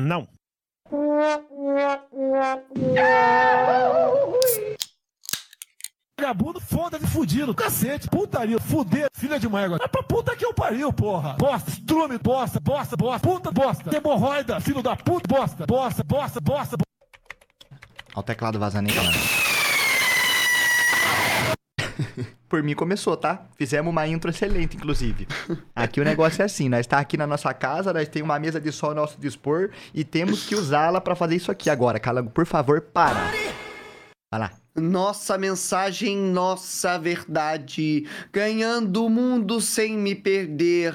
Não. 0.00 0.26
Vagabundo, 6.18 6.60
foda-se, 6.60 7.06
fudido, 7.06 7.54
cacete, 7.54 8.08
putaria, 8.08 8.58
fuder, 8.58 9.08
filha 9.14 9.38
de 9.38 9.46
égua. 9.46 9.78
É 9.82 9.88
pra 9.88 10.02
puta 10.02 10.34
que 10.34 10.44
eu 10.44 10.54
pariu, 10.54 10.92
porra. 10.92 11.34
Bosta, 11.34 11.70
estrume, 11.70 12.18
bosta, 12.18 12.60
bosta, 12.60 12.96
bosta, 12.96 13.28
puta, 13.28 13.50
bosta. 13.50 13.96
Hemorroida, 13.96 14.60
filho 14.60 14.82
da 14.82 14.96
puta, 14.96 15.28
bosta, 15.28 15.66
bosta, 15.66 16.02
bosta, 16.02 16.40
bosta. 16.40 16.76
Ó 18.14 18.20
o 18.20 18.22
teclado 18.22 18.58
vazando 18.58 18.90
aí, 18.90 18.96
galera. 18.96 19.39
Por 22.48 22.62
mim 22.62 22.74
começou, 22.74 23.16
tá? 23.16 23.46
Fizemos 23.56 23.90
uma 23.90 24.06
intro 24.06 24.30
excelente, 24.30 24.76
inclusive. 24.76 25.26
Aqui 25.74 26.00
o 26.00 26.04
negócio 26.04 26.42
é 26.42 26.44
assim, 26.44 26.68
nós 26.68 26.80
está 26.80 26.98
aqui 26.98 27.16
na 27.16 27.26
nossa 27.26 27.52
casa, 27.54 27.92
nós 27.92 28.08
temos 28.08 28.28
uma 28.28 28.38
mesa 28.38 28.60
de 28.60 28.72
som 28.72 28.86
ao 28.86 28.94
nosso 28.94 29.20
dispor 29.20 29.70
e 29.94 30.04
temos 30.04 30.46
que 30.46 30.54
usá-la 30.54 31.00
pra 31.00 31.14
fazer 31.14 31.36
isso 31.36 31.50
aqui 31.50 31.70
agora. 31.70 32.00
Calango, 32.00 32.30
por 32.30 32.46
favor, 32.46 32.80
para. 32.80 33.30
Vai 34.32 34.40
lá. 34.40 34.50
Nossa 34.76 35.36
mensagem, 35.36 36.16
nossa 36.16 36.98
verdade. 36.98 38.06
Ganhando 38.32 39.04
o 39.04 39.10
mundo 39.10 39.60
sem 39.60 39.96
me 39.96 40.14
perder. 40.14 40.94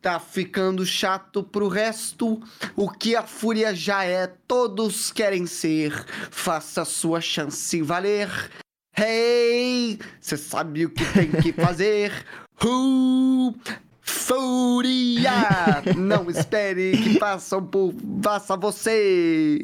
Tá 0.00 0.20
ficando 0.20 0.86
chato 0.86 1.42
pro 1.42 1.66
resto. 1.66 2.40
O 2.76 2.88
que 2.88 3.16
a 3.16 3.24
fúria 3.24 3.74
já 3.74 4.04
é, 4.04 4.28
todos 4.46 5.10
querem 5.10 5.46
ser. 5.46 5.92
Faça 6.30 6.84
sua 6.84 7.20
chance 7.20 7.82
valer. 7.82 8.28
Hey, 8.98 9.98
você 10.20 10.36
sabe 10.36 10.86
o 10.86 10.90
que 10.90 11.04
tem 11.12 11.30
que 11.30 11.52
fazer. 11.52 12.12
Uh, 12.64 13.54
fúria! 14.00 15.30
Não 15.94 16.30
espere 16.30 16.96
que 16.96 17.18
façam 17.18 17.62
por. 17.62 17.94
Faça 18.22 18.56
você! 18.56 19.58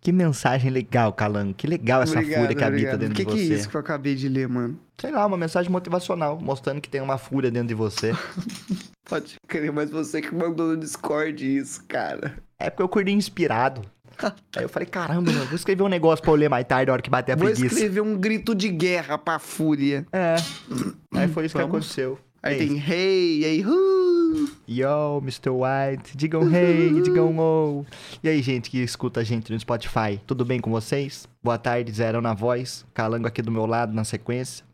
Que 0.00 0.10
mensagem 0.10 0.70
legal, 0.70 1.12
Calango. 1.12 1.52
Que 1.52 1.66
legal 1.66 2.02
essa 2.02 2.14
Obrigado, 2.18 2.40
fúria 2.40 2.56
que 2.56 2.64
habita 2.64 2.94
obrigado. 2.94 2.98
dentro 3.00 3.14
que 3.14 3.24
de 3.24 3.30
que 3.30 3.46
você. 3.46 3.52
é 3.52 3.56
isso 3.56 3.68
que 3.68 3.76
eu 3.76 3.80
acabei 3.80 4.14
de 4.14 4.26
ler, 4.28 4.48
mano? 4.48 4.80
Sei 4.98 5.10
lá, 5.10 5.26
uma 5.26 5.36
mensagem 5.36 5.70
motivacional, 5.70 6.40
mostrando 6.40 6.80
que 6.80 6.88
tem 6.88 7.02
uma 7.02 7.18
fúria 7.18 7.50
dentro 7.50 7.68
de 7.68 7.74
você. 7.74 8.12
Pode 9.04 9.36
crer, 9.46 9.70
mas 9.70 9.90
você 9.90 10.22
que 10.22 10.34
mandou 10.34 10.68
no 10.68 10.76
Discord 10.78 11.58
isso, 11.58 11.84
cara. 11.86 12.38
É 12.58 12.70
porque 12.70 12.82
eu 12.82 12.86
acordei 12.86 13.12
inspirado. 13.14 13.82
Aí 14.56 14.62
eu 14.62 14.68
falei, 14.68 14.86
caramba, 14.86 15.32
mano, 15.32 15.46
vou 15.46 15.54
escrever 15.56 15.82
um 15.82 15.88
negócio 15.88 16.22
pra 16.22 16.32
eu 16.32 16.36
ler 16.36 16.48
mais 16.48 16.66
tarde, 16.66 16.86
na 16.86 16.92
hora 16.94 17.02
que 17.02 17.10
bater 17.10 17.32
a 17.32 17.36
Vou 17.36 17.46
preguiça. 17.46 17.74
escrever 17.74 18.00
um 18.00 18.16
grito 18.16 18.54
de 18.54 18.68
guerra 18.68 19.16
pra 19.18 19.38
fúria. 19.38 20.06
É. 20.12 20.36
Aí 21.14 21.28
foi 21.28 21.46
isso 21.46 21.54
que 21.54 21.62
Vamos. 21.62 21.76
aconteceu. 21.76 22.18
Aí 22.42 22.56
É 22.56 22.58
tem 22.58 22.76
hey, 22.76 23.44
aí, 23.44 23.64
uh. 23.64 24.50
Yo, 24.68 25.18
Mr. 25.22 25.50
White, 25.50 26.16
digam 26.16 26.42
hey, 26.52 27.00
digam 27.02 27.38
oh. 27.38 27.84
E 28.20 28.28
aí, 28.28 28.42
gente 28.42 28.68
que 28.68 28.78
escuta 28.82 29.20
a 29.20 29.22
gente 29.22 29.52
no 29.52 29.60
Spotify, 29.60 30.20
tudo 30.26 30.44
bem 30.44 30.58
com 30.58 30.68
vocês? 30.68 31.28
Boa 31.40 31.56
tarde, 31.56 31.92
Zerão 31.92 32.20
na 32.20 32.34
voz, 32.34 32.84
Calango 32.92 33.28
aqui 33.28 33.42
do 33.42 33.52
meu 33.52 33.64
lado 33.64 33.92
na 33.94 34.02
sequência. 34.02 34.64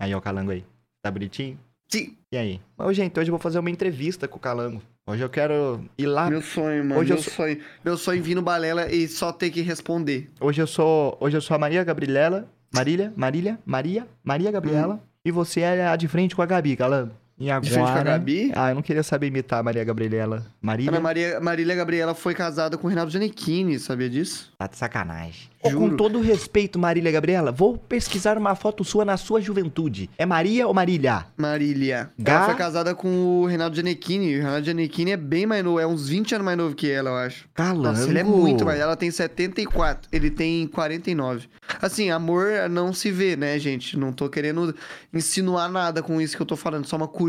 Aí, 0.00 0.14
ó, 0.14 0.18
o 0.18 0.22
Calango 0.22 0.52
aí. 0.52 0.64
Tá 1.02 1.10
bonitinho? 1.10 1.58
Sim, 1.90 2.16
E 2.32 2.36
aí? 2.38 2.60
Ô, 2.78 2.90
gente, 2.94 3.20
hoje 3.20 3.28
eu 3.28 3.32
vou 3.32 3.38
fazer 3.38 3.58
uma 3.58 3.68
entrevista 3.70 4.26
com 4.26 4.38
o 4.38 4.40
Calango. 4.40 4.80
Hoje 5.06 5.22
eu 5.22 5.28
quero 5.28 5.84
ir 5.98 6.06
lá. 6.06 6.30
meu 6.30 6.40
sonho, 6.40 6.82
mano. 6.84 7.00
Hoje 7.00 7.12
eu 7.12 7.16
meu 7.16 7.22
sou- 7.22 7.32
sonho. 7.34 7.60
Meu 7.84 7.96
sonho 7.98 8.22
vir 8.22 8.34
no 8.34 8.40
balela 8.42 8.90
e 8.90 9.06
só 9.06 9.32
ter 9.32 9.50
que 9.50 9.60
responder. 9.60 10.30
Hoje 10.40 10.62
eu 10.62 10.66
sou, 10.66 11.16
hoje 11.20 11.36
eu 11.36 11.40
sou 11.42 11.54
a 11.54 11.58
Maria 11.58 11.84
Gabriela, 11.84 12.48
Marília, 12.74 13.12
Marília, 13.14 13.58
Maria, 13.66 14.06
Maria 14.22 14.50
Gabriela. 14.50 15.02
E 15.24 15.30
você 15.30 15.60
é 15.60 15.86
a 15.86 15.96
de 15.96 16.08
frente 16.08 16.34
com 16.34 16.40
a 16.42 16.46
Gabi, 16.46 16.74
Calango. 16.76 17.12
E 17.38 17.50
agora... 17.50 17.60
De 17.68 17.70
frente 17.74 17.92
com 17.92 17.98
a 17.98 18.02
Gabi? 18.02 18.52
Ah, 18.54 18.68
eu 18.70 18.74
não 18.76 18.82
queria 18.82 19.02
saber 19.02 19.26
imitar 19.26 19.58
a 19.58 19.62
Maria 19.62 19.82
Gabriela. 19.82 20.46
Marília? 20.62 21.00
Maria, 21.00 21.40
Marília 21.40 21.74
Gabriela 21.74 22.14
foi 22.14 22.32
casada 22.34 22.78
com 22.78 22.86
o 22.86 22.90
Renato 22.90 23.10
Giannichini, 23.10 23.78
sabia 23.78 24.08
disso? 24.08 24.52
Tá 24.56 24.66
de 24.68 24.76
sacanagem. 24.76 25.48
Com 25.60 25.96
todo 25.96 26.20
respeito, 26.20 26.78
Marília 26.78 27.10
Gabriela, 27.10 27.50
vou 27.50 27.78
pesquisar 27.78 28.36
uma 28.36 28.54
foto 28.54 28.84
sua 28.84 29.02
na 29.02 29.16
sua 29.16 29.40
juventude. 29.40 30.10
É 30.18 30.26
Maria 30.26 30.68
ou 30.68 30.74
Marília? 30.74 31.24
Marília. 31.38 32.10
Ga- 32.18 32.32
Ela 32.34 32.44
foi 32.44 32.54
casada 32.54 32.94
com 32.94 33.08
o 33.40 33.46
Renato 33.46 33.74
Giannichini. 33.74 34.36
O 34.36 34.42
Renato 34.42 34.64
Giannichini 34.66 35.12
é 35.12 35.16
bem 35.16 35.46
mais 35.46 35.64
novo, 35.64 35.80
é 35.80 35.86
uns 35.86 36.06
20 36.06 36.34
anos 36.34 36.44
mais 36.44 36.58
novo 36.58 36.74
que 36.74 36.90
ela, 36.90 37.08
eu 37.10 37.16
acho. 37.16 37.48
Calango. 37.54 37.82
Nossa, 37.82 38.08
ele 38.10 38.18
é 38.18 38.24
muito 38.24 38.62
mais. 38.64 38.78
Ela 38.78 38.94
tem 38.94 39.10
74, 39.10 40.06
ele 40.12 40.30
tem 40.30 40.66
49. 40.66 41.48
Assim, 41.80 42.10
amor 42.10 42.68
não 42.70 42.92
se 42.92 43.10
vê, 43.10 43.34
né, 43.34 43.58
gente? 43.58 43.98
Não 43.98 44.12
tô 44.12 44.28
querendo 44.28 44.74
insinuar 45.14 45.70
nada 45.70 46.02
com 46.02 46.20
isso 46.20 46.36
que 46.36 46.42
eu 46.42 46.46
tô 46.46 46.56
falando, 46.56 46.86
só 46.86 46.96
uma 46.96 47.08
curiosidade. 47.08 47.23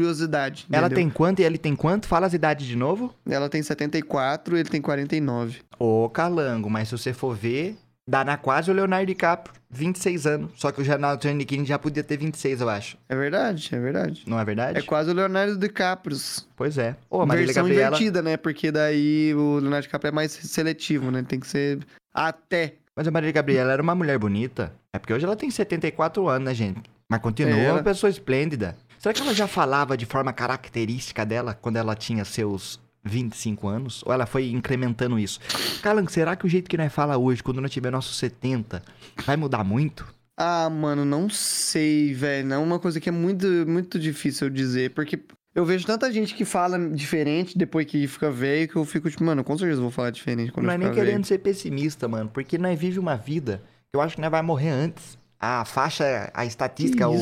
Ela 0.72 0.88
entendeu? 0.88 1.04
tem 1.04 1.10
quanto 1.10 1.40
e 1.40 1.44
ele 1.44 1.58
tem 1.58 1.76
quanto? 1.76 2.08
Fala 2.08 2.28
as 2.28 2.34
idades 2.34 2.66
de 2.68 2.76
novo. 2.76 3.14
Ela 3.30 3.50
tem 3.50 3.62
74, 3.62 4.58
ele 4.58 4.70
tem 4.70 4.82
49. 4.82 5.60
Ô, 5.80 6.10
Calango, 6.10 6.70
mas 6.70 6.90
se 6.90 6.98
você 6.98 7.14
for 7.14 7.36
ver, 7.36 7.78
dá 8.08 8.24
na 8.24 8.38
quase 8.38 8.70
o 8.70 8.74
Leonardo 8.74 9.08
DiCaprio, 9.08 9.56
26 9.70 10.28
anos. 10.28 10.52
Só 10.56 10.72
que 10.72 10.82
o 10.82 10.84
Renato 10.84 11.24
Giannichini 11.24 11.66
já 11.66 11.78
podia 11.80 12.04
ter 12.04 12.18
26, 12.18 12.62
eu 12.62 12.70
acho. 12.70 12.98
É 13.10 13.16
verdade, 13.16 13.70
é 13.72 13.80
verdade. 13.80 14.24
Não 14.28 14.40
é 14.40 14.46
verdade? 14.46 14.80
É 14.80 14.82
quase 14.82 15.10
o 15.10 15.14
Leonardo 15.14 15.58
DiCaprio. 15.58 16.18
Pois 16.56 16.78
é. 16.78 16.96
Ô, 17.10 17.22
a 17.22 17.26
Marília 17.26 17.48
Versão 17.48 17.64
Gabriela... 17.64 17.88
invertida, 17.88 18.22
né? 18.22 18.38
Porque 18.38 18.72
daí 18.72 19.34
o 19.36 19.60
Leonardo 19.60 19.84
DiCaprio 19.84 20.10
é 20.10 20.12
mais 20.12 20.32
seletivo, 20.32 21.12
né? 21.12 21.24
Tem 21.28 21.40
que 21.40 21.48
ser 21.48 21.80
até. 22.14 22.76
Mas 22.96 23.08
a 23.08 23.12
Marília 23.12 23.34
Gabriela 23.34 23.74
era 23.74 23.82
uma 23.82 23.94
mulher 23.94 24.18
bonita. 24.18 24.72
É 24.94 25.00
porque 25.00 25.14
hoje 25.14 25.26
ela 25.26 25.36
tem 25.36 25.52
74 25.52 26.28
anos, 26.30 26.46
né, 26.46 26.54
gente? 26.54 26.95
Mas 27.10 27.22
continua 27.22 27.52
É, 27.58 27.72
uma 27.72 27.84
pessoa 27.84 28.10
esplêndida. 28.10 28.76
Será 29.00 29.14
que 29.14 29.22
ela 29.22 29.34
já 29.34 29.48
falava 29.48 29.96
de 29.96 30.06
forma 30.06 30.34
característica 30.34 31.26
dela 31.26 31.54
quando 31.54 31.78
ela 31.78 31.96
tinha 31.96 32.26
seus 32.26 32.80
25 33.04 33.68
anos? 33.68 34.04
Ou 34.06 34.12
ela 34.12 34.26
foi 34.26 34.50
incrementando 34.50 35.20
isso? 35.20 35.40
Calan, 35.82 36.08
será 36.08 36.36
que 36.36 36.46
o 36.46 36.50
jeito 36.50 36.70
que 36.70 36.78
nós 36.78 36.92
fala 36.92 37.18
hoje, 37.18 37.44
quando 37.44 37.62
nós 37.62 37.72
tiver 37.72 37.92
nossos 37.92 38.18
70, 38.18 38.82
vai 39.26 39.38
mudar 39.38 39.64
muito? 39.64 40.08
Ah, 40.38 40.70
mano, 40.70 41.06
não 41.06 41.30
sei, 41.30 42.14
velho. 42.14 42.52
É 42.54 42.58
uma 42.58 42.80
coisa 42.80 43.00
que 43.00 43.08
é 43.08 43.12
muito, 43.12 43.48
muito 43.68 44.00
difícil 44.00 44.48
eu 44.48 44.52
dizer. 44.54 44.90
Porque 44.92 45.20
eu 45.54 45.64
vejo 45.64 45.86
tanta 45.86 46.12
gente 46.12 46.34
que 46.34 46.44
fala 46.44 46.78
diferente 46.90 47.58
depois 47.58 47.86
que 47.86 48.06
fica 48.08 48.30
velho 48.30 48.68
que 48.68 48.76
eu 48.76 48.84
fico 48.84 49.10
tipo, 49.10 49.24
mano, 49.24 49.44
com 49.44 49.58
certeza 49.58 49.80
eu 49.80 49.84
vou 49.84 49.92
falar 49.92 50.10
diferente 50.10 50.52
quando 50.52 50.66
não 50.66 50.74
é 50.74 50.76
eu 50.76 50.80
nem 50.80 50.92
querendo 50.92 51.14
velho. 51.14 51.26
ser 51.26 51.38
pessimista, 51.38 52.08
mano. 52.08 52.30
Porque 52.34 52.58
nós 52.58 52.78
vive 52.78 53.00
uma 53.00 53.16
vida 53.16 53.62
que 53.90 53.96
eu 53.96 54.02
acho 54.02 54.16
que 54.16 54.22
nós 54.22 54.32
vai 54.32 54.42
morrer 54.42 54.70
antes. 54.72 55.18
A 55.62 55.66
faixa, 55.66 56.30
a 56.34 56.46
estatística, 56.46 57.06
Que 57.08 57.16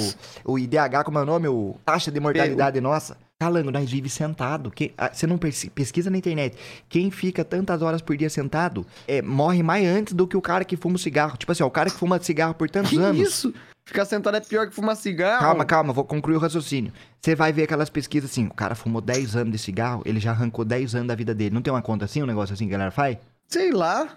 o, 0.45 0.53
o 0.53 0.59
IDH, 0.59 1.03
como 1.05 1.19
é 1.19 1.21
o 1.21 1.25
nome? 1.25 1.47
O 1.47 1.75
taxa 1.85 2.11
de 2.11 2.19
mortalidade 2.19 2.79
nossa. 2.81 3.17
Calango, 3.39 3.71
nós 3.71 3.89
vive 3.91 4.07
sentado. 4.09 4.71
Quem- 4.71 4.93
ah, 4.97 5.09
você 5.11 5.27
não 5.27 5.37
pesquisa 5.37 6.09
na 6.09 6.17
internet. 6.17 6.57
Quem 6.87 7.11
fica 7.11 7.43
tantas 7.43 7.81
horas 7.81 8.01
por 8.01 8.15
dia 8.15 8.29
sentado 8.29 8.85
é, 9.07 9.21
morre 9.21 9.61
mais 9.61 9.85
antes 9.85 10.13
do 10.13 10.25
que 10.25 10.37
o 10.37 10.41
cara 10.41 10.63
que 10.63 10.77
fuma 10.77 10.97
cigarro. 10.97 11.35
Tipo 11.37 11.51
assim, 11.51 11.63
ó, 11.63 11.67
o 11.67 11.71
cara 11.71 11.89
que 11.89 11.97
fuma 11.97 12.17
cigarro 12.21 12.53
por 12.53 12.69
tantos 12.69 12.91
Que 12.91 12.97
anos. 12.97 13.19
isso? 13.19 13.53
Ficar 13.85 14.05
sentado 14.05 14.37
é 14.37 14.39
pior 14.39 14.69
que 14.69 14.73
fumar 14.73 14.95
cigarro. 14.95 15.41
Calma, 15.41 15.65
calma, 15.65 15.91
vou 15.91 16.05
concluir 16.05 16.37
o 16.37 16.39
raciocínio. 16.39 16.93
Você 17.21 17.35
vai 17.35 17.51
ver 17.51 17.63
aquelas 17.63 17.89
pesquisas 17.89 18.31
assim, 18.31 18.47
o 18.47 18.53
cara 18.53 18.75
fumou 18.75 19.01
10 19.01 19.35
anos 19.35 19.51
de 19.51 19.57
cigarro, 19.57 20.01
ele 20.05 20.21
já 20.21 20.31
arrancou 20.31 20.63
10 20.63 20.95
anos 20.95 21.07
da 21.09 21.15
vida 21.15 21.35
dele. 21.35 21.53
Não 21.53 21.61
tem 21.61 21.73
uma 21.73 21.81
conta 21.81 22.05
assim, 22.05 22.23
um 22.23 22.25
negócio 22.25 22.53
assim 22.53 22.65
que 22.65 22.73
a 22.73 22.77
galera 22.77 22.91
faz? 22.91 23.17
Sei 23.49 23.71
lá. 23.73 24.07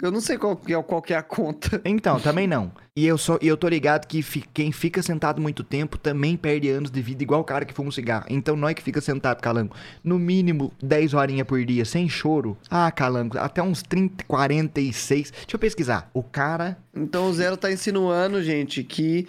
Eu 0.00 0.12
não 0.12 0.20
sei 0.20 0.38
qual 0.38 0.54
que 0.56 0.72
é, 0.72 0.80
qual 0.82 1.02
que 1.02 1.12
é 1.12 1.16
a 1.16 1.22
conta. 1.24 1.80
Então, 1.84 2.20
também 2.20 2.46
não. 2.46 2.70
E 2.96 3.06
eu, 3.06 3.18
sou, 3.18 3.38
e 3.42 3.46
eu 3.46 3.58
tô 3.58 3.68
ligado 3.68 4.06
que 4.06 4.22
fi- 4.22 4.44
quem 4.54 4.72
fica 4.72 5.02
sentado 5.02 5.38
muito 5.38 5.62
tempo 5.62 5.98
também 5.98 6.34
perde 6.34 6.70
anos 6.70 6.90
de 6.90 7.02
vida, 7.02 7.22
igual 7.22 7.42
o 7.42 7.44
cara 7.44 7.66
que 7.66 7.74
fuma 7.74 7.90
um 7.90 7.92
cigarro. 7.92 8.24
Então, 8.30 8.56
nós 8.56 8.72
que 8.74 8.82
fica 8.82 9.02
sentado, 9.02 9.42
Calango, 9.42 9.76
no 10.02 10.18
mínimo 10.18 10.72
10 10.82 11.12
horinhas 11.12 11.46
por 11.46 11.62
dia, 11.62 11.84
sem 11.84 12.08
choro. 12.08 12.56
Ah, 12.70 12.90
Calango, 12.90 13.36
até 13.36 13.62
uns 13.62 13.82
30, 13.82 14.24
46. 14.24 15.30
Deixa 15.30 15.46
eu 15.52 15.58
pesquisar. 15.58 16.10
O 16.14 16.22
cara. 16.22 16.78
Então 16.94 17.28
o 17.28 17.34
Zero 17.34 17.58
tá 17.58 17.70
insinuando, 17.70 18.42
gente, 18.42 18.82
que 18.82 19.28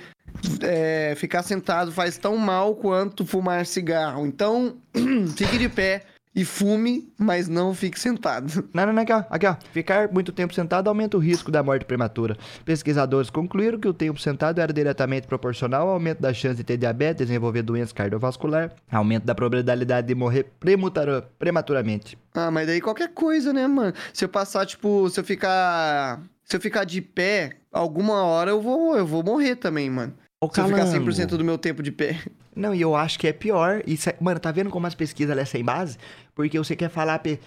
é, 0.61 1.13
ficar 1.17 1.43
sentado 1.43 1.91
faz 1.91 2.17
tão 2.17 2.37
mal 2.37 2.73
quanto 2.73 3.25
fumar 3.25 3.65
cigarro. 3.65 4.25
Então, 4.25 4.77
fique 5.35 5.57
de 5.57 5.67
pé 5.67 6.03
e 6.37 6.45
fume, 6.45 7.11
mas 7.17 7.49
não 7.49 7.73
fique 7.73 7.99
sentado. 7.99 8.63
Não, 8.71 8.85
não, 8.85 8.93
não, 8.93 9.01
aqui, 9.01 9.11
ó. 9.11 9.23
Aqui, 9.27 9.47
ó. 9.47 9.55
Ficar 9.71 10.11
muito 10.11 10.31
tempo 10.31 10.53
sentado 10.53 10.87
aumenta 10.87 11.17
o 11.17 11.19
risco 11.19 11.49
da 11.49 11.63
morte 11.63 11.83
prematura. 11.83 12.37
Pesquisadores 12.63 13.31
concluíram 13.31 13.79
que 13.79 13.87
o 13.87 13.93
tempo 13.93 14.21
sentado 14.21 14.61
era 14.61 14.71
diretamente 14.71 15.25
proporcional 15.25 15.87
ao 15.87 15.95
aumento 15.95 16.21
da 16.21 16.31
chance 16.31 16.57
de 16.57 16.63
ter 16.63 16.77
diabetes, 16.77 17.25
desenvolver 17.25 17.63
doença 17.63 17.91
cardiovascular, 17.91 18.71
aumento 18.91 19.25
da 19.25 19.33
probabilidade 19.33 20.05
de 20.05 20.13
morrer 20.13 20.45
prematuramente. 21.39 22.15
Ah, 22.35 22.51
mas 22.51 22.67
daí 22.67 22.79
qualquer 22.81 23.11
coisa, 23.15 23.51
né, 23.51 23.65
mano? 23.65 23.93
Se 24.13 24.23
eu 24.23 24.29
passar, 24.29 24.63
tipo, 24.67 25.09
se 25.09 25.19
eu 25.19 25.23
ficar. 25.23 26.21
Se 26.43 26.55
eu 26.55 26.61
ficar 26.61 26.83
de 26.83 27.01
pé, 27.01 27.57
alguma 27.73 28.23
hora 28.23 28.51
eu 28.51 28.61
vou, 28.61 28.95
eu 28.95 29.07
vou 29.07 29.23
morrer 29.23 29.55
também, 29.55 29.89
mano. 29.89 30.13
Ô, 30.39 30.53
Se 30.53 30.59
eu 30.61 30.65
ficar 30.65 30.77
Calango. 30.85 31.05
100% 31.11 31.29
do 31.35 31.43
meu 31.43 31.57
tempo 31.57 31.81
de 31.81 31.91
pé. 31.91 32.21
Não, 32.55 32.73
e 32.73 32.79
eu 32.81 32.95
acho 32.95 33.17
que 33.17 33.27
é 33.27 33.33
pior. 33.33 33.81
Isso 33.87 34.09
é- 34.09 34.15
Mano, 34.19 34.39
tá 34.39 34.51
vendo 34.51 34.69
como 34.69 34.85
as 34.85 34.93
pesquisas 34.93 35.31
elas 35.31 35.49
sem 35.49 35.63
base? 35.63 35.97
Porque 36.35 36.57
você 36.59 36.75
quer 36.75 36.89
falar. 36.89 37.17
pe- 37.19 37.39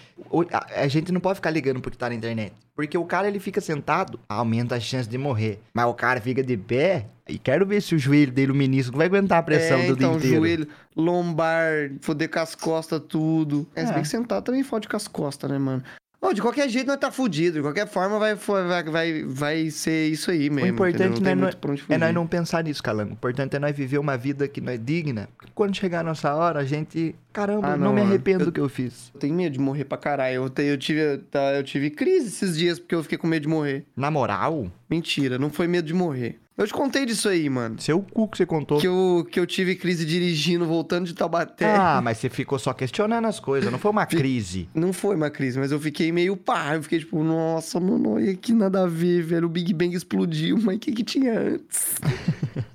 A 0.75 0.87
gente 0.89 1.09
não 1.11 1.21
pode 1.21 1.35
ficar 1.35 1.51
ligando 1.51 1.79
porque 1.81 1.97
tá 1.97 2.09
na 2.09 2.15
internet. 2.15 2.53
Porque 2.75 2.97
o 2.97 3.05
cara 3.05 3.27
ele 3.29 3.39
fica 3.39 3.61
sentado, 3.61 4.19
aumenta 4.27 4.75
a 4.75 4.79
chance 4.79 5.07
de 5.07 5.17
morrer. 5.17 5.59
Mas 5.73 5.85
o 5.85 5.93
cara 5.93 6.19
fica 6.19 6.43
de 6.43 6.57
pé. 6.57 7.05
E 7.29 7.37
quero 7.37 7.65
ver 7.65 7.81
se 7.81 7.95
o 7.95 7.99
joelho 7.99 8.31
dele, 8.31 8.51
o 8.51 8.55
menisco, 8.55 8.97
vai 8.97 9.07
aguentar 9.07 9.39
a 9.39 9.43
pressão 9.43 9.79
é, 9.79 9.87
do 9.87 9.93
então, 9.93 10.11
dia 10.11 10.17
inteiro. 10.17 10.35
joelho, 10.37 10.67
lombar, 10.95 11.91
foder 12.01 12.29
com 12.29 12.39
as 12.39 12.55
costas, 12.55 13.01
tudo. 13.07 13.65
É, 13.75 13.85
se 13.85 13.91
É. 13.91 13.93
bem 13.93 14.03
que 14.03 14.09
sentar 14.09 14.41
também 14.41 14.63
fode 14.63 14.87
com 14.89 14.97
as 14.97 15.07
costas, 15.07 15.49
né, 15.49 15.57
mano? 15.57 15.81
Ó, 16.23 16.33
de 16.33 16.41
qualquer 16.41 16.69
jeito 16.69 16.85
nós 16.85 16.97
tá 16.97 17.09
fudido. 17.11 17.55
De 17.57 17.61
qualquer 17.63 17.87
forma 17.87 18.19
vai, 18.19 18.35
vai, 18.35 18.83
vai, 18.83 19.23
vai 19.23 19.69
ser 19.71 20.07
isso 20.07 20.29
aí 20.29 20.51
mesmo. 20.51 20.67
importante 20.69 21.19
entendeu? 21.19 21.35
não 21.35 21.47
é 21.47 21.51
É 21.51 21.77
fugir. 21.77 21.97
nós 21.97 22.13
não 22.13 22.27
pensar 22.27 22.63
nisso, 22.63 22.83
Calango. 22.83 23.09
O 23.11 23.13
importante 23.13 23.55
é 23.55 23.59
nós 23.59 23.75
viver 23.75 23.97
uma 23.97 24.15
vida 24.17 24.47
que 24.47 24.61
não 24.61 24.71
é 24.71 24.77
digna. 24.77 25.27
Porque 25.35 25.51
quando 25.55 25.75
chegar 25.75 26.01
a 26.01 26.03
nossa 26.03 26.31
hora, 26.35 26.59
a 26.59 26.63
gente. 26.63 27.15
Caramba, 27.33 27.69
Ah, 27.69 27.77
não, 27.77 27.85
não, 27.87 27.93
me 27.93 28.01
arrependo 28.01 28.41
Eu- 28.43 28.45
do 28.45 28.51
que 28.51 28.59
eu 28.59 28.69
fiz. 28.69 29.09
Eu 29.15 29.19
tenho 29.19 29.33
medo 29.33 29.53
de 29.53 29.59
morrer 29.59 29.85
pra 29.85 29.97
caralho. 29.97 30.35
Eu, 30.55 30.63
eu, 30.65 30.77
tive, 30.77 31.17
tá, 31.31 31.53
eu 31.53 31.63
tive 31.63 31.89
crise 31.89 32.27
esses 32.27 32.55
dias 32.57 32.77
porque 32.77 32.93
eu 32.93 33.01
fiquei 33.01 33.17
com 33.17 33.25
medo 33.25 33.43
de 33.43 33.47
morrer. 33.49 33.83
Na 33.95 34.11
moral, 34.11 34.71
Mentira, 34.89 35.39
não 35.39 35.49
foi 35.49 35.67
medo 35.67 35.87
de 35.87 35.93
morrer. 35.93 36.37
Eu 36.57 36.67
te 36.67 36.73
contei 36.73 37.05
disso 37.05 37.29
aí, 37.29 37.49
mano. 37.49 37.79
seu 37.79 38.01
cu 38.01 38.27
que 38.27 38.37
você 38.37 38.45
contou. 38.45 38.79
Que 38.79 38.87
eu, 38.87 39.25
que 39.31 39.39
eu 39.39 39.47
tive 39.47 39.75
crise 39.75 40.05
dirigindo, 40.05 40.65
voltando 40.65 41.05
de 41.05 41.13
Taubaté. 41.13 41.65
Ah, 41.75 42.01
mas 42.03 42.17
você 42.17 42.29
ficou 42.29 42.59
só 42.59 42.73
questionando 42.73 43.25
as 43.25 43.39
coisas, 43.39 43.71
não 43.71 43.79
foi 43.79 43.89
uma 43.91 44.05
crise. 44.07 44.69
Não 44.75 44.93
foi 44.93 45.15
uma 45.15 45.29
crise, 45.29 45.57
mas 45.57 45.71
eu 45.71 45.79
fiquei 45.79 46.11
meio 46.11 46.35
pá. 46.35 46.75
Eu 46.75 46.83
fiquei 46.83 46.99
tipo, 46.99 47.23
nossa, 47.23 47.79
mano, 47.79 48.15
olha 48.15 48.35
que 48.35 48.53
nada 48.53 48.83
a 48.83 48.87
ver, 48.87 49.23
velho. 49.23 49.47
O 49.47 49.49
Big 49.49 49.73
Bang 49.73 49.95
explodiu, 49.95 50.57
mas 50.61 50.75
o 50.75 50.79
que 50.79 50.91
que 50.91 51.03
tinha 51.03 51.39
antes? 51.39 51.95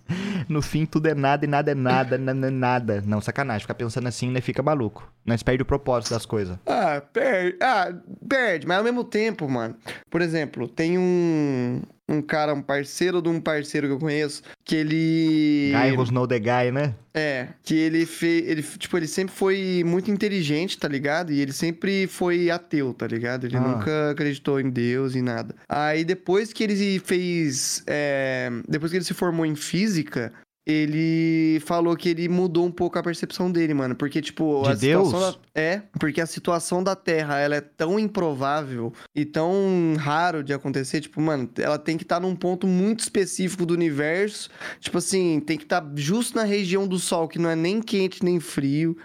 No 0.48 0.62
fim, 0.62 0.86
tudo 0.86 1.08
é 1.08 1.14
nada 1.14 1.44
e 1.44 1.48
nada 1.48 1.72
é 1.72 1.74
nada, 1.74 2.16
nada 2.18 2.46
é 2.46 2.50
nada. 2.50 3.04
Não, 3.04 3.20
sacanagem. 3.20 3.62
Ficar 3.62 3.74
pensando 3.74 4.06
assim, 4.06 4.30
né? 4.30 4.40
Fica 4.40 4.62
maluco. 4.62 5.10
Nós 5.24 5.42
perde 5.42 5.62
o 5.62 5.66
propósito 5.66 6.10
das 6.10 6.24
coisas. 6.24 6.56
Ah, 6.66 7.02
perde. 7.12 7.56
Ah, 7.60 7.92
perde, 8.28 8.66
mas 8.66 8.78
ao 8.78 8.84
mesmo 8.84 9.02
tempo, 9.02 9.48
mano. 9.48 9.74
Por 10.08 10.22
exemplo, 10.22 10.68
tem 10.68 10.96
um 10.96 11.82
cara, 12.26 12.52
um 12.52 12.60
parceiro 12.62 13.22
de 13.22 13.28
um 13.28 13.40
parceiro 13.40 13.86
que 13.86 13.92
eu 13.94 13.98
conheço, 13.98 14.42
que 14.64 14.76
ele. 14.76 15.72
Guy 15.72 15.96
was 15.96 16.10
no 16.10 16.26
the 16.26 16.38
guy, 16.38 16.70
né? 16.72 16.94
É, 17.14 17.48
que 17.62 17.74
ele 17.74 18.04
fez. 18.04 18.46
Ele, 18.46 18.62
tipo, 18.62 18.96
ele 18.96 19.06
sempre 19.06 19.34
foi 19.34 19.82
muito 19.86 20.10
inteligente, 20.10 20.78
tá 20.78 20.86
ligado? 20.88 21.32
E 21.32 21.40
ele 21.40 21.52
sempre 21.52 22.06
foi 22.06 22.50
ateu, 22.50 22.92
tá 22.92 23.06
ligado? 23.06 23.44
Ele 23.46 23.56
Ah. 23.56 23.60
nunca 23.60 24.10
acreditou 24.10 24.60
em 24.60 24.68
Deus 24.68 25.14
e 25.14 25.22
nada. 25.22 25.54
Aí 25.68 26.04
depois 26.04 26.52
que 26.52 26.62
ele 26.64 26.98
fez. 26.98 27.82
é, 27.86 28.50
depois 28.68 28.90
que 28.90 28.98
ele 28.98 29.04
se 29.04 29.14
formou 29.14 29.46
em 29.46 29.54
física. 29.54 30.32
Ele 30.66 31.60
falou 31.60 31.96
que 31.96 32.08
ele 32.08 32.28
mudou 32.28 32.66
um 32.66 32.72
pouco 32.72 32.98
a 32.98 33.02
percepção 33.02 33.52
dele, 33.52 33.72
mano. 33.72 33.94
Porque, 33.94 34.20
tipo, 34.20 34.62
De 34.64 34.70
a 34.70 34.76
situação 34.76 35.20
Deus? 35.20 35.36
da... 35.36 35.40
É, 35.54 35.82
porque 36.00 36.20
a 36.20 36.26
situação 36.26 36.82
da 36.82 36.96
Terra, 36.96 37.38
ela 37.38 37.54
é 37.54 37.60
tão 37.60 37.98
improvável 38.00 38.92
e 39.14 39.24
tão 39.24 39.94
raro 39.96 40.42
de 40.42 40.52
acontecer. 40.52 41.00
Tipo, 41.00 41.20
mano, 41.20 41.48
ela 41.56 41.78
tem 41.78 41.96
que 41.96 42.02
estar 42.02 42.18
num 42.18 42.34
ponto 42.34 42.66
muito 42.66 43.00
específico 43.00 43.64
do 43.64 43.74
universo. 43.74 44.50
Tipo 44.80 44.98
assim, 44.98 45.38
tem 45.38 45.56
que 45.56 45.64
estar 45.64 45.84
justo 45.94 46.36
na 46.36 46.42
região 46.42 46.86
do 46.88 46.98
Sol, 46.98 47.28
que 47.28 47.38
não 47.38 47.48
é 47.48 47.54
nem 47.54 47.80
quente 47.80 48.24
nem 48.24 48.40
frio. 48.40 48.96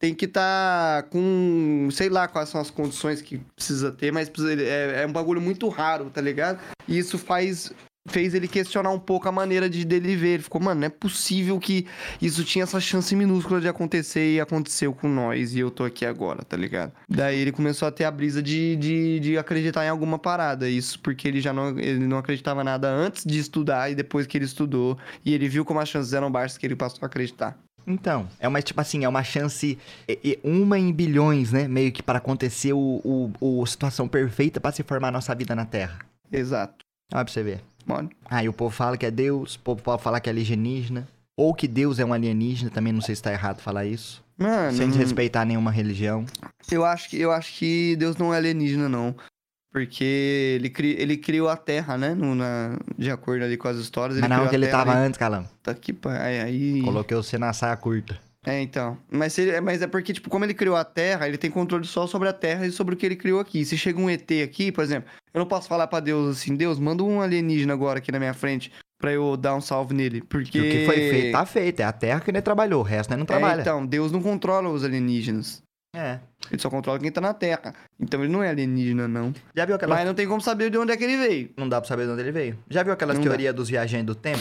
Tem 0.00 0.14
que 0.14 0.24
estar 0.24 1.02
com. 1.10 1.88
Sei 1.92 2.08
lá 2.08 2.26
quais 2.26 2.48
são 2.48 2.58
as 2.58 2.70
condições 2.70 3.20
que 3.20 3.38
precisa 3.54 3.92
ter, 3.92 4.10
mas 4.10 4.30
é, 4.58 5.02
é 5.02 5.06
um 5.06 5.12
bagulho 5.12 5.42
muito 5.42 5.68
raro, 5.68 6.08
tá 6.08 6.22
ligado? 6.22 6.58
E 6.88 6.96
isso 6.98 7.18
faz. 7.18 7.70
Fez 8.08 8.32
ele 8.34 8.48
questionar 8.48 8.90
um 8.90 8.98
pouco 8.98 9.28
a 9.28 9.32
maneira 9.32 9.68
de 9.68 9.84
dele 9.84 10.16
ver. 10.16 10.28
Ele 10.34 10.42
ficou, 10.42 10.60
mano, 10.60 10.80
não 10.80 10.86
é 10.86 10.90
possível 10.90 11.60
que 11.60 11.86
isso 12.20 12.42
tinha 12.44 12.62
essa 12.62 12.80
chance 12.80 13.14
minúscula 13.14 13.60
de 13.60 13.68
acontecer 13.68 14.34
e 14.34 14.40
aconteceu 14.40 14.92
com 14.94 15.06
nós 15.08 15.54
e 15.54 15.58
eu 15.60 15.70
tô 15.70 15.84
aqui 15.84 16.06
agora, 16.06 16.42
tá 16.42 16.56
ligado? 16.56 16.92
Daí 17.08 17.38
ele 17.38 17.52
começou 17.52 17.86
a 17.86 17.90
ter 17.92 18.04
a 18.04 18.10
brisa 18.10 18.42
de, 18.42 18.74
de, 18.76 19.20
de 19.20 19.38
acreditar 19.38 19.84
em 19.84 19.90
alguma 19.90 20.18
parada. 20.18 20.68
Isso 20.68 20.98
porque 21.00 21.28
ele 21.28 21.40
já 21.42 21.52
não, 21.52 21.78
ele 21.78 21.98
não 22.06 22.16
acreditava 22.16 22.64
nada 22.64 22.88
antes 22.88 23.22
de 23.24 23.38
estudar 23.38 23.90
e 23.90 23.94
depois 23.94 24.26
que 24.26 24.38
ele 24.38 24.46
estudou. 24.46 24.96
E 25.24 25.34
ele 25.34 25.46
viu 25.48 25.62
como 25.64 25.78
as 25.78 25.88
chances 25.88 26.14
eram 26.14 26.32
baixas 26.32 26.56
que 26.56 26.66
ele 26.66 26.76
passou 26.76 27.00
a 27.02 27.06
acreditar. 27.06 27.58
Então, 27.86 28.28
é 28.38 28.48
uma, 28.48 28.62
tipo 28.62 28.80
assim, 28.80 29.04
é 29.04 29.08
uma 29.08 29.22
chance, 29.24 29.78
é- 30.08 30.18
é 30.24 30.38
uma 30.42 30.78
em 30.78 30.90
bilhões, 30.92 31.52
né? 31.52 31.68
Meio 31.68 31.92
que 31.92 32.02
para 32.02 32.18
acontecer 32.18 32.72
o, 32.72 33.00
o, 33.04 33.60
o 33.60 33.66
situação 33.66 34.08
perfeita 34.08 34.58
para 34.60 34.72
se 34.72 34.82
formar 34.82 35.08
a 35.08 35.12
nossa 35.12 35.34
vida 35.34 35.54
na 35.54 35.66
Terra. 35.66 35.98
Exato. 36.32 36.76
Olha 37.12 37.24
pra 37.24 37.32
você 37.32 37.42
ver. 37.42 37.60
Mano. 37.94 38.10
Aí 38.26 38.48
o 38.48 38.52
povo 38.52 38.74
fala 38.74 38.96
que 38.96 39.06
é 39.06 39.10
Deus, 39.10 39.54
o 39.56 39.60
povo 39.60 39.82
pode 39.82 40.02
falar 40.02 40.20
que 40.20 40.28
é 40.28 40.32
alienígena. 40.32 41.06
Ou 41.36 41.54
que 41.54 41.66
Deus 41.66 41.98
é 41.98 42.04
um 42.04 42.12
alienígena, 42.12 42.70
também 42.70 42.92
não 42.92 43.00
sei 43.00 43.14
se 43.14 43.22
tá 43.22 43.32
errado 43.32 43.60
falar 43.60 43.86
isso. 43.86 44.22
Mano, 44.36 44.76
Sem 44.76 44.88
desrespeitar 44.88 45.46
nenhuma 45.46 45.70
religião. 45.70 46.24
eu 46.70 46.84
acho 46.84 47.08
que 47.10 47.20
eu 47.20 47.30
acho 47.30 47.58
que 47.58 47.96
Deus 47.96 48.16
não 48.16 48.32
é 48.32 48.38
alienígena 48.38 48.88
não, 48.88 49.14
porque 49.72 50.56
ele 50.58 50.70
cri, 50.70 50.96
ele 50.98 51.16
criou 51.16 51.48
a 51.48 51.56
Terra, 51.56 51.96
né, 51.96 52.14
no, 52.14 52.34
na, 52.34 52.76
de 52.98 53.10
acordo 53.10 53.44
ali 53.44 53.56
com 53.56 53.68
as 53.68 53.76
histórias, 53.76 54.18
ele 54.18 54.26
Mas 54.26 54.38
não 54.38 54.48
que 54.48 54.54
ele 54.54 54.66
tava 54.66 54.92
ali. 54.92 55.06
antes, 55.06 55.18
Calão. 55.18 55.46
Tá 55.62 55.70
aqui, 55.72 55.92
pá, 55.92 56.12
aí, 56.22 56.40
aí... 56.40 56.82
Coloquei 56.82 57.16
você 57.16 57.38
na 57.38 57.52
saia 57.52 57.76
curta. 57.76 58.18
É, 58.46 58.60
então. 58.60 58.96
Mas, 59.10 59.36
ele- 59.38 59.60
mas 59.60 59.82
é 59.82 59.86
porque, 59.86 60.12
tipo, 60.14 60.30
como 60.30 60.44
ele 60.44 60.54
criou 60.54 60.74
a 60.76 60.84
Terra, 60.84 61.28
ele 61.28 61.36
tem 61.36 61.50
controle 61.50 61.86
só 61.86 62.06
sobre 62.06 62.28
a 62.28 62.32
Terra 62.32 62.66
e 62.66 62.72
sobre 62.72 62.94
o 62.94 62.96
que 62.96 63.04
ele 63.04 63.16
criou 63.16 63.38
aqui. 63.40 63.64
Se 63.64 63.76
chega 63.76 64.00
um 64.00 64.08
ET 64.08 64.30
aqui, 64.42 64.72
por 64.72 64.82
exemplo, 64.82 65.10
eu 65.34 65.38
não 65.40 65.46
posso 65.46 65.68
falar 65.68 65.86
pra 65.86 66.00
Deus 66.00 66.38
assim, 66.38 66.56
Deus, 66.56 66.78
manda 66.78 67.02
um 67.02 67.20
alienígena 67.20 67.74
agora 67.74 67.98
aqui 67.98 68.10
na 68.10 68.18
minha 68.18 68.32
frente 68.32 68.72
pra 68.98 69.12
eu 69.12 69.36
dar 69.36 69.54
um 69.54 69.60
salve 69.60 69.94
nele. 69.94 70.22
Porque... 70.22 70.56
E 70.58 70.60
o 70.60 70.64
que 70.64 70.86
foi 70.86 70.96
feito, 70.96 71.32
tá 71.32 71.44
feito. 71.46 71.80
É 71.80 71.84
a 71.84 71.92
Terra 71.92 72.20
que 72.20 72.30
ele 72.30 72.40
trabalhou, 72.40 72.80
o 72.80 72.84
resto 72.84 73.14
não 73.14 73.26
trabalha. 73.26 73.60
É, 73.60 73.62
então, 73.62 73.84
Deus 73.84 74.10
não 74.10 74.22
controla 74.22 74.68
os 74.70 74.84
alienígenas. 74.84 75.62
É. 75.94 76.20
Ele 76.50 76.60
só 76.60 76.70
controla 76.70 76.98
quem 76.98 77.10
tá 77.10 77.20
na 77.20 77.34
Terra. 77.34 77.74
Então 77.98 78.22
ele 78.22 78.32
não 78.32 78.42
é 78.42 78.48
alienígena, 78.48 79.06
não. 79.08 79.34
Já 79.54 79.66
viu 79.66 79.74
aquela... 79.74 79.94
Mas 79.96 80.06
não 80.06 80.14
tem 80.14 80.26
como 80.26 80.40
saber 80.40 80.70
de 80.70 80.78
onde 80.78 80.92
é 80.92 80.96
que 80.96 81.04
ele 81.04 81.16
veio. 81.18 81.50
Não 81.56 81.68
dá 81.68 81.80
pra 81.80 81.88
saber 81.88 82.06
de 82.06 82.12
onde 82.12 82.22
ele 82.22 82.32
veio. 82.32 82.58
Já 82.70 82.82
viu 82.82 82.92
aquelas 82.92 83.18
teorias 83.18 83.54
dos 83.54 83.68
viajantes 83.68 84.06
do 84.06 84.14
tempo? 84.14 84.40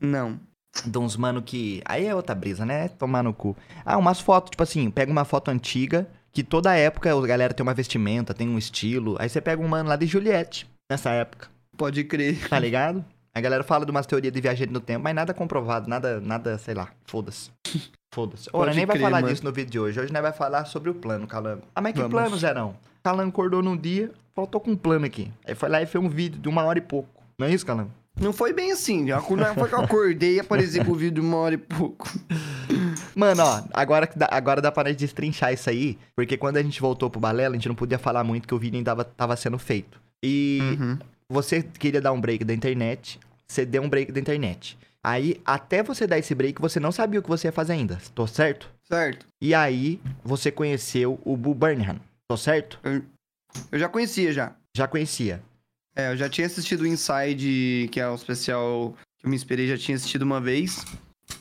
Não. 0.00 0.38
De 0.86 0.98
uns 0.98 1.16
mano 1.16 1.42
que. 1.42 1.82
Aí 1.84 2.06
é 2.06 2.14
outra 2.14 2.34
brisa, 2.34 2.64
né? 2.64 2.88
Tomar 2.88 3.22
no 3.22 3.34
cu. 3.34 3.56
Ah, 3.84 3.96
umas 3.98 4.20
fotos, 4.20 4.50
tipo 4.50 4.62
assim, 4.62 4.90
pega 4.90 5.10
uma 5.10 5.24
foto 5.24 5.50
antiga, 5.50 6.08
que 6.32 6.42
toda 6.44 6.74
época 6.76 7.12
a 7.12 7.26
galera 7.26 7.52
tem 7.52 7.62
uma 7.62 7.74
vestimenta, 7.74 8.32
tem 8.32 8.48
um 8.48 8.56
estilo. 8.58 9.16
Aí 9.18 9.28
você 9.28 9.40
pega 9.40 9.60
um 9.62 9.68
mano 9.68 9.88
lá 9.88 9.96
de 9.96 10.06
Juliette, 10.06 10.68
nessa 10.90 11.10
época, 11.10 11.48
Pode 11.76 12.04
crer. 12.04 12.48
tá 12.48 12.58
ligado? 12.58 13.04
A 13.34 13.40
galera 13.40 13.62
fala 13.62 13.84
de 13.84 13.90
umas 13.90 14.06
teorias 14.06 14.32
de 14.32 14.40
viajante 14.40 14.72
no 14.72 14.80
tempo, 14.80 15.04
mas 15.04 15.14
nada 15.14 15.32
comprovado, 15.32 15.88
nada, 15.88 16.20
nada, 16.20 16.58
sei 16.58 16.74
lá, 16.74 16.88
foda-se. 17.04 17.50
Foda-se. 18.12 18.50
Ora, 18.52 18.74
nem 18.74 18.84
vai 18.84 18.96
crer, 18.96 19.04
falar 19.06 19.20
mano. 19.20 19.32
disso 19.32 19.44
no 19.44 19.52
vídeo 19.52 19.70
de 19.70 19.78
hoje. 19.78 20.00
Hoje 20.00 20.12
nós 20.12 20.20
vai 20.20 20.32
falar 20.32 20.64
sobre 20.64 20.90
o 20.90 20.94
plano, 20.94 21.28
Calango. 21.28 21.62
Ah, 21.72 21.80
mas 21.80 21.92
que 21.92 22.00
Vamos. 22.00 22.10
plano, 22.10 22.36
Zerão? 22.36 22.74
Calango 23.04 23.28
acordou 23.28 23.62
num 23.62 23.76
dia, 23.76 24.10
falou, 24.34 24.50
tô 24.50 24.58
com 24.58 24.72
um 24.72 24.76
plano 24.76 25.06
aqui. 25.06 25.30
Aí 25.46 25.54
foi 25.54 25.68
lá 25.68 25.80
e 25.80 25.86
fez 25.86 26.02
um 26.04 26.08
vídeo 26.08 26.40
de 26.40 26.48
uma 26.48 26.64
hora 26.64 26.76
e 26.80 26.82
pouco. 26.82 27.08
Não 27.38 27.46
é 27.46 27.52
isso, 27.52 27.64
Calango? 27.64 27.92
Não 28.20 28.32
foi 28.32 28.52
bem 28.52 28.70
assim. 28.72 29.04
Não 29.04 29.20
foi 29.54 29.68
que 29.68 29.74
eu 29.74 29.80
acordei 29.80 30.34
e 30.36 30.40
apareci 30.40 30.84
com 30.84 30.92
o 30.92 30.94
vídeo 30.94 31.14
de 31.14 31.20
uma 31.20 31.36
hora 31.38 31.54
e 31.54 31.58
pouco. 31.58 32.08
Mano, 33.14 33.42
ó, 33.42 33.62
agora, 33.72 34.08
agora 34.30 34.60
dá 34.60 34.70
pra 34.70 34.92
destrinchar 34.92 35.52
isso 35.52 35.68
aí, 35.68 35.98
porque 36.14 36.36
quando 36.36 36.58
a 36.58 36.62
gente 36.62 36.80
voltou 36.80 37.10
pro 37.10 37.20
Balela, 37.20 37.54
a 37.54 37.58
gente 37.58 37.68
não 37.68 37.74
podia 37.74 37.98
falar 37.98 38.22
muito 38.22 38.46
que 38.46 38.54
o 38.54 38.58
vídeo 38.58 38.76
ainda 38.76 38.90
tava, 38.92 39.04
tava 39.04 39.36
sendo 39.36 39.58
feito. 39.58 40.00
E 40.22 40.76
Uhum. 40.78 40.98
você 41.28 41.62
queria 41.62 42.00
dar 42.00 42.12
um 42.12 42.20
break 42.20 42.44
da 42.44 42.52
internet, 42.54 43.18
você 43.48 43.64
deu 43.64 43.82
um 43.82 43.88
break 43.88 44.12
da 44.12 44.20
internet. 44.20 44.78
Aí, 45.02 45.40
até 45.46 45.82
você 45.82 46.06
dar 46.06 46.18
esse 46.18 46.34
break, 46.34 46.60
você 46.60 46.78
não 46.78 46.92
sabia 46.92 47.20
o 47.20 47.22
que 47.22 47.28
você 47.28 47.48
ia 47.48 47.52
fazer 47.52 47.72
ainda, 47.72 47.98
tô 48.14 48.26
certo? 48.26 48.68
Certo. 48.84 49.26
E 49.40 49.54
aí, 49.54 49.98
você 50.22 50.50
conheceu 50.50 51.18
o 51.24 51.36
Bull 51.36 51.54
Burnham, 51.54 51.98
tô 52.28 52.36
certo? 52.36 52.78
Eu 53.72 53.78
já 53.78 53.88
conhecia 53.88 54.30
já. 54.32 54.52
Já 54.76 54.86
conhecia. 54.86 55.40
É, 56.00 56.12
eu 56.12 56.16
já 56.16 56.28
tinha 56.28 56.46
assistido 56.46 56.82
o 56.82 56.86
Inside, 56.86 57.88
que 57.92 58.00
é 58.00 58.08
o 58.08 58.14
especial 58.14 58.94
que 59.18 59.26
eu 59.26 59.30
me 59.30 59.36
inspirei, 59.36 59.66
já 59.68 59.76
tinha 59.76 59.96
assistido 59.96 60.22
uma 60.22 60.40
vez. 60.40 60.84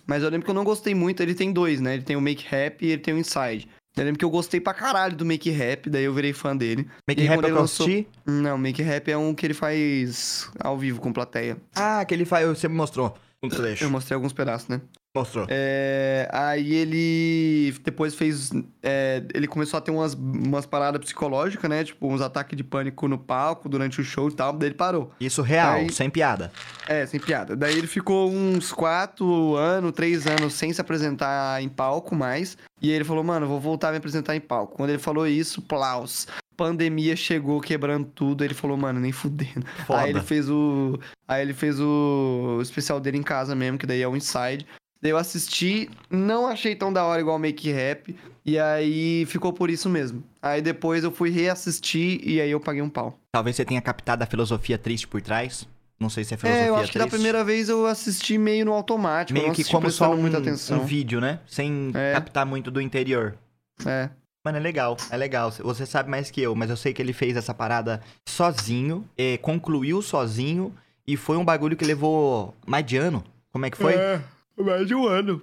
Mas 0.06 0.22
eu 0.24 0.30
lembro 0.30 0.44
que 0.46 0.52
eu 0.52 0.56
não 0.56 0.64
gostei 0.64 0.94
muito. 0.94 1.22
Ele 1.24 1.34
tem 1.34 1.52
dois, 1.54 1.80
né? 1.80 1.94
Ele 1.94 2.04
tem 2.04 2.16
o 2.16 2.22
Make 2.22 2.46
Rap 2.48 2.84
e 2.86 2.92
ele 2.92 3.02
tem 3.02 3.14
o 3.14 3.18
Inside. 3.18 3.68
Eu 3.96 4.04
lembro 4.04 4.20
que 4.20 4.26
eu 4.26 4.30
gostei 4.30 4.60
pra 4.60 4.74
caralho 4.74 5.16
do 5.16 5.26
Make 5.26 5.50
Rap, 5.50 5.90
daí 5.90 6.04
eu 6.04 6.14
virei 6.14 6.32
fã 6.34 6.56
dele. 6.56 6.88
Make 7.08 7.22
Rap 7.24 7.44
é 7.44 7.48
lançou- 7.48 7.86
assistir? 7.86 8.08
Não, 8.26 8.58
Make 8.58 8.82
Rap 8.82 9.10
é 9.10 9.18
um 9.18 9.34
que 9.34 9.46
ele 9.46 9.54
faz 9.54 10.50
ao 10.60 10.78
vivo 10.78 11.02
com 11.02 11.12
plateia. 11.12 11.58
Ah, 11.76 12.04
que 12.06 12.14
ele 12.14 12.26
faz, 12.26 12.48
você 12.48 12.68
me 12.68 12.76
mostrou 12.76 13.18
um 13.44 13.50
trecho. 13.50 13.84
Eu 13.84 13.90
mostrei 13.90 14.16
alguns 14.16 14.32
pedaços, 14.34 14.68
né? 14.68 14.82
Mostrou. 15.16 15.48
É, 15.50 16.30
aí 16.32 16.72
ele 16.76 17.72
depois 17.84 18.14
fez. 18.14 18.52
é, 18.84 19.24
ele 19.34 19.48
começou 19.48 19.78
a 19.78 19.82
ter 19.82 19.90
umas, 19.90 20.14
umas 20.14 20.68
paradas 20.68 21.02
psicológicas, 21.02 21.68
né? 21.68 21.84
Tipo, 21.84 22.08
uns 22.14 22.22
ataques 22.22 22.56
de 22.56 22.64
pânico 22.64 23.08
no 23.08 23.18
palco 23.18 23.68
durante 23.68 24.00
o 24.00 24.04
show 24.04 24.30
e 24.30 24.34
tal. 24.34 24.54
Daí 24.54 24.70
ele 24.70 24.76
parou. 24.76 25.12
Isso 25.20 25.42
real, 25.42 25.78
Aí- 25.78 25.92
sem 25.92 26.10
piada. 26.12 26.52
É, 26.88 27.06
sem 27.08 27.20
piada. 27.20 27.56
Daí 27.56 27.76
ele 27.76 27.88
ficou 27.88 28.30
uns 28.32 28.72
quatro 28.72 29.56
anos, 29.56 29.92
três 29.94 30.28
anos 30.28 30.54
sem 30.54 30.72
se 30.72 30.80
apresentar 30.80 31.62
em 31.62 31.70
palco 31.70 32.14
mais. 32.16 32.56
E 32.80 32.90
aí 32.90 32.96
ele 32.96 33.04
falou, 33.04 33.24
mano, 33.24 33.48
vou 33.48 33.60
voltar 33.60 33.90
a 33.90 33.92
me 33.92 33.98
apresentar 33.98 34.36
em 34.36 34.40
palco. 34.42 34.76
Quando 34.76 34.92
ele 34.92 35.00
falou 35.00 35.28
isso, 35.28 35.60
plaus. 35.62 36.28
Pandemia 36.56 37.16
chegou 37.16 37.60
quebrando 37.62 38.06
tudo. 38.14 38.44
Ele 38.44 38.54
falou, 38.54 38.78
mano, 38.78 39.00
nem 39.00 39.12
fudendo. 39.12 39.66
Foda. 39.88 40.02
Aí 40.02 40.10
ele 40.12 40.22
fez 40.22 40.50
o. 40.50 41.00
Aí 41.28 41.42
ele 41.42 41.54
fez 41.54 41.80
o, 41.80 42.58
o 42.58 42.62
especial 42.62 43.00
dele 43.00 43.18
em 43.18 43.24
casa 43.24 43.56
mesmo, 43.56 43.78
que 43.78 43.88
daí 43.88 44.02
é 44.02 44.08
o 44.08 44.16
Inside. 44.16 44.68
Daí 45.02 45.12
eu 45.12 45.18
assisti, 45.18 45.90
não 46.10 46.46
achei 46.46 46.76
tão 46.76 46.92
da 46.92 47.06
hora 47.06 47.22
igual 47.22 47.38
o 47.38 47.40
Make 47.40 47.72
Rap. 47.72 48.16
E 48.46 48.58
aí 48.60 49.26
ficou 49.28 49.54
por 49.54 49.70
isso 49.70 49.90
mesmo. 49.90 50.24
Aí 50.42 50.62
depois 50.62 51.04
eu 51.04 51.12
fui 51.12 51.30
reassistir 51.30 52.20
e 52.28 52.42
aí 52.42 52.52
eu 52.52 52.60
paguei 52.60 52.82
um 52.82 52.90
pau. 52.90 53.18
Talvez 53.32 53.56
você 53.56 53.64
tenha 53.64 53.82
captado 53.82 54.24
a 54.24 54.28
filosofia 54.28 54.78
triste 54.78 55.08
por 55.08 55.22
trás. 55.22 55.68
Não 56.00 56.10
sei 56.10 56.24
se 56.24 56.34
é 56.34 56.38
filosofia 56.38 56.66
É, 56.66 56.70
eu 56.70 56.76
acho 56.76 56.92
que 56.92 56.98
da 56.98 57.04
triste. 57.06 57.16
primeira 57.16 57.44
vez 57.44 57.70
eu 57.70 57.86
assisti 57.86 58.38
meio 58.38 58.66
no 58.66 58.74
automático. 58.74 59.38
Meio 59.40 59.54
que 59.54 59.64
como 59.66 59.90
só 59.92 60.14
um, 60.14 60.18
muita 60.18 60.38
atenção. 60.38 60.82
um 60.82 60.86
vídeo, 60.86 61.20
né? 61.22 61.40
Sem 61.46 61.92
É. 61.94 62.14
captar 62.14 62.46
muito 62.46 62.72
do 62.72 62.82
interior. 62.82 63.38
É. 63.86 64.10
Mano, 64.44 64.58
é 64.58 64.62
legal, 64.62 64.96
é 65.12 65.18
legal. 65.18 65.52
Você 65.52 65.86
sabe 65.86 66.10
mais 66.10 66.32
que 66.32 66.42
eu, 66.42 66.56
mas 66.56 66.70
eu 66.70 66.78
sei 66.78 66.94
que 66.94 67.02
ele 67.02 67.12
fez 67.14 67.36
essa 67.36 67.54
parada 67.54 68.02
sozinho, 68.28 69.06
concluiu 69.42 70.02
sozinho, 70.02 70.74
e 71.06 71.18
foi 71.18 71.36
um 71.38 71.44
bagulho 71.44 71.76
que 71.76 71.84
levou 71.86 72.56
mais 72.66 72.86
de 72.86 72.96
ano. 72.98 73.24
Como 73.52 73.66
é 73.66 73.70
que 73.70 73.78
foi? 73.78 73.94
É, 73.96 74.22
mais 74.64 74.88
de 74.88 74.96
um 74.96 75.08
ano. 75.08 75.42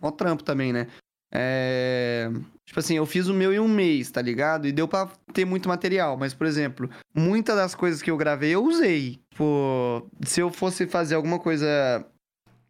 Mó 0.00 0.10
trampo 0.10 0.42
também, 0.42 0.72
né? 0.72 0.86
É... 1.32 2.30
Tipo 2.64 2.80
assim, 2.80 2.96
eu 2.96 3.06
fiz 3.06 3.26
o 3.28 3.34
meu 3.34 3.52
em 3.52 3.58
um 3.58 3.68
mês, 3.68 4.10
tá 4.10 4.22
ligado? 4.22 4.66
E 4.66 4.72
deu 4.72 4.86
pra 4.86 5.08
ter 5.32 5.44
muito 5.44 5.68
material. 5.68 6.16
Mas, 6.16 6.34
por 6.34 6.46
exemplo, 6.46 6.88
muitas 7.14 7.56
das 7.56 7.74
coisas 7.74 8.00
que 8.02 8.10
eu 8.10 8.16
gravei 8.16 8.50
eu 8.50 8.64
usei. 8.64 9.20
Tipo, 9.30 10.06
se 10.24 10.40
eu 10.40 10.50
fosse 10.50 10.86
fazer 10.86 11.14
alguma 11.14 11.38
coisa, 11.38 12.06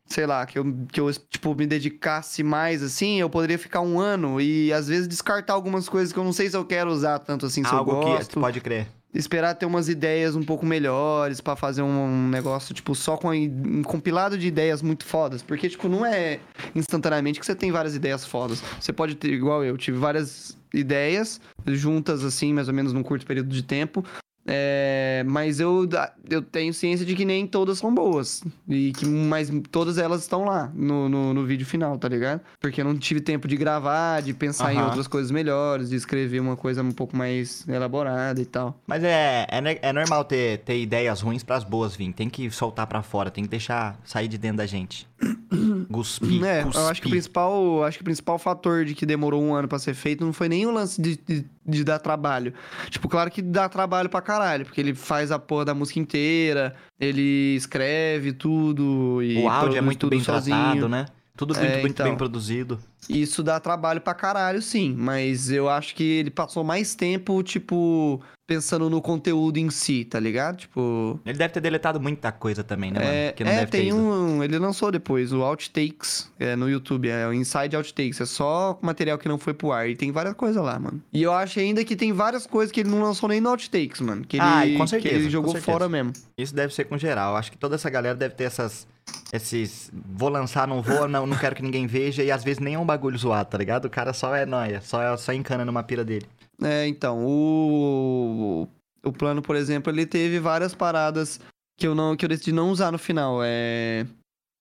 sei 0.07 0.27
lá, 0.27 0.47
que 0.47 0.59
eu, 0.59 0.65
que 0.91 1.01
eu 1.01 1.13
tipo, 1.13 1.55
me 1.55 1.67
dedicasse 1.67 2.43
mais 2.43 2.83
assim, 2.83 3.21
eu 3.21 3.29
poderia 3.29 3.59
ficar 3.59 3.81
um 3.81 4.01
ano 4.01 4.41
e 4.41 4.73
às 4.73 4.89
vezes 4.89 5.09
descartar 5.09 5.55
algumas 5.55 5.89
coisas 5.89 6.13
que 6.13 6.19
eu 6.19 6.25
não 6.25 6.33
sei 6.33 6.49
se 6.49 6.57
eu 6.57 6.65
quero 6.65 6.91
usar 6.91 7.19
tanto 7.19 7.47
assim, 7.47 7.65
se 7.65 7.75
Algo 7.75 7.93
eu 7.93 8.01
que 8.01 8.07
gosto. 8.07 8.41
pode 8.41 8.61
crer. 8.61 8.89
Esperar 9.15 9.55
ter 9.55 9.67
umas 9.67 9.89
ideias 9.89 10.35
um 10.35 10.43
pouco 10.43 10.65
melhores 10.65 11.41
pra 11.41 11.55
fazer 11.55 11.83
um 11.83 12.29
negócio, 12.29 12.75
tipo, 12.75 12.95
só 12.95 13.17
com 13.17 13.31
um 13.31 13.83
compilado 13.83 14.39
de 14.39 14.47
ideias 14.47 14.81
muito 14.81 15.05
fodas. 15.05 15.43
Porque, 15.43 15.69
tipo, 15.69 15.89
não 15.89 16.05
é 16.05 16.41
instantaneamente 16.75 17.39
que 17.39 17.45
você 17.45 17.55
tem 17.55 17.71
várias 17.71 17.95
ideias 17.95 18.25
fodas. 18.25 18.63
Você 18.81 18.93
pode 18.93 19.15
ter, 19.17 19.31
igual 19.31 19.63
eu, 19.63 19.77
tive 19.77 19.99
várias 19.99 20.57
ideias 20.73 21.41
juntas, 21.67 22.25
assim, 22.25 22.55
mais 22.55 22.69
ou 22.69 22.75
menos 22.75 22.93
num 22.93 23.03
curto 23.03 23.27
período 23.27 23.51
de 23.51 23.63
tempo. 23.63 24.03
É, 24.47 25.25
mas 25.27 25.61
eu, 25.61 25.89
eu 26.29 26.43
tenho 26.43 26.75
ciência 26.75 27.07
de 27.07 27.15
que 27.15 27.25
nem 27.25 27.47
todas 27.47 27.79
são 27.79 27.95
boas. 27.95 28.43
E 28.69 28.93
que, 28.93 29.07
mas 29.07 29.51
todas 29.71 29.99
elas 29.99 30.23
estão 30.23 30.45
lá 30.45 30.71
no, 30.75 31.09
no, 31.09 31.35
no 31.35 31.45
vídeo 31.47 31.65
final, 31.65 31.97
tá 31.99 32.09
ligado? 32.09 32.41
Porque 32.61 32.81
eu 32.81 32.85
não 32.85 32.97
tive 32.97 33.21
tempo 33.21 33.47
de 33.47 33.57
gravar, 33.57 34.21
de 34.21 34.35
pensar 34.35 34.73
em 34.73 34.79
Aham. 34.79 34.87
outras 34.87 35.07
coisas 35.07 35.31
melhores, 35.31 35.91
de 35.91 35.97
escrever 35.97 36.41
uma 36.41 36.57
coisa 36.57 36.83
um 36.83 36.91
pouco 36.91 37.17
mais 37.17 37.67
elaborada 37.69 38.41
e 38.41 38.45
tal. 38.45 38.81
Mas 38.87 39.05
é, 39.05 39.47
é, 39.49 39.79
é 39.81 39.93
normal 39.93 40.25
ter, 40.25 40.59
ter 40.59 40.81
ideias 40.81 41.21
ruins 41.21 41.43
pras 41.45 41.65
boas 41.65 41.95
vir. 41.95 42.13
Tem 42.13 42.29
que 42.29 42.51
soltar 42.51 42.87
pra 42.87 43.03
fora, 43.03 43.31
tem 43.31 43.45
que 43.45 43.51
deixar 43.51 43.99
sair 44.05 44.29
de 44.29 44.39
dentro 44.39 44.59
da 44.59 44.67
gente. 44.67 45.07
Cuspir, 45.91 46.45
É, 46.45 46.63
eu 46.63 46.89
acho 46.89 47.01
que 47.01 47.07
o 47.07 47.11
principal, 47.11 47.85
acho 47.85 47.99
que 47.99 48.03
o 48.03 48.05
principal 48.05 48.39
fator 48.39 48.85
de 48.85 48.95
que 48.95 49.07
demorou 49.07 49.43
um 49.43 49.55
ano 49.55 49.69
pra 49.69 49.79
ser 49.79 49.95
feito 49.95 50.25
não 50.25 50.33
foi 50.33 50.49
nem 50.49 50.67
o 50.67 50.71
lance 50.71 51.01
de, 51.01 51.17
de, 51.17 51.45
de 51.65 51.85
dar 51.85 51.99
trabalho. 51.99 52.53
Tipo, 52.91 53.09
claro 53.09 53.31
que 53.31 53.41
dá 53.43 53.69
trabalho 53.69 54.09
pra 54.09 54.21
caralho, 54.21 54.65
porque 54.65 54.81
ele 54.81 54.95
faz 54.95 55.31
a 55.31 55.39
porra 55.39 55.67
da 55.67 55.75
música 55.75 55.99
inteira, 56.01 56.75
ele 56.99 57.55
escreve 57.57 58.33
tudo 58.33 59.21
e 59.23 59.43
O 59.43 59.49
áudio 59.49 59.79
é 59.79 59.81
muito 59.81 60.09
bem 60.09 60.21
sozinho. 60.21 60.57
tratado, 60.57 60.89
né? 60.89 61.07
Tudo 61.37 61.55
muito, 61.55 61.67
É, 61.67 61.81
muito 61.81 61.93
então. 61.93 62.07
bem 62.07 62.17
produzido. 62.17 62.79
Isso 63.09 63.43
dá 63.43 63.59
trabalho 63.59 64.01
pra 64.03 64.13
caralho, 64.13 64.61
sim. 64.61 64.95
Mas 64.97 65.51
eu 65.51 65.69
acho 65.69 65.95
que 65.95 66.03
ele 66.05 66.31
passou 66.31 66.63
mais 66.63 66.95
tempo, 66.95 67.43
tipo, 67.43 68.21
pensando 68.53 68.91
no 68.91 69.01
conteúdo 69.01 69.57
em 69.59 69.71
si, 69.71 70.05
tá 70.05 70.21
ligado? 70.21 70.59
Tipo. 70.59 71.19
Ele 71.25 71.39
deve 71.39 71.55
ter 71.55 71.61
deletado 71.61 71.99
muita 72.01 72.31
coisa 72.31 72.63
também, 72.63 72.91
né, 72.91 73.01
mano? 73.01 73.13
É, 73.13 73.33
que 73.33 73.43
não 73.45 73.51
é, 73.51 73.55
deve 73.61 73.71
ter 73.71 73.79
tem 73.79 73.89
ido. 73.89 73.97
um. 73.97 74.43
Ele 74.43 74.59
lançou 74.59 74.91
depois, 74.93 75.33
o 75.33 75.43
Outtakes, 75.43 76.31
é, 76.39 76.55
no 76.55 76.69
YouTube. 76.69 77.09
É 77.09 77.27
o 77.27 77.33
Inside 77.33 77.77
Outtakes. 77.77 78.21
É 78.21 78.27
só 78.27 78.79
material 78.83 79.17
que 79.19 79.29
não 79.29 79.39
foi 79.39 79.55
pro 79.55 79.73
ar. 79.73 79.89
E 79.89 79.97
tem 79.97 80.13
várias 80.13 80.35
coisas 80.35 80.63
lá, 80.63 80.79
mano. 80.79 81.03
E 81.13 81.23
eu 81.23 81.33
acho 81.33 81.59
ainda 81.61 81.85
que 81.85 81.97
tem 81.97 82.13
várias 82.13 82.47
coisas 82.47 82.71
que 82.71 82.81
ele 82.81 82.91
não 82.91 83.03
lançou 83.03 83.29
nem 83.29 83.41
no 83.41 83.49
Outtakes, 83.51 84.01
mano. 84.01 84.25
Que 84.27 84.37
ele, 84.37 84.45
Ah, 84.45 84.63
com 84.77 84.85
que 84.85 84.91
certeza, 84.91 85.15
ele 85.15 85.25
com 85.25 85.31
jogou 85.31 85.53
certeza. 85.53 85.73
fora 85.73 85.89
mesmo. 85.89 86.13
Isso 86.37 86.55
deve 86.55 86.75
ser 86.75 86.85
com 86.85 86.99
geral. 86.99 87.37
Acho 87.37 87.51
que 87.51 87.59
toda 87.59 87.75
essa 87.77 87.89
galera 87.89 88.15
deve 88.15 88.35
ter 88.35 88.45
essas. 88.45 88.87
Esses. 89.33 89.91
Vou 89.93 90.29
lançar, 90.29 90.69
não 90.69 90.83
vou, 90.83 91.09
não, 91.09 91.27
não 91.27 91.37
quero 91.37 91.57
que 91.57 91.63
ninguém 91.63 91.87
veja. 91.87 92.23
E 92.23 92.31
às 92.31 92.45
vezes 92.45 92.61
nem 92.61 92.75
é 92.75 92.79
um 92.79 92.87
bagulho 92.87 93.17
zoado, 93.19 93.51
tá 93.51 93.59
ligado? 93.59 93.87
O 93.87 93.91
cara 93.91 94.13
só 94.13 94.35
é 94.35 94.45
nóia, 94.45 94.81
só, 94.81 95.17
só 95.17 95.33
encana 95.33 95.65
numa 95.65 95.83
pira 95.83 96.05
dele. 96.05 96.27
É, 96.63 96.87
então, 96.87 97.25
o. 97.25 98.69
O 99.05 99.13
plano, 99.13 99.43
por 99.43 99.57
exemplo, 99.57 99.93
ele 99.93 100.07
teve 100.07 100.39
várias 100.39 100.75
paradas 100.75 101.41
que 101.77 101.87
eu 101.87 101.95
não 101.95 102.17
que 102.17 102.25
eu 102.25 102.29
decidi 102.29 102.53
não 102.53 102.71
usar 102.71 102.93
no 102.93 102.99
final. 102.99 103.41
É. 103.43 104.07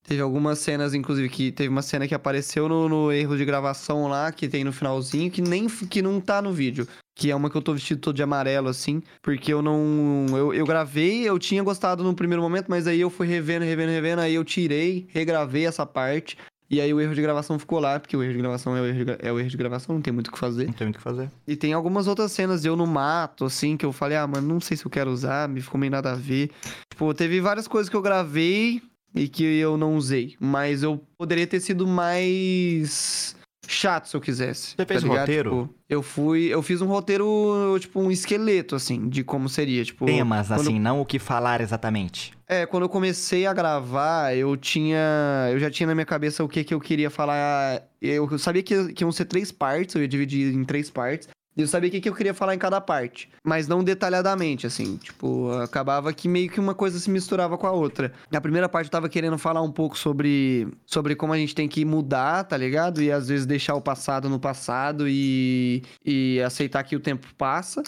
Teve 0.07 0.19
algumas 0.21 0.57
cenas, 0.57 0.95
inclusive, 0.95 1.29
que 1.29 1.51
teve 1.51 1.69
uma 1.69 1.83
cena 1.83 2.07
que 2.07 2.15
apareceu 2.15 2.67
no, 2.67 2.89
no 2.89 3.11
erro 3.11 3.37
de 3.37 3.45
gravação 3.45 4.07
lá, 4.07 4.31
que 4.31 4.49
tem 4.49 4.63
no 4.63 4.73
finalzinho, 4.73 5.29
que 5.29 5.43
nem 5.43 5.67
que 5.67 6.01
não 6.01 6.19
tá 6.19 6.41
no 6.41 6.51
vídeo. 6.51 6.87
Que 7.21 7.29
é 7.29 7.35
uma 7.35 7.51
que 7.51 7.55
eu 7.55 7.61
tô 7.61 7.71
vestido 7.71 8.01
todo 8.01 8.15
de 8.15 8.23
amarelo, 8.23 8.67
assim, 8.67 9.03
porque 9.21 9.53
eu 9.53 9.61
não. 9.61 10.25
Eu, 10.31 10.55
eu 10.55 10.65
gravei, 10.65 11.21
eu 11.21 11.37
tinha 11.37 11.61
gostado 11.61 12.03
no 12.03 12.15
primeiro 12.15 12.41
momento, 12.41 12.65
mas 12.67 12.87
aí 12.87 12.99
eu 12.99 13.11
fui 13.11 13.27
revendo, 13.27 13.63
revendo, 13.63 13.91
revendo, 13.91 14.21
aí 14.23 14.33
eu 14.33 14.43
tirei, 14.43 15.05
regravei 15.09 15.67
essa 15.67 15.85
parte. 15.85 16.35
E 16.67 16.81
aí 16.81 16.91
o 16.91 16.99
erro 16.99 17.13
de 17.13 17.21
gravação 17.21 17.59
ficou 17.59 17.79
lá, 17.79 17.99
porque 17.99 18.17
o 18.17 18.23
erro 18.23 18.33
de 18.33 18.39
gravação 18.39 18.75
é 18.75 18.81
o 18.81 18.85
erro 18.87 19.05
de, 19.05 19.17
é 19.19 19.31
o 19.31 19.39
erro 19.39 19.49
de 19.49 19.55
gravação, 19.55 19.93
não 19.93 20.01
tem 20.01 20.11
muito 20.11 20.29
o 20.29 20.31
que 20.31 20.39
fazer. 20.39 20.65
Não 20.65 20.73
tem 20.73 20.87
muito 20.87 20.95
o 20.95 20.97
que 20.97 21.03
fazer. 21.03 21.29
E 21.47 21.55
tem 21.55 21.73
algumas 21.73 22.07
outras 22.07 22.31
cenas 22.31 22.63
de 22.63 22.69
eu 22.69 22.75
no 22.75 22.87
mato, 22.87 23.45
assim, 23.45 23.77
que 23.77 23.85
eu 23.85 23.91
falei, 23.91 24.17
ah, 24.17 24.25
mano, 24.25 24.47
não 24.47 24.59
sei 24.59 24.75
se 24.75 24.83
eu 24.83 24.89
quero 24.89 25.11
usar, 25.11 25.47
me 25.47 25.61
ficou 25.61 25.79
meio 25.79 25.91
nada 25.91 26.13
a 26.13 26.15
ver. 26.15 26.49
Tipo, 26.89 27.13
teve 27.13 27.39
várias 27.39 27.67
coisas 27.67 27.87
que 27.87 27.95
eu 27.95 28.01
gravei 28.01 28.81
e 29.13 29.27
que 29.27 29.43
eu 29.43 29.77
não 29.77 29.95
usei, 29.95 30.35
mas 30.39 30.81
eu 30.81 30.99
poderia 31.19 31.45
ter 31.45 31.59
sido 31.59 31.85
mais 31.85 33.35
chato 33.67 34.07
se 34.07 34.15
eu 34.15 34.21
quisesse. 34.21 34.75
Você 34.75 34.85
fez 34.85 35.01
tá 35.01 35.07
um 35.07 35.11
roteiro? 35.11 35.49
Tipo, 35.49 35.75
eu 35.89 36.01
fui, 36.01 36.45
eu 36.45 36.61
fiz 36.61 36.81
um 36.81 36.87
roteiro, 36.87 37.77
tipo, 37.79 37.99
um 37.99 38.11
esqueleto, 38.11 38.75
assim, 38.75 39.07
de 39.07 39.23
como 39.23 39.47
seria, 39.49 39.83
tipo... 39.83 40.05
Temas, 40.05 40.47
quando- 40.47 40.61
assim, 40.61 40.79
não 40.79 41.01
o 41.01 41.05
que 41.05 41.19
falar 41.19 41.61
exatamente. 41.61 42.33
É, 42.47 42.65
quando 42.65 42.83
eu 42.83 42.89
comecei 42.89 43.45
a 43.45 43.53
gravar, 43.53 44.35
eu 44.35 44.57
tinha. 44.57 45.47
Eu 45.51 45.57
já 45.57 45.71
tinha 45.71 45.87
na 45.87 45.95
minha 45.95 46.05
cabeça 46.05 46.43
o 46.43 46.49
que, 46.49 46.65
que 46.65 46.73
eu 46.73 46.81
queria 46.81 47.09
falar. 47.09 47.81
Eu 48.01 48.37
sabia 48.37 48.61
que, 48.61 48.91
que 48.91 49.05
iam 49.05 49.11
ser 49.11 49.23
três 49.23 49.53
partes, 49.53 49.95
eu 49.95 50.01
ia 50.01 50.07
dividir 50.07 50.53
em 50.53 50.65
três 50.65 50.89
partes. 50.89 51.29
Eu 51.57 51.67
sabia 51.67 51.89
o 51.89 51.91
que, 51.91 51.99
que 51.99 52.07
eu 52.09 52.15
queria 52.15 52.33
falar 52.33 52.55
em 52.55 52.57
cada 52.57 52.79
parte. 52.79 53.29
Mas 53.45 53.67
não 53.67 53.83
detalhadamente, 53.83 54.65
assim. 54.65 54.97
Tipo, 54.97 55.51
acabava 55.61 56.13
que 56.13 56.27
meio 56.27 56.49
que 56.49 56.59
uma 56.59 56.73
coisa 56.73 56.97
se 56.97 57.09
misturava 57.09 57.57
com 57.57 57.67
a 57.67 57.71
outra. 57.71 58.13
Na 58.31 58.39
primeira 58.39 58.69
parte 58.69 58.85
eu 58.87 58.91
tava 58.91 59.09
querendo 59.09 59.37
falar 59.37 59.61
um 59.61 59.71
pouco 59.71 59.97
sobre, 59.97 60.67
sobre 60.85 61.15
como 61.15 61.33
a 61.33 61.37
gente 61.37 61.53
tem 61.53 61.67
que 61.67 61.83
mudar, 61.83 62.45
tá 62.45 62.55
ligado? 62.55 63.01
E 63.01 63.11
às 63.11 63.27
vezes 63.27 63.45
deixar 63.45 63.75
o 63.75 63.81
passado 63.81 64.29
no 64.29 64.39
passado 64.39 65.07
e, 65.09 65.83
e 66.05 66.41
aceitar 66.41 66.83
que 66.83 66.95
o 66.95 66.99
tempo 67.01 67.27
passa. 67.37 67.83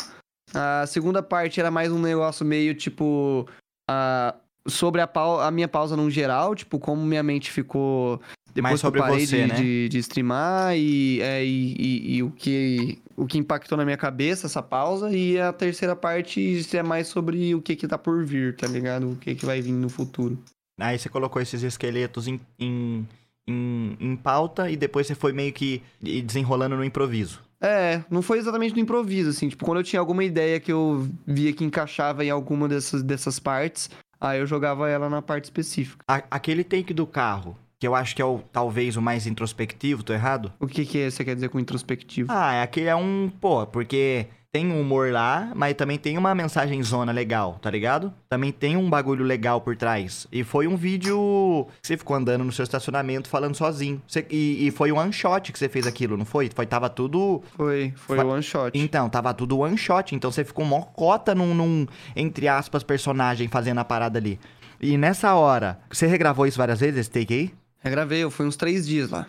A 0.53 0.85
segunda 0.85 1.23
parte 1.23 1.59
era 1.59 1.71
mais 1.71 1.91
um 1.91 1.99
negócio 1.99 2.45
meio 2.45 2.75
tipo. 2.75 3.47
a 3.89 4.35
sobre 4.65 5.01
a, 5.01 5.09
a 5.45 5.51
minha 5.51 5.67
pausa 5.67 5.97
no 5.97 6.09
geral, 6.09 6.55
tipo, 6.55 6.79
como 6.79 7.03
minha 7.05 7.21
mente 7.21 7.51
ficou 7.51 8.21
depois 8.53 8.61
Mais 8.63 8.79
sobre 8.79 9.01
que 9.01 9.05
eu 9.05 9.09
parei 9.11 9.25
você, 9.27 9.41
de, 9.41 9.47
né? 9.47 9.55
de, 9.55 9.89
de 9.89 9.97
streamar 9.97 10.77
e, 10.77 11.19
é, 11.21 11.43
e, 11.43 11.75
e- 11.77 12.15
e 12.15 12.23
o, 12.23 12.31
que, 12.31 12.97
o 13.15 13.25
que 13.25 13.37
impactou 13.37 13.77
na 13.77 13.85
minha 13.85 13.97
cabeça 13.97 14.47
essa 14.47 14.61
pausa. 14.61 15.11
E 15.11 15.39
a 15.39 15.51
terceira 15.53 15.95
parte 15.95 16.65
é 16.75 16.83
mais 16.83 17.07
sobre 17.07 17.53
o 17.55 17.61
que 17.61 17.75
que 17.75 17.87
tá 17.87 17.97
por 17.97 18.23
vir, 18.25 18.55
tá 18.55 18.67
ligado? 18.67 19.11
O 19.11 19.15
que 19.15 19.35
que 19.35 19.45
vai 19.45 19.61
vir 19.61 19.71
no 19.71 19.89
futuro. 19.89 20.37
Aí 20.79 20.97
você 20.97 21.07
colocou 21.09 21.41
esses 21.41 21.61
esqueletos 21.61 22.27
em, 22.27 22.39
em, 22.59 23.07
em, 23.47 23.97
em 23.99 24.15
pauta 24.15 24.69
e 24.71 24.75
depois 24.75 25.05
você 25.07 25.15
foi 25.15 25.31
meio 25.31 25.53
que 25.53 25.81
desenrolando 26.01 26.75
no 26.75 26.83
improviso. 26.83 27.41
É, 27.61 28.03
não 28.09 28.21
foi 28.21 28.39
exatamente 28.39 28.73
no 28.75 28.81
improviso, 28.81 29.29
assim. 29.29 29.47
Tipo, 29.47 29.63
quando 29.65 29.77
eu 29.77 29.83
tinha 29.83 29.99
alguma 29.99 30.23
ideia 30.23 30.59
que 30.59 30.71
eu 30.71 31.07
via 31.25 31.53
que 31.53 31.63
encaixava 31.63 32.25
em 32.25 32.29
alguma 32.29 32.67
dessas, 32.67 33.01
dessas 33.01 33.39
partes, 33.39 33.89
aí 34.19 34.39
eu 34.39 34.45
jogava 34.47 34.89
ela 34.89 35.09
na 35.09 35.21
parte 35.21 35.45
específica. 35.45 36.03
A- 36.07 36.23
aquele 36.29 36.63
take 36.63 36.93
do 36.93 37.07
carro, 37.07 37.57
que 37.83 37.87
eu 37.87 37.95
acho 37.95 38.15
que 38.15 38.21
é 38.21 38.25
o, 38.25 38.39
talvez 38.49 38.95
o 38.95 39.01
mais 39.01 39.27
introspectivo, 39.27 40.03
tô 40.03 40.13
errado? 40.13 40.53
O 40.57 40.67
que 40.67 40.85
que 40.85 40.99
é, 41.01 41.09
você 41.09 41.21
quer 41.25 41.35
dizer 41.35 41.49
com 41.49 41.59
introspectivo? 41.59 42.31
Ah, 42.31 42.53
é 42.53 42.61
aquele 42.63 42.87
é 42.87 42.95
um, 42.95 43.29
pô, 43.41 43.67
porque 43.67 44.27
tem 44.53 44.71
um 44.71 44.79
humor 44.79 45.11
lá, 45.11 45.51
mas 45.53 45.73
também 45.73 45.97
tem 45.97 46.17
uma 46.17 46.33
mensagem 46.33 46.81
zona 46.81 47.11
legal, 47.11 47.57
tá 47.61 47.69
ligado? 47.69 48.13
Também 48.29 48.53
tem 48.53 48.77
um 48.77 48.89
bagulho 48.89 49.25
legal 49.25 49.59
por 49.59 49.75
trás. 49.75 50.25
E 50.31 50.45
foi 50.45 50.65
um 50.65 50.77
vídeo 50.77 51.67
que 51.81 51.87
você 51.89 51.97
ficou 51.97 52.15
andando 52.15 52.45
no 52.45 52.53
seu 52.53 52.63
estacionamento 52.63 53.27
falando 53.27 53.55
sozinho. 53.55 54.01
Você- 54.07 54.25
e, 54.29 54.65
e 54.67 54.71
foi 54.71 54.89
um 54.93 54.97
one 54.97 55.11
shot 55.11 55.51
que 55.51 55.59
você 55.59 55.67
fez 55.67 55.85
aquilo, 55.85 56.15
não 56.15 56.23
foi? 56.23 56.49
Foi 56.55 56.65
tava 56.65 56.87
tudo 56.89 57.43
Foi, 57.57 57.91
foi 57.97 58.15
Fa- 58.15 58.23
o 58.23 58.29
one 58.29 58.43
shot. 58.43 58.79
Então, 58.79 59.09
tava 59.09 59.33
tudo 59.33 59.57
one 59.59 59.77
shot. 59.77 60.15
Então 60.15 60.31
você 60.31 60.45
ficou 60.45 60.63
mó 60.63 60.83
cota 60.83 61.35
num, 61.35 61.53
num, 61.53 61.85
entre 62.15 62.47
aspas, 62.47 62.81
personagem 62.81 63.49
fazendo 63.49 63.79
a 63.79 63.83
parada 63.83 64.17
ali. 64.19 64.39
E 64.79 64.97
nessa 64.97 65.33
hora, 65.33 65.79
você 65.89 66.05
regravou 66.07 66.45
isso 66.45 66.57
várias 66.57 66.81
vezes, 66.81 66.99
esse 66.99 67.09
take 67.09 67.33
aí? 67.33 67.53
Regravei, 67.83 68.23
eu 68.23 68.31
fui 68.31 68.45
uns 68.45 68.55
três 68.55 68.87
dias 68.87 69.09
lá. 69.09 69.27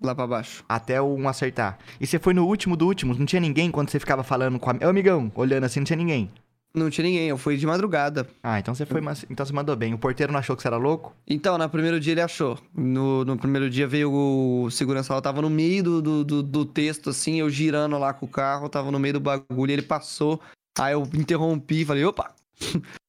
Lá 0.00 0.14
pra 0.14 0.26
baixo. 0.26 0.64
Até 0.68 1.02
um 1.02 1.28
acertar. 1.28 1.78
E 2.00 2.06
você 2.06 2.18
foi 2.18 2.32
no 2.32 2.46
último 2.46 2.76
do 2.76 2.86
último, 2.86 3.14
não 3.14 3.26
tinha 3.26 3.40
ninguém 3.40 3.70
quando 3.70 3.90
você 3.90 3.98
ficava 3.98 4.22
falando 4.22 4.58
com 4.58 4.70
a... 4.70 4.74
Ô, 4.74 4.88
amigão, 4.88 5.32
olhando 5.34 5.64
assim, 5.64 5.80
não 5.80 5.84
tinha 5.84 5.96
ninguém. 5.96 6.30
Não 6.72 6.88
tinha 6.90 7.04
ninguém, 7.04 7.28
eu 7.28 7.36
fui 7.36 7.56
de 7.56 7.66
madrugada. 7.66 8.28
Ah, 8.40 8.60
então 8.60 8.72
você 8.74 8.86
foi, 8.86 9.00
mas- 9.00 9.24
então 9.28 9.44
você 9.44 9.52
mandou 9.52 9.74
bem. 9.74 9.94
O 9.94 9.98
porteiro 9.98 10.32
não 10.32 10.38
achou 10.38 10.54
que 10.54 10.62
você 10.62 10.68
era 10.68 10.76
louco? 10.76 11.12
Então, 11.26 11.58
no 11.58 11.68
primeiro 11.68 11.98
dia 11.98 12.12
ele 12.12 12.20
achou. 12.20 12.56
No, 12.72 13.24
no 13.24 13.36
primeiro 13.36 13.68
dia 13.68 13.88
veio 13.88 14.12
o 14.12 14.70
segurança 14.70 15.12
lá, 15.14 15.20
tava 15.20 15.42
no 15.42 15.50
meio 15.50 15.82
do, 15.82 16.00
do, 16.02 16.24
do, 16.24 16.42
do 16.42 16.64
texto, 16.64 17.10
assim, 17.10 17.40
eu 17.40 17.50
girando 17.50 17.98
lá 17.98 18.12
com 18.12 18.26
o 18.26 18.28
carro, 18.28 18.68
tava 18.68 18.92
no 18.92 19.00
meio 19.00 19.14
do 19.14 19.20
bagulho, 19.20 19.72
ele 19.72 19.82
passou. 19.82 20.40
Aí 20.78 20.92
eu 20.92 21.02
interrompi, 21.14 21.84
falei, 21.84 22.04
opa! 22.04 22.32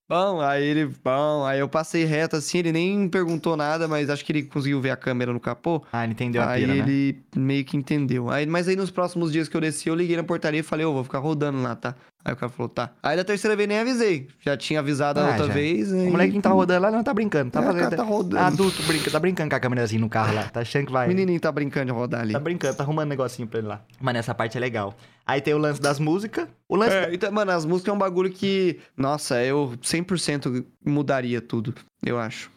Bom, 0.09 0.41
aí 0.41 0.63
ele, 0.63 0.91
bom, 1.03 1.45
aí 1.45 1.59
eu 1.59 1.69
passei 1.69 2.03
reto 2.03 2.35
assim, 2.35 2.57
ele 2.57 2.71
nem 2.71 3.07
perguntou 3.07 3.55
nada, 3.55 3.87
mas 3.87 4.09
acho 4.09 4.25
que 4.25 4.31
ele 4.31 4.41
conseguiu 4.41 4.81
ver 4.81 4.89
a 4.89 4.97
câmera 4.97 5.31
no 5.31 5.39
capô. 5.39 5.83
Ah, 5.93 6.03
ele 6.03 6.13
entendeu 6.13 6.41
a 6.41 6.49
aí 6.49 6.61
pira, 6.61 6.73
né? 6.73 6.79
ele 6.79 7.21
meio 7.35 7.63
que 7.63 7.77
entendeu. 7.77 8.27
Aí, 8.31 8.47
mas 8.47 8.67
aí 8.67 8.75
nos 8.75 8.89
próximos 8.89 9.31
dias 9.31 9.47
que 9.47 9.55
eu 9.55 9.61
desci, 9.61 9.87
eu 9.87 9.93
liguei 9.93 10.17
na 10.17 10.23
portaria 10.23 10.61
e 10.61 10.63
falei, 10.63 10.83
ô, 10.83 10.93
vou 10.93 11.03
ficar 11.03 11.19
rodando 11.19 11.61
lá, 11.61 11.75
tá? 11.75 11.95
Aí 12.23 12.33
o 12.33 12.35
cara 12.35 12.51
falou, 12.51 12.67
tá. 12.69 12.91
Aí 13.01 13.15
da 13.15 13.23
terceira 13.23 13.55
vez 13.55 13.67
nem 13.67 13.79
avisei. 13.79 14.27
Já 14.41 14.57
tinha 14.57 14.79
avisado 14.81 15.19
a 15.19 15.23
Ah, 15.25 15.29
outra 15.29 15.47
já. 15.47 15.53
vez. 15.53 15.91
Aí... 15.93 16.07
O 16.07 16.11
moleque 16.11 16.33
que 16.33 16.41
tá 16.41 16.49
rodando 16.49 16.81
lá 16.81 16.91
não 16.91 17.01
tá 17.03 17.13
brincando. 17.13 17.49
Tá 17.49 17.61
É, 17.61 17.63
fazendo. 17.63 17.95
tá 17.95 18.03
rodando. 18.03 18.43
Adulto 18.43 18.83
brinca, 18.83 19.09
tá 19.09 19.19
brincando 19.19 19.49
com 19.49 19.55
a 19.55 19.59
câmerazinha 19.59 20.01
no 20.01 20.09
carro 20.09 20.33
lá. 20.35 20.43
Tá 20.43 20.59
achando 20.59 20.85
que 20.87 20.91
vai. 20.91 21.05
O 21.05 21.09
menininho 21.09 21.39
tá 21.39 21.51
brincando 21.51 21.85
de 21.87 21.91
rodar 21.91 22.21
ali. 22.21 22.33
Tá 22.33 22.39
brincando, 22.39 22.75
tá 22.75 22.83
arrumando 22.83 23.05
um 23.07 23.09
negocinho 23.09 23.47
pra 23.47 23.59
ele 23.59 23.67
lá. 23.69 23.81
Mano, 24.01 24.19
essa 24.19 24.35
parte 24.35 24.57
é 24.57 24.59
legal. 24.59 24.93
Aí 25.25 25.39
tem 25.41 25.53
o 25.53 25.57
lance 25.57 25.81
das 25.81 25.97
músicas. 25.99 26.47
O 26.67 26.75
lance. 26.75 26.93
É, 26.95 27.13
então, 27.13 27.31
mano, 27.31 27.51
as 27.51 27.65
músicas 27.65 27.91
é 27.93 27.95
um 27.95 27.99
bagulho 27.99 28.29
que, 28.29 28.79
nossa, 28.97 29.41
eu 29.43 29.73
100% 29.81 30.65
mudaria 30.85 31.39
tudo, 31.41 31.73
eu 32.05 32.19
acho. 32.19 32.51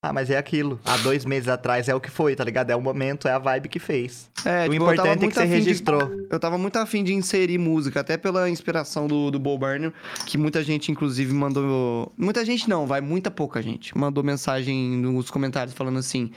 Ah, 0.00 0.12
mas 0.12 0.30
é 0.30 0.38
aquilo. 0.38 0.78
Há 0.84 0.96
dois 0.98 1.24
meses 1.24 1.48
atrás 1.48 1.88
é 1.88 1.94
o 1.94 2.00
que 2.00 2.08
foi, 2.10 2.36
tá 2.36 2.44
ligado? 2.44 2.70
É 2.70 2.76
o 2.76 2.80
momento, 2.80 3.26
é 3.26 3.32
a 3.32 3.38
vibe 3.38 3.68
que 3.68 3.80
fez. 3.80 4.30
É, 4.44 4.60
o 4.68 4.70
tipo, 4.70 4.84
importante 4.84 5.24
é 5.24 5.28
que 5.28 5.34
você 5.34 5.40
afim 5.40 5.48
de- 5.50 5.54
registrou. 5.56 6.00
Eu 6.30 6.38
tava 6.38 6.56
muito 6.56 6.76
afim 6.76 7.02
de 7.02 7.12
inserir 7.12 7.58
música, 7.58 7.98
até 8.00 8.16
pela 8.16 8.48
inspiração 8.48 9.08
do, 9.08 9.28
do 9.28 9.40
Bob 9.40 9.58
Burnham, 9.60 9.92
que 10.24 10.38
muita 10.38 10.62
gente, 10.62 10.92
inclusive, 10.92 11.32
mandou. 11.34 12.12
Muita 12.16 12.44
gente 12.44 12.68
não, 12.68 12.86
vai, 12.86 13.00
muita 13.00 13.28
pouca 13.28 13.60
gente. 13.60 13.96
Mandou 13.98 14.22
mensagem 14.22 14.76
nos 14.98 15.30
comentários 15.32 15.74
falando 15.74 15.98
assim: 15.98 16.30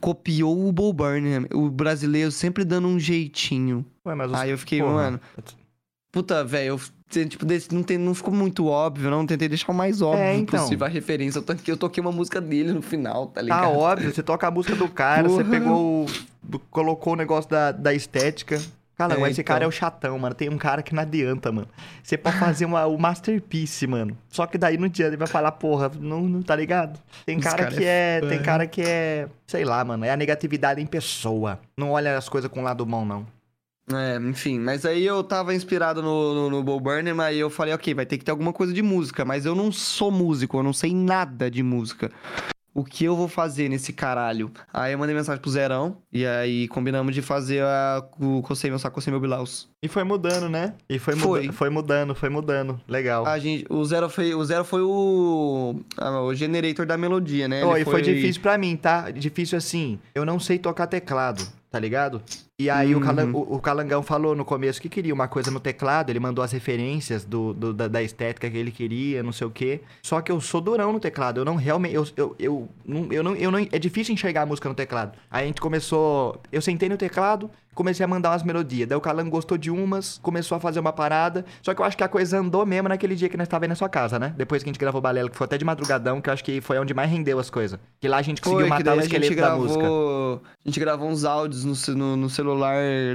copiou 0.00 0.68
o 0.68 0.72
Bob 0.72 0.98
Burnham, 0.98 1.46
o 1.52 1.68
brasileiro 1.68 2.30
sempre 2.30 2.64
dando 2.64 2.86
um 2.86 2.98
jeitinho. 2.98 3.84
Ué, 4.06 4.14
mas 4.14 4.30
os- 4.30 4.38
Aí 4.38 4.50
eu 4.50 4.58
fiquei, 4.58 4.78
porra. 4.80 4.92
mano, 4.92 5.20
puta, 6.12 6.44
velho, 6.44 6.68
eu. 6.74 6.80
Tipo, 7.10 7.44
desse, 7.44 7.74
não, 7.74 7.82
tem, 7.82 7.98
não 7.98 8.14
ficou 8.14 8.32
muito 8.32 8.66
óbvio, 8.68 9.10
não. 9.10 9.26
Tentei 9.26 9.48
deixar 9.48 9.72
o 9.72 9.74
mais 9.74 10.00
óbvio 10.00 10.22
É, 10.22 10.36
então. 10.36 10.60
possível 10.60 10.86
a 10.86 10.88
referência. 10.88 11.40
Eu 11.40 11.42
toquei, 11.42 11.74
eu 11.74 11.76
toquei 11.76 12.00
uma 12.00 12.12
música 12.12 12.40
dele 12.40 12.72
no 12.72 12.80
final, 12.80 13.26
tá 13.26 13.42
ligado? 13.42 13.62
Tá 13.62 13.68
óbvio, 13.68 14.14
você 14.14 14.22
toca 14.22 14.46
a 14.46 14.50
música 14.50 14.76
do 14.76 14.88
cara, 14.88 15.28
você 15.28 15.42
pegou 15.44 16.06
colocou 16.70 17.12
o 17.12 17.16
negócio 17.16 17.50
da, 17.50 17.72
da 17.72 17.92
estética. 17.92 18.60
Cara, 18.96 19.14
É, 19.18 19.30
esse 19.30 19.42
cara 19.42 19.60
é 19.60 19.66
então. 19.66 19.68
o 19.70 19.72
chatão, 19.72 20.18
mano. 20.18 20.34
Tem 20.34 20.50
um 20.50 20.58
cara 20.58 20.82
que 20.82 20.94
não 20.94 21.02
adianta, 21.02 21.50
mano. 21.50 21.66
Você 22.02 22.18
pode 22.18 22.38
fazer 22.38 22.66
uma, 22.66 22.84
o 22.86 22.98
masterpiece, 22.98 23.86
mano. 23.86 24.14
Só 24.28 24.46
que 24.46 24.58
daí 24.58 24.76
no 24.76 24.90
dia 24.90 25.06
ele 25.06 25.16
vai 25.16 25.26
falar, 25.26 25.52
porra, 25.52 25.90
não, 25.98 26.20
não 26.20 26.42
tá 26.42 26.54
ligado? 26.54 27.00
Tem 27.24 27.40
cara 27.40 27.64
cara 27.64 27.70
que 27.70 27.82
é 27.84 28.16
é. 28.16 28.20
Tem 28.20 28.30
foda. 28.32 28.42
cara 28.42 28.66
que 28.66 28.82
é. 28.82 29.26
Sei 29.46 29.64
lá, 29.64 29.82
mano. 29.84 30.04
É 30.04 30.10
a 30.10 30.16
negatividade 30.16 30.82
em 30.82 30.86
pessoa. 30.86 31.58
Não 31.78 31.92
olha 31.92 32.16
as 32.18 32.28
coisas 32.28 32.50
com 32.50 32.60
o 32.60 32.62
lado 32.62 32.84
bom, 32.84 33.04
não. 33.06 33.26
É, 33.92 34.16
enfim, 34.16 34.58
mas 34.58 34.84
aí 34.84 35.04
eu 35.04 35.22
tava 35.24 35.54
inspirado 35.54 36.02
no, 36.02 36.34
no, 36.34 36.50
no 36.50 36.62
Bo 36.62 36.78
Burnham, 36.78 37.20
aí 37.20 37.38
eu 37.38 37.50
falei, 37.50 37.74
ok, 37.74 37.94
vai 37.94 38.06
ter 38.06 38.18
que 38.18 38.24
ter 38.24 38.30
alguma 38.30 38.52
coisa 38.52 38.72
de 38.72 38.82
música, 38.82 39.24
mas 39.24 39.44
eu 39.46 39.54
não 39.54 39.72
sou 39.72 40.10
músico, 40.10 40.58
eu 40.58 40.62
não 40.62 40.72
sei 40.72 40.94
nada 40.94 41.50
de 41.50 41.62
música. 41.62 42.10
O 42.72 42.84
que 42.84 43.04
eu 43.04 43.16
vou 43.16 43.26
fazer 43.26 43.68
nesse 43.68 43.92
caralho? 43.92 44.48
Aí 44.72 44.92
eu 44.92 44.98
mandei 44.98 45.12
mensagem 45.14 45.42
pro 45.42 45.50
Zerão, 45.50 45.96
e 46.12 46.24
aí 46.24 46.68
combinamos 46.68 47.12
de 47.12 47.20
fazer 47.20 47.64
a, 47.64 48.00
o 48.20 48.40
Cocei 48.42 48.70
Meu 48.70 48.78
Saco, 48.78 48.94
Cocei 48.94 49.10
Meu 49.10 49.20
Bilaus. 49.20 49.68
E 49.82 49.88
foi 49.88 50.04
mudando, 50.04 50.48
né? 50.48 50.74
E 50.88 50.96
foi, 50.96 51.16
Foi. 51.16 51.40
muda- 51.40 51.52
foi 51.52 51.68
mudando, 51.68 52.14
foi 52.14 52.28
mudando. 52.28 52.80
Legal. 52.86 53.26
A 53.26 53.38
gente, 53.40 53.66
o 53.68 53.84
Zero 53.84 54.08
foi 54.08 54.32
o, 54.36 54.44
Zero 54.44 54.64
foi 54.64 54.82
o, 54.82 55.80
ah, 55.96 56.20
o 56.20 56.32
generator 56.32 56.86
da 56.86 56.96
melodia, 56.96 57.48
né? 57.48 57.60
Ele 57.60 57.80
e 57.80 57.84
foi 57.84 58.02
difícil 58.02 58.40
pra 58.40 58.56
mim, 58.56 58.76
tá? 58.76 59.10
Difícil 59.10 59.58
assim. 59.58 59.98
Eu 60.14 60.24
não 60.24 60.38
sei 60.38 60.56
tocar 60.56 60.86
teclado, 60.86 61.42
tá 61.72 61.78
ligado? 61.78 62.22
E 62.60 62.68
aí 62.68 62.94
o, 62.94 62.98
Uhum. 62.98 63.04
Calan- 63.04 63.30
o- 63.32 63.54
o 63.54 63.58
Calangão 63.58 64.02
falou 64.02 64.36
no 64.36 64.44
começo 64.44 64.82
que 64.82 64.88
queria 64.90 65.14
uma 65.14 65.26
coisa 65.26 65.50
no 65.50 65.58
teclado, 65.58 66.10
ele 66.10 66.20
mandou 66.20 66.44
as 66.44 66.52
referências 66.52 67.24
do, 67.24 67.54
do- 67.54 67.72
da, 67.72 67.88
da 67.88 68.02
estética 68.02 68.50
que 68.50 68.56
ele 68.58 68.70
queria, 68.70 69.22
não 69.22 69.32
sei 69.32 69.46
o 69.46 69.50
quê. 69.50 69.80
Só 70.02 70.20
que 70.20 70.30
eu 70.30 70.38
sou 70.42 70.60
durão 70.60 70.92
no 70.92 71.00
teclado, 71.00 71.40
eu 71.40 71.44
não 71.44 71.56
realmente. 71.56 71.94
Eu, 71.94 72.06
eu, 72.18 72.36
eu, 72.38 72.68
não, 72.84 73.06
eu, 73.10 73.22
não, 73.22 73.34
eu 73.34 73.50
não. 73.50 73.58
É 73.72 73.78
difícil 73.78 74.12
enxergar 74.12 74.42
a 74.42 74.46
música 74.46 74.68
no 74.68 74.74
teclado. 74.74 75.12
Aí 75.30 75.44
a 75.44 75.46
gente 75.46 75.60
começou. 75.60 76.38
Eu 76.52 76.60
sentei 76.60 76.88
no 76.88 76.98
teclado, 76.98 77.50
comecei 77.74 78.04
a 78.04 78.08
mandar 78.08 78.30
umas 78.32 78.42
melodias. 78.42 78.86
Daí 78.86 78.98
o 78.98 79.00
Calango 79.00 79.30
gostou 79.30 79.56
de 79.56 79.70
umas, 79.70 80.18
começou 80.18 80.56
a 80.56 80.60
fazer 80.60 80.80
uma 80.80 80.92
parada. 80.92 81.46
Só 81.62 81.72
que 81.72 81.80
eu 81.80 81.84
acho 81.86 81.96
que 81.96 82.04
a 82.04 82.08
coisa 82.08 82.38
andou 82.38 82.66
mesmo 82.66 82.90
naquele 82.90 83.14
dia 83.14 83.28
que 83.30 83.38
nós 83.38 83.48
tava 83.48 83.64
aí 83.64 83.68
na 83.68 83.74
sua 83.74 83.88
casa, 83.88 84.18
né? 84.18 84.34
Depois 84.36 84.62
que 84.62 84.68
a 84.68 84.70
gente 84.72 84.78
gravou 84.78 84.98
o 84.98 85.02
Balela, 85.02 85.30
que 85.30 85.36
foi 85.36 85.46
até 85.46 85.56
de 85.56 85.64
madrugadão, 85.64 86.20
que 86.20 86.28
eu 86.28 86.34
acho 86.34 86.44
que 86.44 86.60
foi 86.60 86.78
onde 86.78 86.92
mais 86.92 87.10
rendeu 87.10 87.38
as 87.38 87.48
coisas. 87.48 87.78
Que 87.98 88.06
lá 88.06 88.18
a 88.18 88.22
gente 88.22 88.42
conseguiu 88.42 88.66
Foi, 88.68 88.68
matar 88.68 88.96
o 88.96 89.00
esqueleto 89.00 89.34
da 89.36 89.56
música. 89.56 89.78
gravou. 89.80 90.42
A 90.64 90.68
gente 90.68 90.78
gravou 90.80 91.08
uns 91.08 91.24
áudios 91.24 91.64
no, 91.64 91.94
no, 91.96 92.16
no 92.16 92.28
celular 92.30 92.49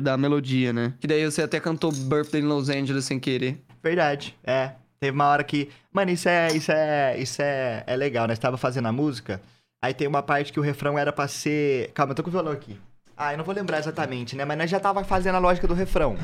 da 0.02 0.18
melodia, 0.18 0.72
né? 0.72 0.94
Que 1.00 1.08
daí 1.08 1.26
você 1.26 1.42
até 1.42 1.60
cantou 1.60 1.92
Birthday 1.92 2.42
in 2.42 2.46
Los 2.46 2.70
Angeles 2.70 3.06
sem 3.06 3.20
querer. 3.20 3.62
Verdade, 3.84 4.36
é. 4.44 4.72
Teve 5.00 5.16
uma 5.16 5.28
hora 5.28 5.44
que. 5.44 5.70
Mano, 5.92 6.12
isso 6.12 6.28
é. 6.28 6.48
Isso 6.54 6.72
é. 6.72 7.18
Isso 7.18 7.42
é, 7.42 7.84
é 7.86 7.96
legal, 7.96 8.28
nós 8.28 8.40
tava 8.40 8.58
fazendo 8.58 8.88
a 8.88 8.92
música. 8.92 9.42
Aí 9.82 9.94
tem 9.94 10.08
uma 10.08 10.24
parte 10.24 10.52
que 10.52 10.60
o 10.60 10.64
refrão 10.64 10.98
era 10.98 11.12
pra 11.12 11.28
ser. 11.28 11.92
Calma, 11.94 12.12
eu 12.12 12.16
tô 12.16 12.24
com 12.24 12.30
o 12.30 12.32
violão 12.32 12.52
aqui. 12.52 12.80
Ah, 13.18 13.34
eu 13.34 13.38
não 13.38 13.46
vou 13.46 13.54
lembrar 13.54 13.80
exatamente, 13.80 14.36
né? 14.36 14.44
Mas 14.44 14.58
nós 14.58 14.70
já 14.70 14.80
tava 14.80 15.04
fazendo 15.04 15.36
a 15.36 15.40
lógica 15.40 15.68
do 15.68 15.74
refrão. 15.74 16.18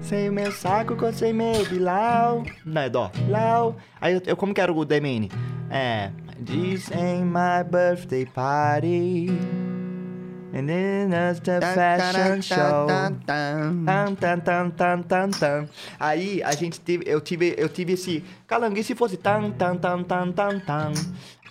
Sem 0.00 0.28
o 0.28 0.32
meu 0.32 0.52
saco, 0.52 0.94
cocei 0.94 1.32
meu 1.32 1.64
bilau. 1.66 2.44
Não, 2.64 2.82
é 2.82 2.88
dó. 2.88 3.10
Lau. 3.28 3.76
Aí 4.00 4.14
eu, 4.14 4.22
eu 4.26 4.36
como 4.36 4.54
que 4.54 4.60
era 4.60 4.72
o 4.72 4.86
The 4.86 5.00
Main? 5.00 5.28
É. 5.70 6.10
This 6.44 6.92
ain't 6.92 7.24
my 7.24 7.64
birthday 7.68 8.24
party. 8.24 9.26
And 10.52 10.66
then 10.66 11.12
it's 11.12 11.40
the 11.40 11.60
fashion 11.60 12.40
show. 12.40 12.86
Tan, 13.26 14.16
tan, 14.16 14.40
tan, 14.40 14.72
tan, 14.72 15.02
tan, 15.02 15.30
tan. 15.30 15.68
Aí 16.00 16.42
a 16.42 16.52
gente 16.52 16.80
teve, 16.80 17.04
eu 17.06 17.20
tive, 17.20 17.54
eu 17.58 17.68
tive 17.68 17.92
esse 17.92 18.24
calango, 18.46 18.78
e 18.78 18.82
se 18.82 18.94
fosse 18.94 19.16
tan, 19.18 19.50
tan, 19.52 19.76
tan, 19.76 20.02
tan, 20.04 20.32
tan, 20.32 20.58
tan. 20.60 20.92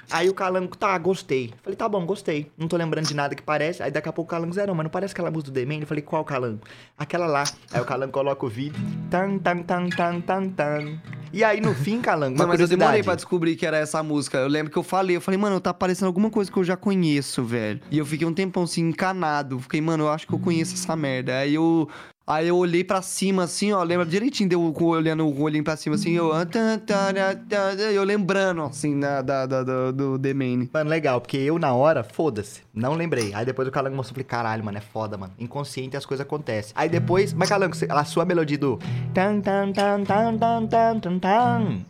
Aí 0.09 0.29
o 0.29 0.33
calango, 0.33 0.75
tá, 0.75 0.97
gostei. 0.97 1.53
Falei, 1.61 1.75
tá 1.75 1.87
bom, 1.87 2.05
gostei. 2.05 2.49
Não 2.57 2.67
tô 2.67 2.77
lembrando 2.77 3.07
de 3.07 3.13
nada 3.13 3.35
que 3.35 3.41
parece. 3.41 3.83
Aí 3.83 3.91
daqui 3.91 4.07
a 4.07 4.13
pouco 4.13 4.29
o 4.29 4.31
calango, 4.31 4.53
zero, 4.53 4.73
mas 4.73 4.83
não 4.83 4.89
parece 4.89 5.13
aquela 5.13 5.29
música 5.29 5.51
do 5.51 5.53
Demen? 5.53 5.81
Eu 5.81 5.87
falei, 5.87 6.01
qual 6.01 6.23
calango? 6.23 6.61
Aquela 6.97 7.27
lá. 7.27 7.43
Aí 7.71 7.81
o 7.81 7.85
calango 7.85 8.11
coloca 8.11 8.45
o 8.45 8.49
vídeo. 8.49 8.81
Tan, 9.09 9.37
tan, 9.39 9.63
tan, 9.63 9.89
tan, 9.89 10.21
tan, 10.21 10.49
tan. 10.49 10.99
E 11.33 11.43
aí 11.43 11.59
no 11.59 11.73
fim, 11.73 11.99
calango, 11.99 12.35
uma 12.35 12.45
Não, 12.45 12.47
mas 12.47 12.59
eu 12.59 12.67
demorei 12.67 13.03
pra 13.03 13.15
descobrir 13.15 13.55
que 13.55 13.65
era 13.65 13.77
essa 13.77 14.01
música. 14.01 14.37
Eu 14.37 14.47
lembro 14.47 14.71
que 14.71 14.77
eu 14.77 14.83
falei, 14.83 15.17
eu 15.17 15.21
falei, 15.21 15.37
mano, 15.37 15.59
tá 15.59 15.73
parecendo 15.73 16.07
alguma 16.07 16.29
coisa 16.29 16.51
que 16.51 16.57
eu 16.57 16.63
já 16.63 16.77
conheço, 16.77 17.43
velho. 17.43 17.81
E 17.91 17.97
eu 17.97 18.05
fiquei 18.05 18.25
um 18.25 18.33
tempão 18.33 18.63
assim, 18.63 18.81
encanado. 18.81 19.59
Fiquei, 19.59 19.81
mano, 19.81 20.05
eu 20.05 20.09
acho 20.09 20.25
que 20.25 20.33
eu 20.33 20.39
conheço 20.39 20.73
essa 20.73 20.95
merda. 20.95 21.39
Aí 21.39 21.55
eu. 21.55 21.89
Aí 22.27 22.49
eu 22.49 22.57
olhei 22.57 22.83
pra 22.83 23.01
cima, 23.01 23.43
assim, 23.43 23.71
ó. 23.71 23.81
Lembra 23.81 24.05
direitinho, 24.05 24.49
deu 24.49 24.75
olhando 24.81 25.25
o 25.25 25.41
olhinho 25.41 25.63
pra 25.63 25.77
cima, 25.77 25.95
assim. 25.95 26.11
Eu, 26.11 26.33
ah, 26.33 26.45
tá, 26.45 26.77
tá, 26.77 27.13
tá, 27.13 27.73
eu 27.81 28.03
lembrando, 28.03 28.63
assim, 28.63 28.99
da, 28.99 29.21
da, 29.21 29.45
da, 29.45 29.91
do 29.91 30.19
The 30.19 30.33
Main. 30.33 30.69
Mano, 30.73 30.89
legal, 30.89 31.21
porque 31.21 31.37
eu 31.37 31.57
na 31.57 31.73
hora, 31.73 32.03
foda-se. 32.03 32.63
Não 32.73 32.95
lembrei. 32.95 33.33
Aí 33.33 33.45
depois 33.45 33.65
o 33.65 33.71
Calango 33.71 33.95
mostrou, 33.95 34.15
falei, 34.15 34.25
caralho, 34.25 34.61
mano, 34.61 34.77
é 34.77 34.81
foda, 34.81 35.17
mano. 35.17 35.33
Inconsciente 35.39 35.95
as 35.95 36.05
coisas 36.05 36.25
acontecem. 36.25 36.73
Aí 36.75 36.89
depois, 36.89 37.31
mas 37.31 37.47
Calango, 37.47 37.77
a 37.89 38.03
sua 38.03 38.25
melodia 38.25 38.57
do. 38.57 38.77
Tan, 39.13 39.39
tan, 39.39 39.71
tan, 39.71 40.03
tan, 40.03 40.37
tan, 40.37 40.67
tan, 40.99 41.19
tan. 41.19 41.85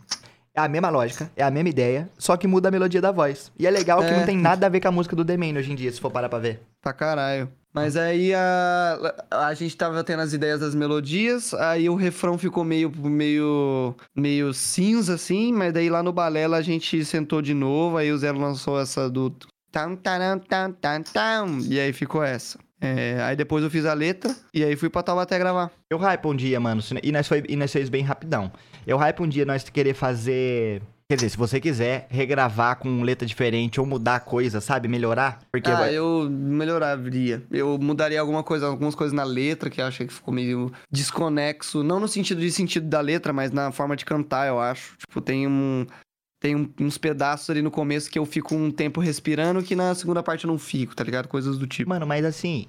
É 0.54 0.60
a 0.60 0.68
mesma 0.68 0.88
lógica, 0.88 1.30
é 1.36 1.42
a 1.42 1.50
mesma 1.50 1.68
ideia, 1.68 2.08
só 2.16 2.36
que 2.36 2.46
muda 2.46 2.68
a 2.68 2.70
melodia 2.70 3.00
da 3.00 3.10
voz. 3.10 3.50
E 3.58 3.66
é 3.66 3.70
legal 3.70 4.00
que 4.04 4.10
não 4.10 4.20
é. 4.20 4.24
tem 4.24 4.36
nada 4.36 4.66
a 4.66 4.68
ver 4.68 4.80
com 4.80 4.88
a 4.88 4.92
música 4.92 5.16
do 5.16 5.24
The 5.24 5.34
hoje 5.56 5.72
em 5.72 5.74
dia, 5.74 5.90
se 5.90 6.00
for 6.00 6.12
parar 6.12 6.28
pra 6.28 6.38
ver. 6.38 6.60
Pra 6.80 6.92
caralho. 6.92 7.48
Mas 7.72 7.96
aí 7.96 8.34
a, 8.34 9.14
a 9.30 9.54
gente 9.54 9.76
tava 9.76 10.02
tendo 10.02 10.20
as 10.20 10.32
ideias 10.32 10.60
das 10.60 10.74
melodias, 10.74 11.52
aí 11.54 11.88
o 11.88 11.94
refrão 11.94 12.38
ficou 12.38 12.64
meio, 12.64 12.90
meio, 12.96 13.94
meio 14.16 14.54
cinza, 14.54 15.14
assim, 15.14 15.52
mas 15.52 15.72
daí 15.72 15.90
lá 15.90 16.02
no 16.02 16.12
Balela 16.12 16.56
a 16.56 16.62
gente 16.62 17.04
sentou 17.04 17.42
de 17.42 17.54
novo, 17.54 17.96
aí 17.96 18.10
o 18.10 18.18
Zero 18.18 18.38
lançou 18.38 18.80
essa 18.80 19.08
do... 19.08 19.30
Tam, 19.70 19.94
taram, 19.94 20.38
tam, 20.38 20.72
tam, 20.72 21.02
tam, 21.02 21.58
e 21.68 21.78
aí 21.78 21.92
ficou 21.92 22.22
essa. 22.22 22.58
É, 22.80 23.20
aí 23.22 23.36
depois 23.36 23.62
eu 23.62 23.70
fiz 23.70 23.84
a 23.84 23.92
letra, 23.92 24.34
e 24.52 24.64
aí 24.64 24.74
fui 24.74 24.88
pra 24.88 25.02
Taubaté 25.02 25.38
gravar. 25.38 25.70
Eu 25.90 25.98
hype 25.98 26.26
um 26.26 26.34
dia, 26.34 26.58
mano, 26.58 26.80
e 27.02 27.12
nós, 27.12 27.28
foi, 27.28 27.44
e 27.48 27.54
nós 27.54 27.70
fez 27.70 27.88
bem 27.88 28.02
rapidão. 28.02 28.50
Eu 28.86 28.96
hype 28.96 29.20
um 29.20 29.28
dia 29.28 29.44
nós 29.44 29.62
querer 29.68 29.94
fazer... 29.94 30.82
Quer 31.10 31.16
dizer, 31.16 31.30
se 31.30 31.38
você 31.38 31.58
quiser 31.58 32.06
regravar 32.10 32.76
com 32.76 33.00
letra 33.00 33.26
diferente 33.26 33.80
ou 33.80 33.86
mudar 33.86 34.20
coisa, 34.20 34.60
sabe? 34.60 34.88
Melhorar. 34.88 35.40
Porque 35.50 35.70
ah, 35.70 35.76
vai- 35.76 35.94
eu 35.94 36.28
melhoraria. 36.30 37.42
Eu 37.50 37.78
mudaria 37.78 38.20
alguma 38.20 38.42
coisa, 38.42 38.66
algumas 38.66 38.94
coisas 38.94 39.14
na 39.14 39.24
letra 39.24 39.70
que 39.70 39.80
eu 39.80 39.86
achei 39.86 40.06
que 40.06 40.12
ficou 40.12 40.34
meio 40.34 40.70
desconexo. 40.90 41.82
Não 41.82 41.98
no 41.98 42.06
sentido 42.06 42.42
de 42.42 42.52
sentido 42.52 42.86
da 42.86 43.00
letra, 43.00 43.32
mas 43.32 43.50
na 43.50 43.72
forma 43.72 43.96
de 43.96 44.04
cantar, 44.04 44.48
eu 44.48 44.60
acho. 44.60 44.98
Tipo, 44.98 45.22
tem 45.22 45.46
um. 45.46 45.86
Tem 46.40 46.54
um- 46.54 46.70
uns 46.78 46.98
pedaços 46.98 47.48
ali 47.48 47.62
no 47.62 47.70
começo 47.70 48.10
que 48.10 48.18
eu 48.18 48.26
fico 48.26 48.54
um 48.54 48.70
tempo 48.70 49.00
respirando 49.00 49.62
que 49.62 49.74
na 49.74 49.94
segunda 49.94 50.22
parte 50.22 50.44
eu 50.44 50.48
não 50.48 50.58
fico, 50.58 50.94
tá 50.94 51.02
ligado? 51.02 51.26
Coisas 51.26 51.56
do 51.56 51.66
tipo. 51.66 51.88
Mano, 51.88 52.06
mas 52.06 52.22
assim, 52.22 52.66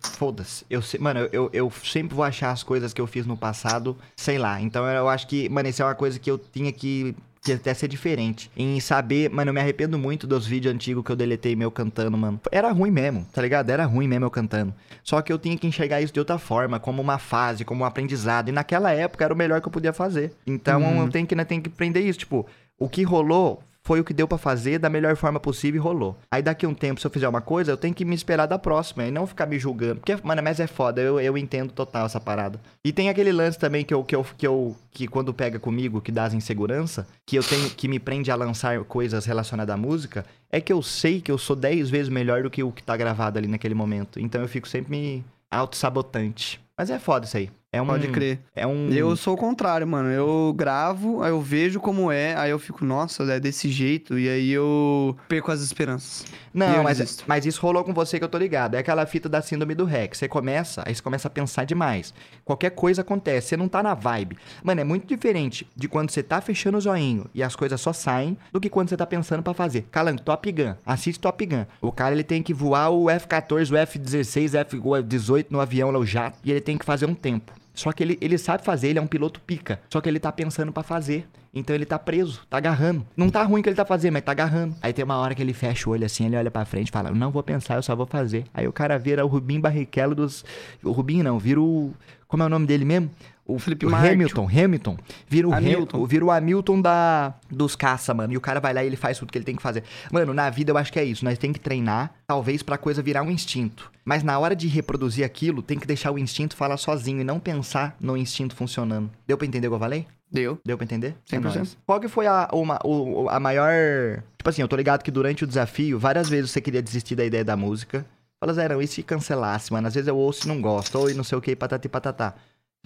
foda-se. 0.00 0.64
Eu, 0.70 0.82
mano, 0.98 1.28
eu, 1.30 1.50
eu 1.52 1.70
sempre 1.84 2.16
vou 2.16 2.24
achar 2.24 2.50
as 2.52 2.62
coisas 2.62 2.94
que 2.94 3.00
eu 3.02 3.06
fiz 3.06 3.26
no 3.26 3.36
passado, 3.36 3.96
sei 4.16 4.38
lá. 4.38 4.60
Então 4.62 4.86
eu 4.88 5.08
acho 5.10 5.26
que, 5.28 5.46
mano, 5.50 5.68
isso 5.68 5.82
é 5.82 5.84
uma 5.84 5.94
coisa 5.94 6.18
que 6.18 6.28
eu 6.30 6.36
tinha 6.38 6.72
que, 6.72 7.14
que 7.42 7.52
até 7.52 7.74
ser 7.74 7.88
diferente. 7.88 8.50
Em 8.56 8.78
saber, 8.78 9.28
mano, 9.28 9.50
eu 9.50 9.54
me 9.54 9.60
arrependo 9.60 9.98
muito 9.98 10.26
dos 10.26 10.46
vídeos 10.46 10.72
antigos 10.72 11.04
que 11.04 11.10
eu 11.10 11.16
deletei 11.16 11.56
meu 11.56 11.70
cantando, 11.72 12.16
mano. 12.16 12.40
Era 12.52 12.70
ruim 12.70 12.90
mesmo, 12.90 13.26
tá 13.32 13.42
ligado? 13.42 13.68
Era 13.70 13.84
ruim 13.84 14.06
mesmo 14.06 14.24
eu 14.26 14.30
cantando. 14.30 14.72
Só 15.02 15.20
que 15.20 15.32
eu 15.32 15.38
tinha 15.38 15.56
que 15.58 15.66
enxergar 15.66 16.00
isso 16.00 16.12
de 16.12 16.20
outra 16.20 16.38
forma, 16.38 16.78
como 16.78 17.02
uma 17.02 17.18
fase, 17.18 17.64
como 17.64 17.82
um 17.82 17.86
aprendizado. 17.86 18.48
E 18.48 18.52
naquela 18.52 18.92
época 18.92 19.24
era 19.24 19.34
o 19.34 19.36
melhor 19.36 19.60
que 19.60 19.66
eu 19.66 19.72
podia 19.72 19.92
fazer. 19.92 20.32
Então 20.46 20.80
Uhum. 20.82 21.02
eu 21.04 21.10
tenho 21.10 21.26
que, 21.26 21.34
né, 21.34 21.44
tenho 21.44 21.60
que 21.60 21.68
aprender 21.68 22.00
isso, 22.00 22.20
tipo. 22.20 22.46
O 22.78 22.88
que 22.88 23.02
rolou 23.02 23.62
foi 23.84 24.00
o 24.00 24.04
que 24.04 24.14
deu 24.14 24.28
pra 24.28 24.38
fazer 24.38 24.78
da 24.78 24.88
melhor 24.88 25.16
forma 25.16 25.40
possível 25.40 25.80
e 25.80 25.82
rolou. 25.82 26.16
Aí 26.30 26.42
daqui 26.42 26.64
a 26.64 26.68
um 26.68 26.74
tempo, 26.74 27.00
se 27.00 27.06
eu 27.06 27.10
fizer 27.10 27.28
uma 27.28 27.40
coisa, 27.40 27.72
eu 27.72 27.76
tenho 27.76 27.94
que 27.94 28.04
me 28.04 28.14
esperar 28.14 28.46
da 28.46 28.58
próxima 28.58 29.04
e 29.04 29.10
não 29.10 29.26
ficar 29.26 29.46
me 29.46 29.58
julgando. 29.58 29.96
Porque, 29.96 30.16
mano, 30.22 30.42
mas 30.42 30.60
é 30.60 30.66
foda, 30.66 31.00
eu, 31.00 31.20
eu 31.20 31.36
entendo 31.36 31.72
total 31.72 32.06
essa 32.06 32.20
parada. 32.20 32.60
E 32.84 32.92
tem 32.92 33.08
aquele 33.08 33.32
lance 33.32 33.58
também 33.58 33.84
que 33.84 33.92
eu, 33.92 34.04
que 34.04 34.14
eu, 34.14 34.24
que 34.36 34.46
eu, 34.46 34.76
que 34.90 35.08
quando 35.08 35.34
pega 35.34 35.58
comigo, 35.58 36.00
que 36.00 36.12
dá 36.12 36.24
as 36.24 36.34
insegurança, 36.34 37.06
que 37.26 37.36
eu 37.36 37.42
tenho, 37.42 37.70
que 37.70 37.88
me 37.88 37.98
prende 37.98 38.30
a 38.30 38.36
lançar 38.36 38.78
coisas 38.84 39.24
relacionadas 39.24 39.74
à 39.74 39.76
música, 39.76 40.24
é 40.50 40.60
que 40.60 40.72
eu 40.72 40.82
sei 40.82 41.20
que 41.20 41.30
eu 41.30 41.38
sou 41.38 41.56
10 41.56 41.90
vezes 41.90 42.08
melhor 42.08 42.42
do 42.42 42.50
que 42.50 42.62
o 42.62 42.70
que 42.70 42.82
tá 42.82 42.96
gravado 42.96 43.38
ali 43.38 43.48
naquele 43.48 43.74
momento. 43.74 44.20
Então 44.20 44.40
eu 44.40 44.48
fico 44.48 44.68
sempre 44.68 44.90
me 44.90 45.24
auto-sabotante. 45.50 46.60
Mas 46.82 46.90
é 46.90 46.98
foda 46.98 47.26
isso 47.26 47.36
aí. 47.36 47.48
É 47.74 47.80
um, 47.80 47.86
Pode 47.86 48.08
crer. 48.08 48.38
É 48.54 48.66
um. 48.66 48.90
Eu 48.90 49.16
sou 49.16 49.32
o 49.32 49.36
contrário, 49.36 49.88
mano. 49.88 50.10
Eu 50.10 50.52
gravo, 50.54 51.22
aí 51.22 51.30
eu 51.30 51.40
vejo 51.40 51.80
como 51.80 52.12
é, 52.12 52.36
aí 52.36 52.50
eu 52.50 52.58
fico, 52.58 52.84
nossa, 52.84 53.22
é 53.22 53.40
desse 53.40 53.70
jeito, 53.70 54.18
e 54.18 54.28
aí 54.28 54.50
eu 54.50 55.16
perco 55.26 55.50
as 55.50 55.62
esperanças. 55.62 56.26
Não, 56.52 56.82
mas, 56.82 56.98
desisto. 56.98 57.24
mas 57.26 57.46
isso 57.46 57.62
rolou 57.62 57.82
com 57.82 57.94
você 57.94 58.18
que 58.18 58.24
eu 58.26 58.28
tô 58.28 58.36
ligado. 58.36 58.74
É 58.74 58.78
aquela 58.78 59.06
fita 59.06 59.26
da 59.26 59.40
síndrome 59.40 59.74
do 59.74 59.86
REC. 59.86 60.14
Você 60.14 60.28
começa, 60.28 60.82
aí 60.84 60.94
você 60.94 61.00
começa 61.00 61.28
a 61.28 61.30
pensar 61.30 61.64
demais. 61.64 62.12
Qualquer 62.44 62.72
coisa 62.72 63.00
acontece, 63.00 63.48
você 63.48 63.56
não 63.56 63.68
tá 63.68 63.82
na 63.82 63.94
vibe. 63.94 64.36
Mano, 64.62 64.82
é 64.82 64.84
muito 64.84 65.06
diferente 65.06 65.66
de 65.74 65.88
quando 65.88 66.10
você 66.10 66.22
tá 66.22 66.42
fechando 66.42 66.76
o 66.76 66.80
zoinho 66.80 67.24
e 67.32 67.42
as 67.42 67.56
coisas 67.56 67.80
só 67.80 67.94
saem 67.94 68.36
do 68.52 68.60
que 68.60 68.68
quando 68.68 68.90
você 68.90 68.98
tá 68.98 69.06
pensando 69.06 69.42
pra 69.42 69.54
fazer. 69.54 69.86
Calango, 69.90 70.20
Top 70.20 70.52
Gun. 70.52 70.74
Assiste 70.84 71.18
Top 71.18 71.46
Gun. 71.46 71.64
O 71.80 71.90
cara, 71.90 72.14
ele 72.14 72.22
tem 72.22 72.42
que 72.42 72.52
voar 72.52 72.90
o 72.90 73.08
F-14, 73.08 73.72
o 73.72 73.76
F-16, 73.78 74.54
F-18 74.54 75.46
no 75.48 75.58
avião 75.58 75.90
lá, 75.90 75.98
o 75.98 76.04
jato, 76.04 76.38
e 76.44 76.50
ele 76.50 76.60
tem 76.60 76.71
que 76.78 76.84
fazer 76.84 77.06
um 77.06 77.14
tempo. 77.14 77.52
Só 77.74 77.90
que 77.90 78.02
ele, 78.02 78.18
ele 78.20 78.36
sabe 78.36 78.64
fazer, 78.64 78.88
ele 78.88 78.98
é 78.98 79.02
um 79.02 79.06
piloto 79.06 79.40
pica. 79.40 79.80
Só 79.88 80.00
que 80.00 80.08
ele 80.08 80.20
tá 80.20 80.30
pensando 80.30 80.72
pra 80.72 80.82
fazer. 80.82 81.26
Então 81.54 81.74
ele 81.74 81.84
tá 81.84 81.98
preso, 81.98 82.42
tá 82.48 82.56
agarrando. 82.56 83.06
Não 83.16 83.28
tá 83.28 83.42
ruim 83.42 83.62
que 83.62 83.68
ele 83.68 83.76
tá 83.76 83.84
fazendo, 83.84 84.14
mas 84.14 84.22
tá 84.22 84.32
agarrando. 84.32 84.74
Aí 84.80 84.92
tem 84.92 85.04
uma 85.04 85.16
hora 85.16 85.34
que 85.34 85.42
ele 85.42 85.52
fecha 85.52 85.88
o 85.88 85.92
olho 85.92 86.04
assim, 86.04 86.26
ele 86.26 86.36
olha 86.36 86.50
pra 86.50 86.64
frente 86.64 86.88
e 86.88 86.92
fala: 86.92 87.10
Não 87.10 87.30
vou 87.30 87.42
pensar, 87.42 87.76
eu 87.76 87.82
só 87.82 87.94
vou 87.94 88.06
fazer. 88.06 88.44
Aí 88.54 88.66
o 88.66 88.72
cara 88.72 88.98
vira 88.98 89.24
o 89.24 89.28
Rubim 89.28 89.60
Barrichello 89.60 90.14
dos. 90.14 90.44
O 90.82 90.92
Rubim 90.92 91.22
não, 91.22 91.38
vira 91.38 91.60
o. 91.60 91.92
Como 92.26 92.42
é 92.42 92.46
o 92.46 92.48
nome 92.48 92.66
dele 92.66 92.84
mesmo? 92.84 93.10
O 93.46 93.58
Felipe 93.58 93.86
o. 93.86 93.94
Hamilton, 93.94 94.48
Hamilton. 94.48 94.96
Vira 95.28 95.48
o 95.48 95.52
Hamilton. 95.52 95.74
Hamilton. 95.74 96.06
Vira 96.06 96.24
o 96.24 96.30
Hamilton 96.30 96.80
da, 96.80 97.34
dos 97.50 97.74
caça, 97.74 98.14
mano. 98.14 98.32
E 98.32 98.36
o 98.36 98.40
cara 98.40 98.60
vai 98.60 98.72
lá 98.72 98.84
e 98.84 98.86
ele 98.86 98.96
faz 98.96 99.18
tudo 99.18 99.32
que 99.32 99.38
ele 99.38 99.44
tem 99.44 99.56
que 99.56 99.62
fazer. 99.62 99.82
Mano, 100.12 100.32
na 100.32 100.48
vida 100.48 100.70
eu 100.70 100.78
acho 100.78 100.92
que 100.92 100.98
é 100.98 101.04
isso. 101.04 101.24
Nós 101.24 101.38
tem 101.38 101.52
que 101.52 101.60
treinar, 101.60 102.14
talvez, 102.26 102.62
pra 102.62 102.78
coisa 102.78 103.02
virar 103.02 103.22
um 103.22 103.30
instinto. 103.30 103.90
Mas 104.04 104.22
na 104.22 104.38
hora 104.38 104.54
de 104.54 104.68
reproduzir 104.68 105.24
aquilo, 105.24 105.62
tem 105.62 105.78
que 105.78 105.86
deixar 105.86 106.12
o 106.12 106.18
instinto 106.18 106.56
falar 106.56 106.76
sozinho 106.76 107.20
e 107.20 107.24
não 107.24 107.40
pensar 107.40 107.96
no 108.00 108.16
instinto 108.16 108.54
funcionando. 108.54 109.10
Deu 109.26 109.36
pra 109.36 109.46
entender 109.46 109.66
o 109.66 109.70
que 109.70 109.76
eu 109.76 109.80
falei? 109.80 110.06
Deu. 110.30 110.58
Deu 110.64 110.78
pra 110.78 110.84
entender? 110.84 111.14
100%. 111.30 111.66
É. 111.66 111.76
Qual 111.84 112.00
que 112.00 112.08
foi 112.08 112.26
a, 112.26 112.48
uma, 112.52 112.78
o, 112.84 113.28
a 113.28 113.38
maior... 113.38 114.22
Tipo 114.38 114.48
assim, 114.48 114.62
eu 114.62 114.68
tô 114.68 114.76
ligado 114.76 115.02
que 115.02 115.10
durante 115.10 115.44
o 115.44 115.46
desafio, 115.46 115.98
várias 115.98 116.28
vezes 116.28 116.50
você 116.50 116.60
queria 116.60 116.82
desistir 116.82 117.14
da 117.14 117.24
ideia 117.24 117.44
da 117.44 117.56
música. 117.56 118.06
Fala, 118.40 118.54
Zé, 118.54 118.68
não, 118.68 118.82
e 118.82 118.86
se 118.88 119.02
cancelasse, 119.04 119.72
mano? 119.72 119.86
Às 119.86 119.94
vezes 119.94 120.08
eu 120.08 120.16
ouço 120.16 120.46
e 120.46 120.48
não 120.48 120.60
gosto, 120.60 120.98
ou 120.98 121.08
e 121.08 121.14
não 121.14 121.22
sei 121.22 121.38
o 121.38 121.40
que, 121.40 121.54
patati 121.54 121.88
patatá. 121.88 122.34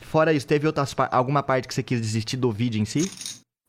Fora 0.01 0.33
isso, 0.33 0.47
teve 0.47 0.67
outras 0.67 0.93
par- 0.95 1.09
alguma 1.13 1.43
parte 1.43 1.67
que 1.67 1.75
você 1.75 1.83
quis 1.83 2.01
desistir 2.01 2.37
do 2.37 2.53
vídeo 2.53 2.81
em 2.81 2.85
si? 2.85 3.11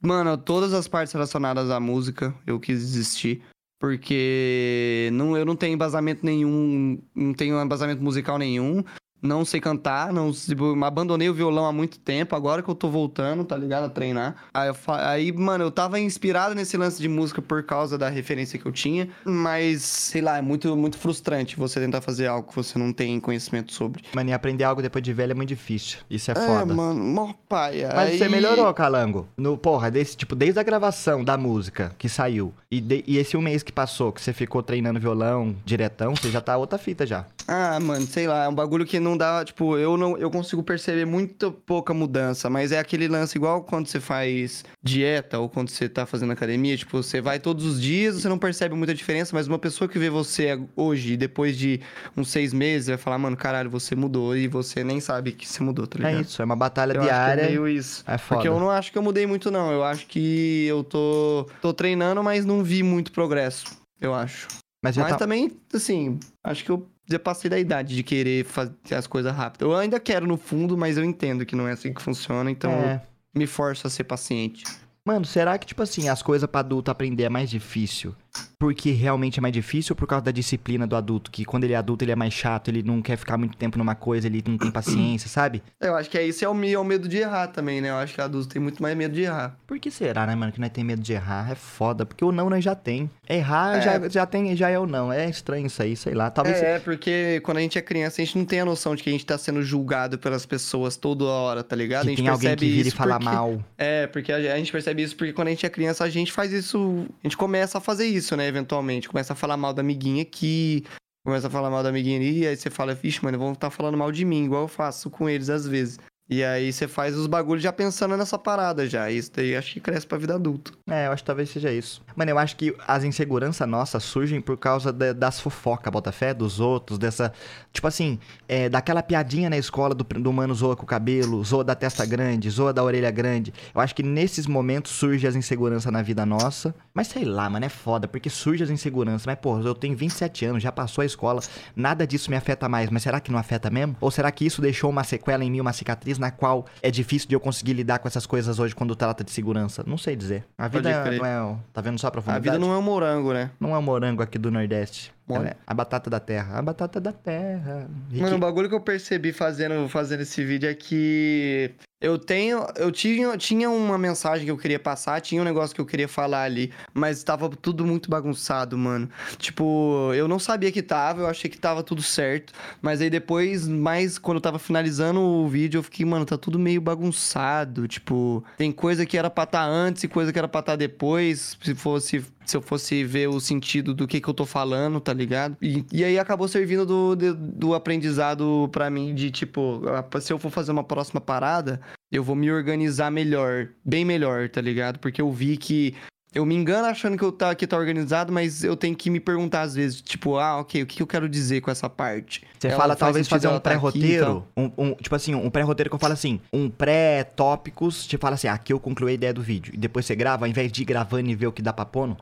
Mano, 0.01 0.37
todas 0.37 0.73
as 0.73 0.87
partes 0.87 1.13
relacionadas 1.13 1.69
à 1.71 1.79
música 1.79 2.35
eu 2.45 2.59
quis 2.59 2.79
desistir. 2.79 3.41
Porque 3.79 5.09
não, 5.13 5.37
eu 5.37 5.45
não 5.45 5.55
tenho 5.55 5.75
embasamento 5.75 6.25
nenhum, 6.25 6.99
não 7.13 7.33
tenho 7.33 7.61
embasamento 7.61 8.01
musical 8.01 8.37
nenhum. 8.39 8.83
Não 9.21 9.43
sei 9.43 9.59
cantar, 9.59 10.13
não 10.13 10.31
tipo, 10.31 10.77
abandonei 10.83 11.29
o 11.29 11.33
violão 11.33 11.65
há 11.65 11.71
muito 11.73 11.97
tempo, 11.99 12.35
agora 12.35 12.61
que 12.61 12.69
eu 12.69 12.75
tô 12.75 12.89
voltando, 12.89 13.43
tá 13.43 13.57
ligado? 13.57 13.85
A 13.85 13.89
treinar. 13.89 14.35
Aí, 14.53 14.67
eu 14.69 14.73
fa- 14.73 15.09
aí, 15.09 15.31
mano, 15.31 15.63
eu 15.63 15.71
tava 15.71 15.99
inspirado 15.99 16.53
nesse 16.53 16.77
lance 16.77 17.01
de 17.01 17.09
música 17.09 17.41
por 17.41 17.63
causa 17.63 17.97
da 17.97 18.09
referência 18.09 18.59
que 18.59 18.65
eu 18.65 18.71
tinha, 18.71 19.09
mas, 19.25 19.81
sei 19.81 20.21
lá, 20.21 20.37
é 20.37 20.41
muito, 20.41 20.75
muito 20.75 20.97
frustrante 20.97 21.55
você 21.57 21.79
tentar 21.79 22.01
fazer 22.01 22.27
algo 22.27 22.47
que 22.49 22.55
você 22.55 22.77
não 22.77 22.93
tem 22.93 23.19
conhecimento 23.19 23.73
sobre. 23.73 24.03
Mano, 24.13 24.29
e 24.29 24.33
aprender 24.33 24.63
algo 24.63 24.81
depois 24.81 25.03
de 25.03 25.11
velho 25.13 25.31
é 25.31 25.35
muito 25.35 25.49
difícil. 25.49 25.99
Isso 26.09 26.29
é 26.31 26.33
É, 26.37 26.45
foda. 26.45 26.73
mano, 26.73 27.03
mó 27.03 27.33
pai. 27.49 27.83
Mas 27.95 28.09
aí... 28.09 28.17
você 28.17 28.29
melhorou, 28.29 28.71
Calango. 28.73 29.27
No, 29.37 29.57
porra, 29.57 29.89
desse, 29.89 30.15
tipo, 30.15 30.35
desde 30.35 30.59
a 30.59 30.63
gravação 30.63 31.23
da 31.23 31.37
música 31.37 31.91
que 31.97 32.07
saiu 32.07 32.53
e, 32.69 32.79
de- 32.79 33.03
e 33.07 33.17
esse 33.17 33.35
um 33.35 33.41
mês 33.41 33.63
que 33.63 33.71
passou, 33.71 34.11
que 34.11 34.21
você 34.21 34.31
ficou 34.31 34.61
treinando 34.61 34.99
violão 34.99 35.55
diretão, 35.65 36.15
você 36.15 36.29
já 36.29 36.39
tá 36.41 36.55
outra 36.55 36.77
fita 36.77 37.05
já. 37.05 37.25
Ah, 37.47 37.79
mano, 37.79 38.05
sei 38.05 38.27
lá, 38.27 38.43
é 38.43 38.47
um 38.49 38.53
bagulho 38.53 38.85
que 38.85 38.99
não 38.99 39.15
dá, 39.15 39.43
tipo, 39.45 39.77
eu 39.77 39.95
não 39.95 40.17
eu 40.17 40.29
consigo 40.29 40.61
perceber 40.61 41.05
muito 41.05 41.51
pouca 41.51 41.93
mudança, 41.93 42.49
mas 42.49 42.71
é 42.73 42.79
aquele 42.79 43.07
lance 43.07 43.37
igual 43.37 43.63
quando 43.63 43.87
você 43.87 44.01
faz 44.01 44.65
dieta 44.83 45.39
ou 45.39 45.47
quando 45.47 45.69
você 45.69 45.87
tá 45.87 46.05
fazendo 46.05 46.33
academia, 46.33 46.75
tipo, 46.75 47.01
você 47.01 47.21
vai 47.21 47.39
todos 47.39 47.63
os 47.65 47.81
dias, 47.81 48.15
você 48.15 48.27
não 48.27 48.37
percebe 48.37 48.75
muita 48.75 48.93
diferença, 48.93 49.33
mas 49.33 49.47
uma 49.47 49.57
pessoa 49.57 49.87
que 49.87 49.97
vê 49.97 50.09
você 50.09 50.59
hoje, 50.75 51.15
depois 51.15 51.57
de 51.57 51.79
uns 52.17 52.29
seis 52.29 52.51
meses, 52.51 52.87
vai 52.89 52.97
falar, 52.97 53.17
mano, 53.17 53.37
caralho, 53.37 53.69
você 53.69 53.95
mudou 53.95 54.35
e 54.35 54.47
você 54.47 54.83
nem 54.83 54.99
sabe 54.99 55.31
que 55.31 55.47
você 55.47 55.63
mudou, 55.63 55.87
tá 55.87 55.99
É 55.99 56.09
ligado? 56.09 56.25
isso, 56.25 56.41
é 56.41 56.45
uma 56.45 56.55
batalha 56.55 56.93
Eu 56.93 57.01
acho 57.01 57.09
que 57.09 57.15
diária. 57.15 57.41
é 57.43 57.47
meio 57.47 57.67
isso. 57.67 58.03
É 58.05 58.17
foda. 58.17 58.35
Porque 58.41 58.47
eu 58.49 58.59
não 58.59 58.69
acho 58.69 58.91
que 58.91 58.97
eu 58.97 59.03
mudei 59.03 59.25
muito, 59.25 59.49
não. 59.49 59.71
Eu 59.71 59.83
acho 59.85 60.05
que 60.07 60.65
eu 60.65 60.83
tô, 60.83 61.47
tô 61.61 61.73
treinando, 61.73 62.21
mas 62.21 62.45
não 62.45 62.61
vi 62.61 62.83
muito 62.83 63.11
progresso, 63.13 63.65
eu 64.01 64.13
acho. 64.13 64.47
Mas 64.83 64.95
Mas 64.97 65.11
tá... 65.11 65.17
também, 65.17 65.51
assim, 65.73 66.19
acho 66.43 66.63
que 66.65 66.69
eu 66.71 66.85
já 67.09 67.17
passei 67.19 67.49
da 67.49 67.57
idade 67.59 67.95
de 67.95 68.03
querer 68.03 68.45
fazer 68.45 68.73
as 68.95 69.07
coisas 69.07 69.33
rápido. 69.33 69.65
Eu 69.65 69.75
ainda 69.75 69.99
quero 69.99 70.27
no 70.27 70.37
fundo, 70.37 70.77
mas 70.77 70.97
eu 70.97 71.03
entendo 71.05 71.45
que 71.45 71.55
não 71.55 71.67
é 71.67 71.71
assim 71.71 71.93
que 71.93 72.01
funciona, 72.01 72.51
então 72.51 72.71
É. 72.71 73.01
me 73.33 73.47
forço 73.47 73.87
a 73.87 73.89
ser 73.89 74.03
paciente. 74.03 74.63
Mano, 75.05 75.25
será 75.25 75.57
que, 75.57 75.65
tipo 75.65 75.81
assim, 75.81 76.09
as 76.09 76.21
coisas 76.21 76.49
pra 76.49 76.59
adulto 76.59 76.91
aprender 76.91 77.23
é 77.23 77.29
mais 77.29 77.49
difícil? 77.49 78.13
Porque 78.59 78.89
realmente 78.91 79.37
é 79.37 79.41
mais 79.41 79.53
difícil 79.53 79.93
ou 79.93 79.95
por 79.97 80.07
causa 80.07 80.25
da 80.25 80.31
disciplina 80.31 80.87
do 80.87 80.95
adulto? 80.95 81.29
Que 81.29 81.45
quando 81.45 81.63
ele 81.65 81.73
é 81.73 81.75
adulto, 81.75 82.03
ele 82.03 82.11
é 82.11 82.15
mais 82.15 82.33
chato, 82.33 82.69
ele 82.69 82.81
não 82.81 83.01
quer 83.03 83.15
ficar 83.15 83.37
muito 83.37 83.55
tempo 83.55 83.77
numa 83.77 83.93
coisa, 83.93 84.25
ele 84.25 84.43
não 84.47 84.57
tem 84.57 84.71
paciência, 84.71 85.29
sabe? 85.29 85.61
Eu 85.79 85.95
acho 85.95 86.09
que 86.09 86.17
é 86.17 86.25
isso, 86.25 86.43
é 86.43 86.49
o, 86.49 86.63
é 86.65 86.77
o 86.79 86.83
medo 86.83 87.07
de 87.07 87.17
errar 87.17 87.47
também, 87.47 87.81
né? 87.81 87.89
Eu 87.89 87.95
acho 87.95 88.15
que 88.15 88.21
adulto 88.21 88.47
tem 88.49 88.59
muito 88.61 88.81
mais 88.81 88.97
medo 88.97 89.13
de 89.13 89.21
errar. 89.21 89.55
Por 89.67 89.77
que 89.79 89.91
será, 89.91 90.25
né, 90.25 90.33
mano, 90.35 90.51
que 90.51 90.59
nós 90.59 90.71
tem 90.71 90.83
medo 90.83 91.01
de 91.01 91.13
errar? 91.13 91.51
É 91.51 91.55
foda, 91.55 92.03
porque 92.05 92.25
o 92.25 92.31
não 92.31 92.49
nós 92.49 92.63
já 92.63 92.73
tem. 92.73 93.09
Errar 93.29 93.77
É. 93.77 93.81
já, 93.81 94.09
já 94.09 94.25
tem, 94.25 94.55
já 94.55 94.69
é 94.69 94.79
o 94.79 94.87
não. 94.87 95.13
É 95.13 95.29
estranho 95.29 95.67
isso 95.67 95.81
aí, 95.83 95.95
sei 95.95 96.13
lá. 96.15 96.31
Talvez. 96.31 96.57
É, 96.57 96.79
porque 96.79 97.39
quando 97.43 97.57
a 97.57 97.61
gente 97.61 97.77
é 97.77 97.81
criança, 97.81 98.21
a 98.21 98.25
gente 98.25 98.37
não 98.37 98.45
tem 98.45 98.59
a 98.61 98.65
noção 98.65 98.95
de 98.95 99.03
que 99.03 99.09
a 99.09 99.11
gente 99.13 99.25
tá 99.25 99.37
sendo 99.37 99.61
julgado 99.61 100.17
pelas 100.17 100.45
pessoas 100.47 100.97
toda 100.97 101.25
hora, 101.25 101.63
tá 101.63 101.75
ligado? 101.75 102.01
a 102.01 102.03
que 102.05 102.09
gente 102.09 102.17
tem 102.23 102.27
alguém 102.27 102.49
percebe 102.49 102.65
que 102.65 102.75
vira 102.77 102.87
e 102.87 102.91
fala 102.91 103.19
porque- 103.19 103.25
mal. 103.35 103.63
É, 103.77 104.07
porque 104.07 104.31
a 104.31 104.37
a 104.37 104.57
gente 104.57 104.71
percebe 104.71 105.03
isso 105.03 105.15
porque 105.15 105.33
quando 105.33 105.49
a 105.49 105.51
gente 105.51 105.65
é 105.65 105.69
criança, 105.69 106.03
a 106.03 106.09
gente 106.09 106.31
faz 106.31 106.51
isso. 106.51 107.05
A 107.23 107.27
gente 107.27 107.37
começa 107.37 107.77
a 107.77 107.81
fazer 107.81 108.05
isso, 108.07 108.35
né? 108.35 108.46
Eventualmente. 108.47 109.09
Começa 109.09 109.33
a 109.33 109.35
falar 109.35 109.57
mal 109.57 109.73
da 109.73 109.81
amiguinha 109.81 110.23
aqui. 110.23 110.85
Começa 111.25 111.47
a 111.47 111.49
falar 111.49 111.69
mal 111.69 111.83
da 111.83 111.89
amiguinha 111.89 112.17
ali. 112.17 112.39
E 112.39 112.47
aí 112.47 112.55
você 112.55 112.69
fala, 112.69 112.93
vixe, 112.93 113.23
mano, 113.23 113.37
vão 113.37 113.53
estar 113.53 113.69
falando 113.69 113.97
mal 113.97 114.11
de 114.11 114.23
mim, 114.23 114.45
igual 114.45 114.63
eu 114.63 114.67
faço 114.67 115.09
com 115.09 115.29
eles 115.29 115.49
às 115.49 115.67
vezes. 115.67 115.99
E 116.29 116.43
aí 116.43 116.73
você 116.73 116.89
faz 116.89 117.15
os 117.15 117.25
bagulhos 117.25 117.63
já 117.63 117.71
pensando 117.71 118.17
nessa 118.17 118.37
parada 118.37 118.85
já. 118.85 119.09
Isso 119.09 119.31
daí 119.33 119.55
acho 119.55 119.73
que 119.73 119.79
cresce 119.79 120.05
pra 120.05 120.17
vida 120.17 120.35
adulta. 120.35 120.71
É, 120.85 121.07
eu 121.07 121.11
acho 121.13 121.23
que 121.23 121.27
talvez 121.27 121.49
seja 121.49 121.71
isso. 121.71 122.01
Mano, 122.17 122.31
eu 122.31 122.37
acho 122.37 122.57
que 122.57 122.75
as 122.85 123.05
inseguranças 123.05 123.65
nossas 123.67 124.03
surgem 124.03 124.41
por 124.41 124.57
causa 124.57 124.91
da- 124.91 125.13
das 125.13 125.39
fofocas, 125.39 125.89
Botafé, 125.89 126.33
dos 126.33 126.59
outros, 126.59 126.99
dessa. 126.99 127.31
Tipo 127.71 127.87
assim, 127.87 128.19
é, 128.47 128.67
daquela 128.67 129.01
piadinha 129.01 129.49
na 129.49 129.57
escola 129.57 129.95
do, 129.95 130.03
do 130.03 130.33
mano 130.33 130.53
zoa 130.53 130.75
com 130.75 130.83
o 130.83 130.85
cabelo, 130.85 131.41
zoa 131.45 131.63
da 131.63 131.75
testa 131.75 132.05
grande, 132.05 132.49
zoa 132.49 132.73
da 132.73 132.83
orelha 132.83 133.09
grande. 133.09 133.53
Eu 133.73 133.79
acho 133.79 133.95
que 133.95 134.03
nesses 134.03 134.47
momentos 134.47 134.91
surge 134.91 135.25
as 135.25 135.35
inseguranças 135.35 135.89
na 135.93 136.01
vida 136.01 136.25
nossa. 136.25 136.75
Mas 136.93 137.07
sei 137.07 137.23
lá, 137.23 137.49
mano, 137.49 137.65
é 137.65 137.69
foda, 137.69 138.05
porque 138.05 138.29
surge 138.29 138.61
as 138.63 138.69
inseguranças. 138.69 139.25
Mas, 139.25 139.37
pô, 139.39 139.57
eu 139.61 139.73
tenho 139.73 139.95
27 139.95 140.43
anos, 140.43 140.61
já 140.61 140.73
passou 140.73 141.03
a 141.03 141.05
escola, 141.05 141.41
nada 141.73 142.05
disso 142.05 142.29
me 142.29 142.35
afeta 142.35 142.67
mais. 142.67 142.89
Mas 142.89 143.03
será 143.03 143.21
que 143.21 143.31
não 143.31 143.39
afeta 143.39 143.69
mesmo? 143.69 143.95
Ou 144.01 144.11
será 144.11 144.29
que 144.29 144.45
isso 144.45 144.61
deixou 144.61 144.89
uma 144.89 145.05
sequela 145.05 145.45
em 145.45 145.49
mim, 145.49 145.61
uma 145.61 145.71
cicatriz 145.71 146.16
na 146.17 146.31
qual 146.31 146.65
é 146.81 146.89
difícil 146.91 147.27
de 147.27 147.35
eu 147.35 147.39
conseguir 147.39 147.73
lidar 147.73 147.99
com 147.99 148.07
essas 148.07 148.25
coisas 148.25 148.59
hoje 148.59 148.75
quando 148.75 148.95
trata 148.95 149.23
de 149.23 149.31
segurança? 149.31 149.83
Não 149.85 149.97
sei 149.97 150.15
dizer. 150.15 150.45
A 150.57 150.67
vida 150.67 150.89
não 150.89 151.25
é. 151.25 151.57
Tá 151.73 151.81
vendo 151.81 151.99
só 151.99 152.07
a 152.07 152.09
A 152.09 152.11
profundidade? 152.11 152.43
vida 152.43 152.59
não 152.59 152.73
é 152.73 152.77
um 152.77 152.81
morango, 152.81 153.33
né? 153.33 153.51
Não 153.59 153.73
é 153.75 153.77
o 153.77 153.81
morango 153.81 154.21
aqui 154.21 154.37
do 154.37 154.51
Nordeste. 154.51 155.13
Mole. 155.27 155.47
É 155.47 155.55
a 155.65 155.73
batata 155.73 156.09
da 156.09 156.19
terra. 156.19 156.57
A 156.57 156.61
batata 156.61 157.01
da 157.01 157.11
terra. 157.11 157.89
E 158.11 158.21
Mano, 158.21 158.37
o 158.37 158.39
bagulho 158.39 158.69
que 158.69 158.75
eu 158.75 158.81
percebi 158.81 159.33
fazendo, 159.33 159.89
fazendo 159.89 160.21
esse 160.21 160.43
vídeo 160.43 160.69
é 160.69 160.73
que 160.73 161.71
eu 161.99 162.17
tenho. 162.17 162.65
Eu 162.75 162.91
tinha, 162.91 163.35
tinha 163.37 163.69
uma 163.69 163.97
mensagem 163.97 164.45
que 164.45 164.51
eu 164.51 164.57
queria 164.57 164.79
passar, 164.79 165.19
tinha 165.19 165.41
um 165.41 165.45
negócio 165.45 165.75
que 165.75 165.81
eu 165.81 165.85
queria 165.85 166.07
falar 166.07 166.43
ali, 166.43 166.71
mas 166.93 167.23
tava 167.23 167.49
tudo 167.49 167.85
muito 167.85 168.09
bagunçado, 168.09 168.77
mano. 168.77 169.09
Tipo, 169.37 170.11
eu 170.13 170.27
não 170.27 170.37
sabia 170.37 170.71
que 170.71 170.81
tava, 170.81 171.21
eu 171.21 171.27
achei 171.27 171.49
que 171.49 171.57
tava 171.57 171.83
tudo 171.83 172.01
certo. 172.01 172.53
Mas 172.81 173.01
aí 173.01 173.09
depois, 173.09 173.67
mais 173.67 174.17
quando 174.17 174.37
eu 174.37 174.41
tava 174.41 174.59
finalizando 174.59 175.19
o 175.19 175.47
vídeo, 175.47 175.79
eu 175.79 175.83
fiquei, 175.83 176.05
mano, 176.05 176.25
tá 176.25 176.37
tudo 176.37 176.59
meio 176.59 176.79
bagunçado. 176.79 177.87
Tipo, 177.87 178.43
tem 178.57 178.71
coisa 178.71 179.05
que 179.05 179.17
era 179.17 179.29
pra 179.29 179.43
estar 179.43 179.65
antes 179.65 180.03
e 180.03 180.07
coisa 180.07 180.31
que 180.31 180.37
era 180.37 180.47
pra 180.47 180.59
estar 180.61 180.75
depois. 180.75 181.57
Se 181.61 181.75
fosse. 181.75 182.23
Se 182.47 182.55
eu 182.55 182.61
fosse 182.61 183.03
ver 183.03 183.27
o 183.27 183.39
sentido 183.39 183.93
do 183.93 184.07
que 184.07 184.21
que 184.21 184.27
eu 184.27 184.33
tô 184.33 184.45
falando, 184.45 185.01
tá 185.01 185.13
ligado? 185.13 185.57
E, 185.61 185.85
e 185.91 186.03
aí 186.03 186.17
acabou 186.17 186.47
servindo 186.47 186.85
do, 186.85 187.15
do, 187.15 187.35
do 187.35 187.73
aprendizado 187.75 188.69
pra 188.71 188.89
mim 188.89 189.13
de, 189.13 189.29
tipo, 189.29 189.81
se 190.21 190.31
eu 190.31 190.39
for 190.39 190.49
fazer 190.49 190.71
uma 190.71 190.83
próxima 190.83 191.19
parada, 191.19 191.81
eu 192.11 192.23
vou 192.23 192.35
me 192.35 192.49
organizar 192.49 193.11
melhor, 193.11 193.69
bem 193.83 194.05
melhor, 194.05 194.47
tá 194.49 194.61
ligado? 194.61 194.97
Porque 194.97 195.21
eu 195.21 195.29
vi 195.29 195.57
que 195.57 195.93
Eu 196.37 196.45
me 196.45 196.53
engano 196.53 196.87
achando 196.87 197.17
que 197.17 197.23
eu 197.23 197.31
tá, 197.31 197.55
que 197.55 197.65
tá 197.65 197.75
organizado, 197.75 198.31
mas 198.31 198.63
eu 198.63 198.75
tenho 198.77 198.95
que 198.95 199.09
me 199.09 199.19
perguntar 199.19 199.61
às 199.61 199.73
vezes, 199.73 199.99
tipo, 200.01 200.37
ah, 200.37 200.59
ok, 200.59 200.83
o 200.83 200.85
que 200.85 201.01
eu 201.01 201.07
quero 201.07 201.27
dizer 201.27 201.61
com 201.61 201.71
essa 201.71 201.89
parte? 201.89 202.43
Você 202.59 202.67
Ela 202.67 202.77
fala 202.77 202.95
talvez 202.95 203.27
fazer 203.27 203.47
um 203.47 203.53
tá 203.53 203.59
pré-roteiro, 203.61 204.25
tal. 204.25 204.47
um, 204.55 204.71
um- 204.89 204.93
tipo 204.93 205.15
assim, 205.15 205.33
um 205.33 205.49
pré-roteiro 205.49 205.89
que 205.89 205.95
eu 205.95 205.99
falo 205.99 206.13
assim, 206.13 206.39
um 206.53 206.69
pré-tópicos, 206.69 208.05
te 208.05 208.17
fala 208.17 208.35
assim, 208.35 208.47
ah, 208.47 208.53
aqui 208.53 208.71
eu 208.71 208.79
concluí 208.79 209.11
a 209.11 209.15
ideia 209.15 209.33
do 209.33 209.41
vídeo. 209.41 209.73
E 209.73 209.77
depois 209.77 210.05
você 210.05 210.15
grava, 210.15 210.45
ao 210.45 210.49
invés 210.49 210.71
de 210.71 210.83
ir 210.83 210.85
gravando 210.85 211.27
e 211.27 211.33
ver 211.35 211.47
o 211.47 211.51
que 211.51 211.61
dá 211.63 211.73
pra 211.73 211.85
pôr, 211.85 212.15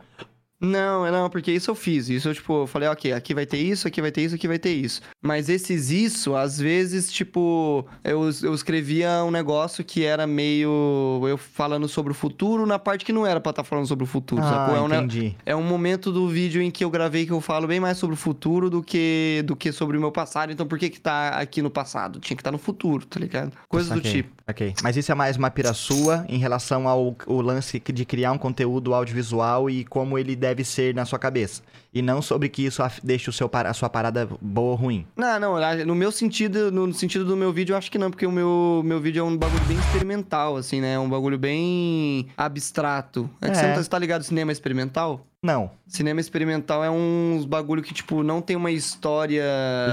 Não, 0.59 1.09
não, 1.11 1.29
porque 1.29 1.51
isso 1.51 1.69
eu 1.69 1.75
fiz. 1.75 2.09
Isso 2.09 2.29
eu, 2.29 2.33
tipo, 2.33 2.61
eu 2.63 2.67
falei, 2.67 2.87
ok, 2.87 3.11
aqui 3.11 3.33
vai 3.33 3.45
ter 3.45 3.57
isso, 3.57 3.87
aqui 3.87 4.01
vai 4.01 4.11
ter 4.11 4.21
isso, 4.23 4.35
aqui 4.35 4.47
vai 4.47 4.57
ter 4.57 4.73
isso. 4.73 5.01
Mas 5.21 5.49
esses 5.49 5.89
isso, 5.91 6.33
às 6.35 6.57
vezes, 6.57 7.11
tipo, 7.11 7.85
eu, 8.03 8.21
eu 8.41 8.53
escrevia 8.53 9.23
um 9.25 9.31
negócio 9.31 9.83
que 9.83 10.03
era 10.05 10.25
meio. 10.25 11.21
eu 11.27 11.37
falando 11.37 11.87
sobre 11.87 12.11
o 12.11 12.15
futuro 12.15 12.65
na 12.65 12.79
parte 12.79 13.03
que 13.03 13.11
não 13.11 13.25
era 13.27 13.39
pra 13.41 13.49
estar 13.49 13.63
falando 13.63 13.85
sobre 13.85 14.05
o 14.05 14.07
futuro, 14.07 14.41
Ah, 14.43 14.49
sacou? 14.49 14.75
É 14.77 14.81
um, 14.81 14.85
entendi. 14.87 15.35
é 15.45 15.55
um 15.55 15.63
momento 15.63 16.11
do 16.11 16.27
vídeo 16.29 16.61
em 16.61 16.71
que 16.71 16.83
eu 16.83 16.89
gravei 16.89 17.25
que 17.25 17.31
eu 17.33 17.41
falo 17.41 17.67
bem 17.67 17.79
mais 17.79 17.97
sobre 17.97 18.13
o 18.13 18.17
futuro 18.17 18.69
do 18.69 18.81
que, 18.81 19.43
do 19.45 19.55
que 19.55 19.71
sobre 19.71 19.97
o 19.97 19.99
meu 19.99 20.11
passado. 20.11 20.51
Então 20.51 20.65
por 20.65 20.79
que 20.79 20.89
que 20.89 20.99
tá 21.01 21.29
aqui 21.29 21.61
no 21.61 21.69
passado? 21.69 22.19
Tinha 22.19 22.35
que 22.35 22.41
estar 22.41 22.51
no 22.51 22.57
futuro, 22.57 23.05
tá 23.05 23.19
ligado? 23.19 23.51
Coisas 23.67 23.89
do 23.91 24.01
tipo. 24.01 24.34
Saquei. 24.45 24.73
Mas 24.83 24.95
isso 24.95 25.11
é 25.11 25.15
mais 25.15 25.35
uma 25.37 25.49
pira 25.49 25.73
sua 25.73 26.25
em 26.29 26.37
relação 26.37 26.87
ao 26.87 27.15
o 27.25 27.41
lance 27.41 27.79
de 27.79 28.05
criar 28.05 28.31
um 28.31 28.37
conteúdo 28.37 28.93
audiovisual 28.93 29.69
e 29.69 29.83
como 29.83 30.17
ele 30.17 30.35
deve 30.35 30.63
ser 30.63 30.93
na 30.93 31.05
sua 31.05 31.17
cabeça. 31.17 31.61
E 31.93 32.01
não 32.01 32.21
sobre 32.21 32.49
que 32.49 32.65
isso 32.65 32.83
deixe 33.03 33.29
o 33.29 33.33
seu, 33.33 33.49
a 33.51 33.73
sua 33.73 33.89
parada 33.89 34.27
boa 34.41 34.71
ou 34.71 34.75
ruim. 34.75 35.07
Não, 35.15 35.39
não, 35.39 35.85
no 35.85 35.95
meu 35.95 36.11
sentido, 36.11 36.71
no 36.71 36.93
sentido 36.93 37.23
do 37.23 37.37
meu 37.37 37.51
vídeo, 37.53 37.73
eu 37.73 37.77
acho 37.77 37.89
que 37.89 37.97
não, 37.97 38.11
porque 38.11 38.25
o 38.27 38.31
meu, 38.31 38.81
meu 38.83 38.99
vídeo 38.99 39.21
é 39.21 39.23
um 39.23 39.37
bagulho 39.37 39.63
bem 39.63 39.77
experimental, 39.77 40.57
assim, 40.57 40.81
né? 40.81 40.93
É 40.93 40.99
um 40.99 41.09
bagulho 41.09 41.37
bem 41.39 42.27
abstrato. 42.35 43.29
É 43.41 43.45
que 43.49 43.51
É. 43.51 43.55
você 43.55 43.67
não 43.67 43.75
tá, 43.75 43.83
você 43.83 43.89
tá 43.89 43.99
ligado 43.99 44.23
cinema 44.23 44.51
experimental? 44.51 45.25
Não. 45.41 45.71
Cinema 45.87 46.19
experimental 46.19 46.83
é 46.83 46.89
uns 46.89 47.45
bagulho 47.45 47.81
que, 47.81 47.93
tipo, 47.93 48.23
não 48.23 48.41
tem 48.41 48.55
uma 48.55 48.71
história 48.71 49.43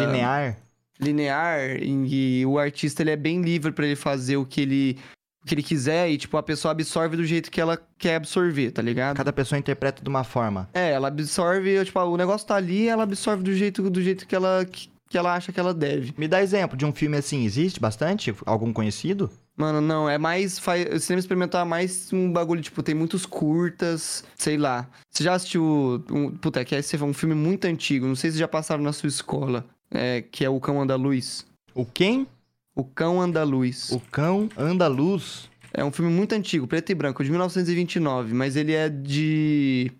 Linear. 0.01 0.57
Linear 1.03 1.79
que 2.09 2.45
o 2.47 2.59
artista 2.59 3.03
ele 3.03 3.11
é 3.11 3.17
bem 3.17 3.43
livre 3.43 3.73
pra 3.73 3.87
ele 3.87 3.97
fazer 3.97 4.37
o 4.37 4.47
que 4.47 4.61
ele, 4.61 4.99
o 5.43 5.47
que 5.47 5.55
ele 5.55 5.63
quiser 5.63 6.11
e, 6.11 6.17
tipo, 6.17 6.37
a 6.37 6.43
pessoa 6.43 6.73
absorve 6.73 7.17
do 7.17 7.25
jeito 7.25 7.51
que 7.51 7.61
ela 7.61 7.79
quer 7.99 8.17
absorver, 8.17 8.71
tá 8.71 8.81
ligado? 8.81 9.17
Cada 9.17 9.33
pessoa 9.33 9.59
interpreta 9.59 10.03
de 10.03 10.09
uma 10.09 10.25
forma. 10.25 10.69
É, 10.73 10.93
ela 10.93 11.09
absorve, 11.09 11.85
tipo, 11.85 12.01
o 12.01 12.17
negócio 12.17 12.47
tá 12.47 12.57
ali, 12.57 12.89
ela 12.89 13.03
absorve 13.03 13.43
do 13.43 13.53
jeito, 13.53 13.89
do 13.91 14.01
jeito 14.01 14.27
que 14.27 14.35
ela 14.35 14.65
que, 14.65 14.89
que 15.09 15.19
ela 15.19 15.35
acha 15.35 15.53
que 15.53 15.61
ela 15.61 15.75
deve. 15.75 16.15
Me 16.17 16.29
dá 16.29 16.43
exemplo 16.43 16.77
de 16.77 16.87
um 16.87 16.93
filme 16.93 17.17
assim, 17.17 17.45
existe 17.45 17.81
bastante? 17.81 18.35
Algum 18.47 18.73
conhecido? 18.73 19.31
Mano, 19.57 19.81
não, 19.81 20.09
é 20.09 20.17
mais. 20.17 20.59
Faz, 20.59 20.87
o 20.95 20.99
cinema 20.99 21.21
experimental 21.21 21.63
é 21.63 21.65
mais 21.65 22.11
um 22.13 22.33
bagulho, 22.33 22.63
tipo, 22.63 22.83
tem 22.83 22.95
muitos 22.95 23.27
curtas, 23.27 24.25
sei 24.37 24.57
lá. 24.57 24.89
Você 25.11 25.25
já 25.25 25.35
assistiu. 25.35 26.03
Um, 26.11 26.31
puta, 26.31 26.61
é 26.61 26.65
que 26.65 26.75
esse 26.75 26.97
é 26.97 27.05
um 27.05 27.13
filme 27.13 27.35
muito 27.35 27.67
antigo, 27.67 28.07
não 28.07 28.17
sei 28.17 28.31
se 28.31 28.39
já 28.39 28.49
passaram 28.49 28.83
na 28.83 28.93
sua 28.93 29.09
escola, 29.09 29.67
é, 29.93 30.23
que 30.23 30.45
é 30.45 30.51
O 30.51 30.61
Cão 30.61 30.81
Andaluz. 30.81 31.47
O 31.75 31.85
quem? 31.85 32.27
O 32.75 32.85
Cão 32.85 33.21
Andaluz. 33.21 33.91
O 33.91 34.01
cão 34.01 34.49
andaluz. 34.57 35.51
É 35.75 35.85
um 35.85 35.91
filme 35.91 36.11
muito 36.13 36.35
antigo, 36.35 36.67
preto 36.67 36.91
e 36.91 36.95
branco, 36.95 37.25
de 37.25 37.31
1929, 37.31 38.35
mas 38.35 38.57
ele 38.57 38.73
é 38.73 38.89
de. 38.89 39.91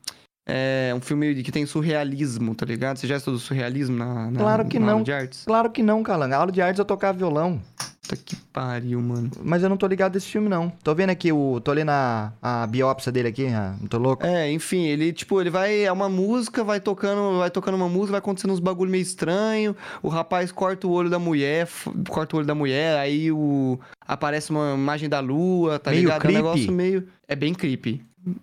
É 0.47 0.93
um 0.95 1.01
filme 1.01 1.43
que 1.43 1.53
tem 1.53 1.65
surrealismo, 1.65 2.55
tá 2.55 2.67
ligado? 2.67 2.97
Você 2.99 3.07
já 3.07 3.17
estudou 3.17 3.39
surrealismo 3.39 3.97
na, 3.97 4.31
na 4.31 4.41
Claro 4.41 4.67
que 4.67 4.79
na 4.79 4.87
aula 4.87 4.97
não. 4.97 5.03
de 5.03 5.13
artes? 5.13 5.45
Claro 5.45 5.71
que 5.71 5.83
não, 5.83 6.03
Calanga. 6.03 6.37
Aula 6.37 6.53
de 6.53 6.61
artes 6.61 6.79
eu 6.79 6.85
tocava 6.85 7.17
violão. 7.17 7.61
Puta 8.03 8.17
que 8.17 8.37
pariu, 8.53 9.01
mano. 9.01 9.31
Mas 9.43 9.63
eu 9.63 9.69
não 9.69 9.77
tô 9.77 9.87
ligado 9.87 10.13
desse 10.13 10.27
filme, 10.27 10.49
não. 10.49 10.71
Tô 10.83 10.95
vendo 10.95 11.11
aqui 11.11 11.33
o. 11.33 11.61
Tô 11.61 11.73
lendo 11.73 11.91
a, 11.91 12.33
a 12.43 12.67
biópsia 12.67 13.11
dele 13.11 13.29
aqui, 13.29 13.47
ah, 13.47 13.75
não 13.81 13.89
tô 13.89 13.99
louco. 13.99 14.25
É, 14.27 14.51
enfim, 14.53 14.83
ele, 14.85 15.13
tipo, 15.13 15.41
ele 15.41 15.51
vai. 15.51 15.85
É 15.85 15.93
uma 15.93 16.09
música, 16.09 16.63
vai 16.63 16.81
tocando, 16.81 17.39
vai 17.39 17.51
tocando 17.51 17.75
uma 17.77 17.89
música, 17.89 18.13
vai 18.13 18.19
acontecendo 18.19 18.53
uns 18.53 18.61
bagulho 18.61 18.91
meio 18.91 19.03
estranho. 19.03 19.75
O 20.03 20.09
rapaz 20.09 20.53
corta 20.53 20.87
o 20.87 20.91
olho 20.91 21.09
da 21.11 21.19
mulher, 21.19 21.67
f- 21.67 21.91
corta 22.09 22.37
o 22.37 22.39
olho 22.39 22.47
da 22.47 22.55
mulher, 22.55 22.99
aí 22.99 23.33
o. 23.33 23.79
Aparece 24.07 24.51
uma 24.51 24.75
imagem 24.75 25.09
da 25.09 25.21
lua, 25.21 25.79
tá 25.79 25.91
Meio 25.91 26.03
ligado? 26.03 26.15
É 26.15 26.19
um 26.19 26.21
creepy. 26.21 26.37
negócio 26.43 26.73
meio. 26.73 27.09
É 27.27 27.35
bem 27.35 27.55
creepy. 27.55 28.03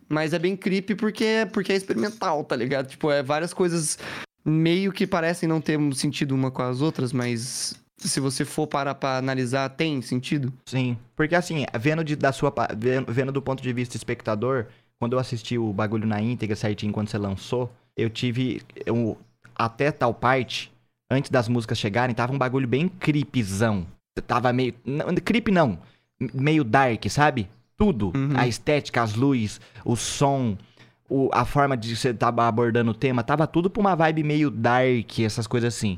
Mas 0.09 0.33
é 0.33 0.39
bem 0.39 0.57
creepy 0.57 0.95
porque, 0.95 1.47
porque 1.53 1.71
é 1.71 1.75
experimental, 1.75 2.43
tá 2.43 2.55
ligado? 2.55 2.87
Tipo, 2.87 3.11
é 3.11 3.21
várias 3.23 3.53
coisas 3.53 3.97
meio 4.43 4.91
que 4.91 5.05
parecem 5.05 5.47
não 5.47 5.61
ter 5.61 5.77
um 5.77 5.91
sentido 5.91 6.33
uma 6.33 6.49
com 6.51 6.61
as 6.61 6.81
outras, 6.81 7.13
mas 7.13 7.75
se 7.99 8.19
você 8.19 8.43
for 8.45 8.65
parar 8.67 8.95
pra 8.95 9.17
analisar, 9.17 9.69
tem 9.69 10.01
sentido. 10.01 10.51
Sim. 10.65 10.97
Porque 11.15 11.35
assim, 11.35 11.65
vendo, 11.79 12.03
de, 12.03 12.15
da 12.15 12.31
sua, 12.31 12.53
vendo, 12.77 13.11
vendo 13.11 13.31
do 13.31 13.41
ponto 13.41 13.61
de 13.61 13.71
vista 13.73 13.95
espectador, 13.97 14.65
quando 14.99 15.13
eu 15.13 15.19
assisti 15.19 15.57
o 15.57 15.71
bagulho 15.71 16.07
na 16.07 16.21
íntegra 16.21 16.55
certinho 16.55 16.91
quando 16.93 17.09
você 17.09 17.17
lançou, 17.17 17.71
eu 17.95 18.09
tive. 18.09 18.61
Eu, 18.85 19.17
até 19.55 19.91
tal 19.91 20.13
parte, 20.13 20.71
antes 21.09 21.29
das 21.29 21.47
músicas 21.47 21.77
chegarem, 21.77 22.15
tava 22.15 22.33
um 22.33 22.37
bagulho 22.37 22.67
bem 22.67 22.87
creepzão. 22.87 23.85
Tava 24.27 24.51
meio. 24.51 24.73
Não, 24.85 25.13
creep 25.15 25.47
não. 25.49 25.79
Meio 26.33 26.63
dark, 26.63 27.05
sabe? 27.09 27.47
Tudo. 27.77 28.11
Uhum. 28.15 28.33
A 28.35 28.45
estética, 28.47 29.01
as 29.01 29.13
luzes, 29.15 29.61
o 29.85 29.95
som. 29.95 30.57
o- 31.11 31.29
a 31.33 31.43
forma 31.43 31.75
de 31.75 31.95
você 31.95 32.13
tava 32.13 32.47
abordando 32.47 32.91
o 32.91 32.93
tema, 32.93 33.23
tava 33.23 33.47
tudo 33.47 33.67
pra 33.69 33.79
uma 33.81 33.95
vibe 33.95 34.21
meio 34.23 34.51
dark, 34.51 35.19
essas 35.19 35.47
coisas 35.47 35.73
assim. 35.73 35.97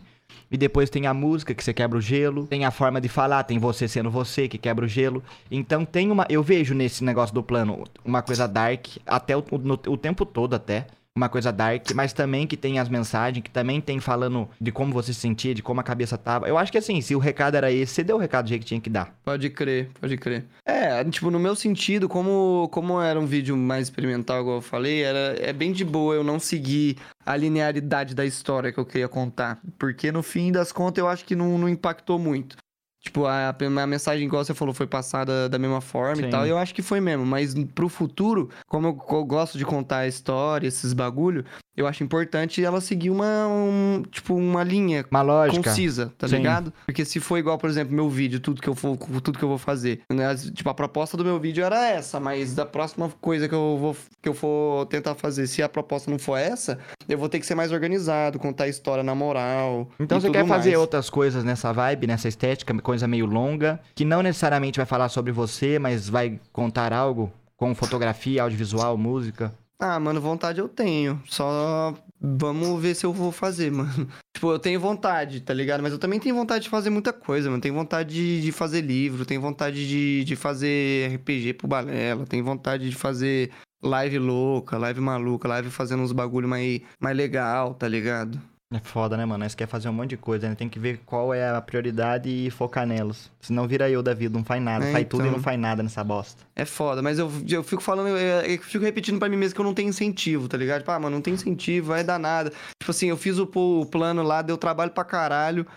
E 0.51 0.57
depois 0.57 0.89
tem 0.89 1.07
a 1.07 1.13
música 1.13 1.53
que 1.55 1.63
você 1.63 1.73
quebra 1.73 1.97
o 1.97 2.01
gelo, 2.01 2.45
tem 2.45 2.65
a 2.65 2.71
forma 2.71 2.99
de 2.99 3.07
falar, 3.07 3.43
tem 3.45 3.57
você 3.57 3.87
sendo 3.87 4.11
você 4.11 4.49
que 4.49 4.57
quebra 4.57 4.83
o 4.85 4.87
gelo. 4.87 5.23
Então 5.49 5.85
tem 5.85 6.11
uma, 6.11 6.25
eu 6.29 6.43
vejo 6.43 6.73
nesse 6.73 7.03
negócio 7.05 7.33
do 7.33 7.41
plano 7.41 7.85
uma 8.03 8.21
coisa 8.21 8.47
dark 8.47 8.87
até 9.07 9.35
o, 9.37 9.43
no- 9.63 9.79
o 9.87 9.95
tempo 9.97 10.25
todo 10.25 10.53
até. 10.53 10.87
Uma 11.17 11.27
coisa 11.27 11.51
dark, 11.51 11.91
mas 11.93 12.13
também 12.13 12.47
que 12.47 12.55
tem 12.55 12.79
as 12.79 12.87
mensagens, 12.87 13.43
que 13.43 13.49
também 13.49 13.81
tem 13.81 13.99
falando 13.99 14.47
de 14.61 14.71
como 14.71 14.93
você 14.93 15.13
se 15.13 15.19
sentia, 15.19 15.53
de 15.53 15.61
como 15.61 15.81
a 15.81 15.83
cabeça 15.83 16.17
tava. 16.17 16.47
Eu 16.47 16.57
acho 16.57 16.71
que 16.71 16.77
assim, 16.77 17.01
se 17.01 17.13
o 17.13 17.19
recado 17.19 17.55
era 17.55 17.69
esse, 17.69 17.93
você 17.93 18.03
deu 18.03 18.15
o 18.15 18.19
recado 18.19 18.45
do 18.45 18.49
jeito 18.49 18.61
que 18.61 18.67
tinha 18.67 18.79
que 18.79 18.89
dar. 18.89 19.13
Pode 19.25 19.49
crer, 19.49 19.89
pode 19.99 20.15
crer. 20.15 20.45
É, 20.65 21.03
tipo, 21.03 21.29
no 21.29 21.37
meu 21.37 21.53
sentido, 21.53 22.07
como, 22.07 22.69
como 22.71 23.01
era 23.01 23.19
um 23.19 23.25
vídeo 23.25 23.57
mais 23.57 23.87
experimental, 23.87 24.39
igual 24.39 24.55
eu 24.57 24.61
falei, 24.61 25.03
era, 25.03 25.35
é 25.37 25.51
bem 25.51 25.73
de 25.73 25.83
boa 25.83 26.15
eu 26.15 26.23
não 26.23 26.39
seguir 26.39 26.95
a 27.25 27.35
linearidade 27.35 28.15
da 28.15 28.25
história 28.25 28.71
que 28.71 28.79
eu 28.79 28.85
queria 28.85 29.09
contar. 29.09 29.59
Porque 29.77 30.13
no 30.13 30.23
fim 30.23 30.49
das 30.49 30.71
contas 30.71 31.01
eu 31.01 31.09
acho 31.09 31.25
que 31.25 31.35
não, 31.35 31.57
não 31.57 31.67
impactou 31.67 32.17
muito. 32.17 32.55
Tipo, 33.01 33.25
a, 33.25 33.49
a 33.49 33.87
mensagem, 33.87 34.25
igual 34.27 34.45
você 34.45 34.53
falou, 34.53 34.73
foi 34.75 34.85
passada 34.85 35.49
da 35.49 35.57
mesma 35.57 35.81
forma 35.81 36.17
Sim. 36.17 36.27
e 36.27 36.29
tal. 36.29 36.45
E 36.45 36.49
eu 36.49 36.57
acho 36.57 36.73
que 36.75 36.83
foi 36.83 37.01
mesmo. 37.01 37.25
Mas 37.25 37.53
pro 37.73 37.89
futuro, 37.89 38.49
como 38.67 38.87
eu, 38.87 39.17
eu 39.17 39.25
gosto 39.25 39.57
de 39.57 39.65
contar 39.65 39.99
a 39.99 40.07
história, 40.07 40.67
esses 40.67 40.93
bagulho, 40.93 41.43
eu 41.75 41.87
acho 41.87 42.03
importante 42.03 42.63
ela 42.63 42.79
seguir 42.79 43.09
uma, 43.09 43.47
um- 43.47 44.03
tipo, 44.11 44.35
uma 44.35 44.63
linha 44.63 45.03
Uma 45.09 45.23
lógica. 45.23 45.63
concisa, 45.69 46.13
tá 46.15 46.27
Sim. 46.27 46.37
ligado? 46.37 46.71
Porque 46.85 47.03
se 47.03 47.19
for 47.19 47.37
igual, 47.37 47.57
por 47.57 47.69
exemplo, 47.71 47.91
meu 47.95 48.07
vídeo, 48.07 48.39
tudo 48.39 48.61
que 48.61 48.69
eu 48.69 48.75
for, 48.75 48.95
tudo 49.23 49.39
que 49.39 49.43
eu 49.43 49.49
vou 49.49 49.57
fazer, 49.57 50.01
né? 50.11 50.35
Tipo, 50.53 50.69
a 50.69 50.73
proposta 50.73 51.17
do 51.17 51.25
meu 51.25 51.39
vídeo 51.39 51.63
era 51.63 51.83
essa, 51.87 52.19
mas 52.19 52.53
da 52.53 52.65
próxima 52.67 53.09
coisa 53.19 53.47
que 53.49 53.55
eu 53.55 53.77
vou 53.79 53.95
que 54.21 54.29
eu 54.29 54.33
for 54.35 54.85
tentar 54.85 55.15
fazer, 55.15 55.47
se 55.47 55.63
a 55.63 55.69
proposta 55.69 56.11
não 56.11 56.19
for 56.19 56.37
essa, 56.37 56.77
eu 57.09 57.17
vou 57.17 57.27
ter 57.27 57.39
que 57.39 57.45
ser 57.47 57.55
mais 57.55 57.71
organizado, 57.71 58.37
contar 58.37 58.65
a 58.65 58.67
história 58.67 59.03
na 59.03 59.15
moral. 59.15 59.89
Então 59.99 60.19
você 60.21 60.29
quer 60.29 60.45
fazer 60.45 60.69
mais. 60.71 60.81
outras 60.81 61.09
coisas 61.09 61.43
nessa 61.43 61.71
vibe, 61.73 62.05
nessa 62.05 62.27
estética, 62.27 62.71
coisa 62.91 63.07
meio 63.07 63.25
longa, 63.25 63.79
que 63.95 64.03
não 64.03 64.21
necessariamente 64.21 64.77
vai 64.77 64.85
falar 64.85 65.07
sobre 65.07 65.31
você, 65.31 65.79
mas 65.79 66.09
vai 66.09 66.37
contar 66.51 66.91
algo 66.91 67.31
com 67.55 67.73
fotografia, 67.73 68.43
audiovisual, 68.43 68.97
música. 68.97 69.53
Ah, 69.79 69.97
mano, 69.97 70.19
vontade 70.19 70.59
eu 70.59 70.67
tenho. 70.67 71.23
Só 71.25 71.95
vamos 72.19 72.81
ver 72.81 72.93
se 72.93 73.05
eu 73.05 73.13
vou 73.13 73.31
fazer, 73.31 73.71
mano. 73.71 74.09
Tipo, 74.35 74.51
eu 74.51 74.59
tenho 74.59 74.77
vontade, 74.77 75.39
tá 75.39 75.53
ligado? 75.53 75.81
Mas 75.81 75.93
eu 75.93 75.99
também 75.99 76.19
tenho 76.19 76.35
vontade 76.35 76.65
de 76.65 76.69
fazer 76.69 76.89
muita 76.89 77.13
coisa, 77.13 77.49
mano. 77.49 77.61
Tenho 77.61 77.73
vontade 77.73 78.41
de, 78.41 78.51
fazer 78.51 78.81
livro, 78.81 79.25
tenho 79.25 79.39
vontade 79.39 79.87
de, 79.87 80.25
de 80.25 80.35
fazer 80.35 81.15
RPG 81.15 81.53
pro 81.53 81.69
Balela, 81.69 82.25
tenho 82.25 82.43
vontade 82.43 82.89
de 82.89 82.95
fazer 82.95 83.51
live 83.81 84.19
louca, 84.19 84.77
live 84.77 84.99
maluca, 84.99 85.47
live 85.47 85.69
fazendo 85.69 86.03
uns 86.03 86.11
bagulho 86.11 86.49
mais, 86.49 86.81
mais 86.99 87.15
legal, 87.15 87.73
tá 87.73 87.87
ligado? 87.87 88.37
É 88.73 88.79
foda, 88.79 89.17
né, 89.17 89.25
mano? 89.25 89.43
Nós 89.43 89.53
quer 89.53 89.67
fazer 89.67 89.89
um 89.89 89.93
monte 89.93 90.11
de 90.11 90.17
coisa, 90.17 90.47
né? 90.47 90.55
Tem 90.55 90.69
que 90.69 90.79
ver 90.79 91.01
qual 91.05 91.33
é 91.33 91.49
a 91.49 91.61
prioridade 91.61 92.29
e 92.29 92.49
focar 92.49 92.87
nelas. 92.87 93.29
Senão 93.41 93.67
vira 93.67 93.89
eu 93.89 94.01
da 94.01 94.13
vida, 94.13 94.37
não 94.37 94.45
faz 94.45 94.63
nada. 94.63 94.85
É, 94.85 94.91
faz 94.93 95.07
tudo 95.07 95.23
e 95.23 95.23
então. 95.23 95.37
não 95.37 95.43
faz 95.43 95.59
nada 95.59 95.83
nessa 95.83 96.01
bosta. 96.03 96.41
É 96.55 96.63
foda, 96.63 97.01
mas 97.01 97.19
eu, 97.19 97.29
eu 97.49 97.63
fico 97.63 97.81
falando, 97.81 98.07
eu, 98.09 98.17
eu 98.17 98.57
fico 98.59 98.83
repetindo 98.83 99.19
pra 99.19 99.27
mim 99.27 99.35
mesmo 99.35 99.55
que 99.55 99.61
eu 99.61 99.65
não 99.65 99.73
tenho 99.73 99.89
incentivo, 99.89 100.47
tá 100.47 100.55
ligado? 100.55 100.79
Tipo, 100.79 100.91
ah, 100.91 100.99
mano, 100.99 101.17
não 101.17 101.21
tem 101.21 101.33
incentivo, 101.33 101.87
vai 101.89 102.03
dar 102.03 102.17
nada. 102.17 102.49
Tipo 102.79 102.91
assim, 102.91 103.07
eu 103.07 103.17
fiz 103.17 103.37
o, 103.37 103.49
o 103.53 103.85
plano 103.85 104.23
lá, 104.23 104.41
deu 104.41 104.57
trabalho 104.57 104.91
pra 104.91 105.03
caralho, 105.03 105.67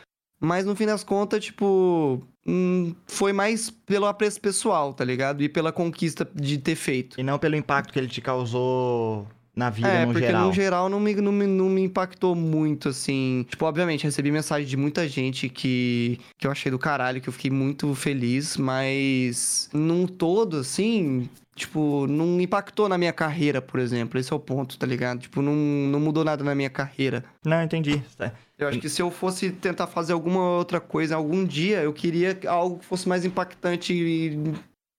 mas 0.41 0.65
no 0.65 0.77
fim 0.77 0.87
das 0.87 1.03
contas, 1.03 1.45
tipo, 1.45 2.23
hum, 2.47 2.95
foi 3.07 3.33
mais 3.33 3.71
pelo 3.71 4.07
apreço 4.07 4.41
pessoal, 4.41 4.95
tá 4.95 5.05
ligado? 5.05 5.43
E 5.43 5.49
pela 5.49 5.73
conquista 5.73 6.29
de 6.33 6.59
ter 6.59 6.77
feito. 6.77 7.19
E 7.19 7.25
não 7.25 7.41
pelo 7.41 7.57
impacto 7.57 7.93
que 7.93 7.99
ele 7.99 8.09
te 8.09 8.21
causou 8.21 9.27
na 9.55 9.71
vida, 9.71 9.89
É, 9.89 10.07
no 10.07 10.13
porque 10.13 10.27
geral. 10.27 10.47
no 10.47 10.53
geral 10.53 10.89
não 10.89 10.99
me, 11.01 11.15
não, 11.15 11.33
me, 11.33 11.47
não 11.47 11.69
me 11.69 11.83
impactou 11.83 12.35
muito, 12.35 12.89
assim. 12.89 13.47
Tipo, 13.49 13.67
obviamente, 13.67 14.05
recebi 14.05 14.31
mensagem 14.31 14.67
de 14.67 14.77
muita 14.77 15.07
gente 15.09 15.49
que, 15.49 16.19
que 16.39 16.47
eu 16.47 16.51
achei 16.51 16.71
do 16.71 16.79
caralho, 16.79 17.21
que 17.21 17.29
eu 17.29 17.33
fiquei 17.33 17.51
muito 17.51 17.95
feliz, 17.95 18.57
mas 18.57 19.69
num 19.73 20.07
todo, 20.07 20.59
assim, 20.59 21.29
Tipo, 21.57 22.09
não 22.09 22.41
impactou 22.41 22.89
na 22.89 22.99
minha 22.99 23.13
carreira, 23.13 23.63
por 23.63 23.79
exemplo. 23.79 24.19
Esse 24.19 24.33
é 24.33 24.37
o 24.37 24.41
ponto, 24.41 24.77
tá 24.77 24.85
ligado? 24.85 25.21
Tipo, 25.21 25.41
não, 25.41 25.55
não 25.55 26.01
mudou 26.01 26.25
nada 26.25 26.43
na 26.43 26.53
minha 26.53 26.69
carreira. 26.69 27.25
Não, 27.45 27.63
entendi. 27.63 28.03
Tá. 28.19 28.33
Eu 28.59 28.69
acho 28.69 28.81
que 28.81 28.89
se 28.89 29.01
eu 29.01 29.11
fosse 29.11 29.51
tentar 29.51 29.87
fazer 29.87 30.13
alguma 30.13 30.41
outra 30.41 30.81
coisa 30.81 31.15
algum 31.15 31.45
dia, 31.45 31.81
eu 31.83 31.93
queria 31.93 32.37
algo 32.49 32.79
que 32.79 32.85
fosse 32.85 33.09
mais 33.09 33.25
impactante 33.25 34.37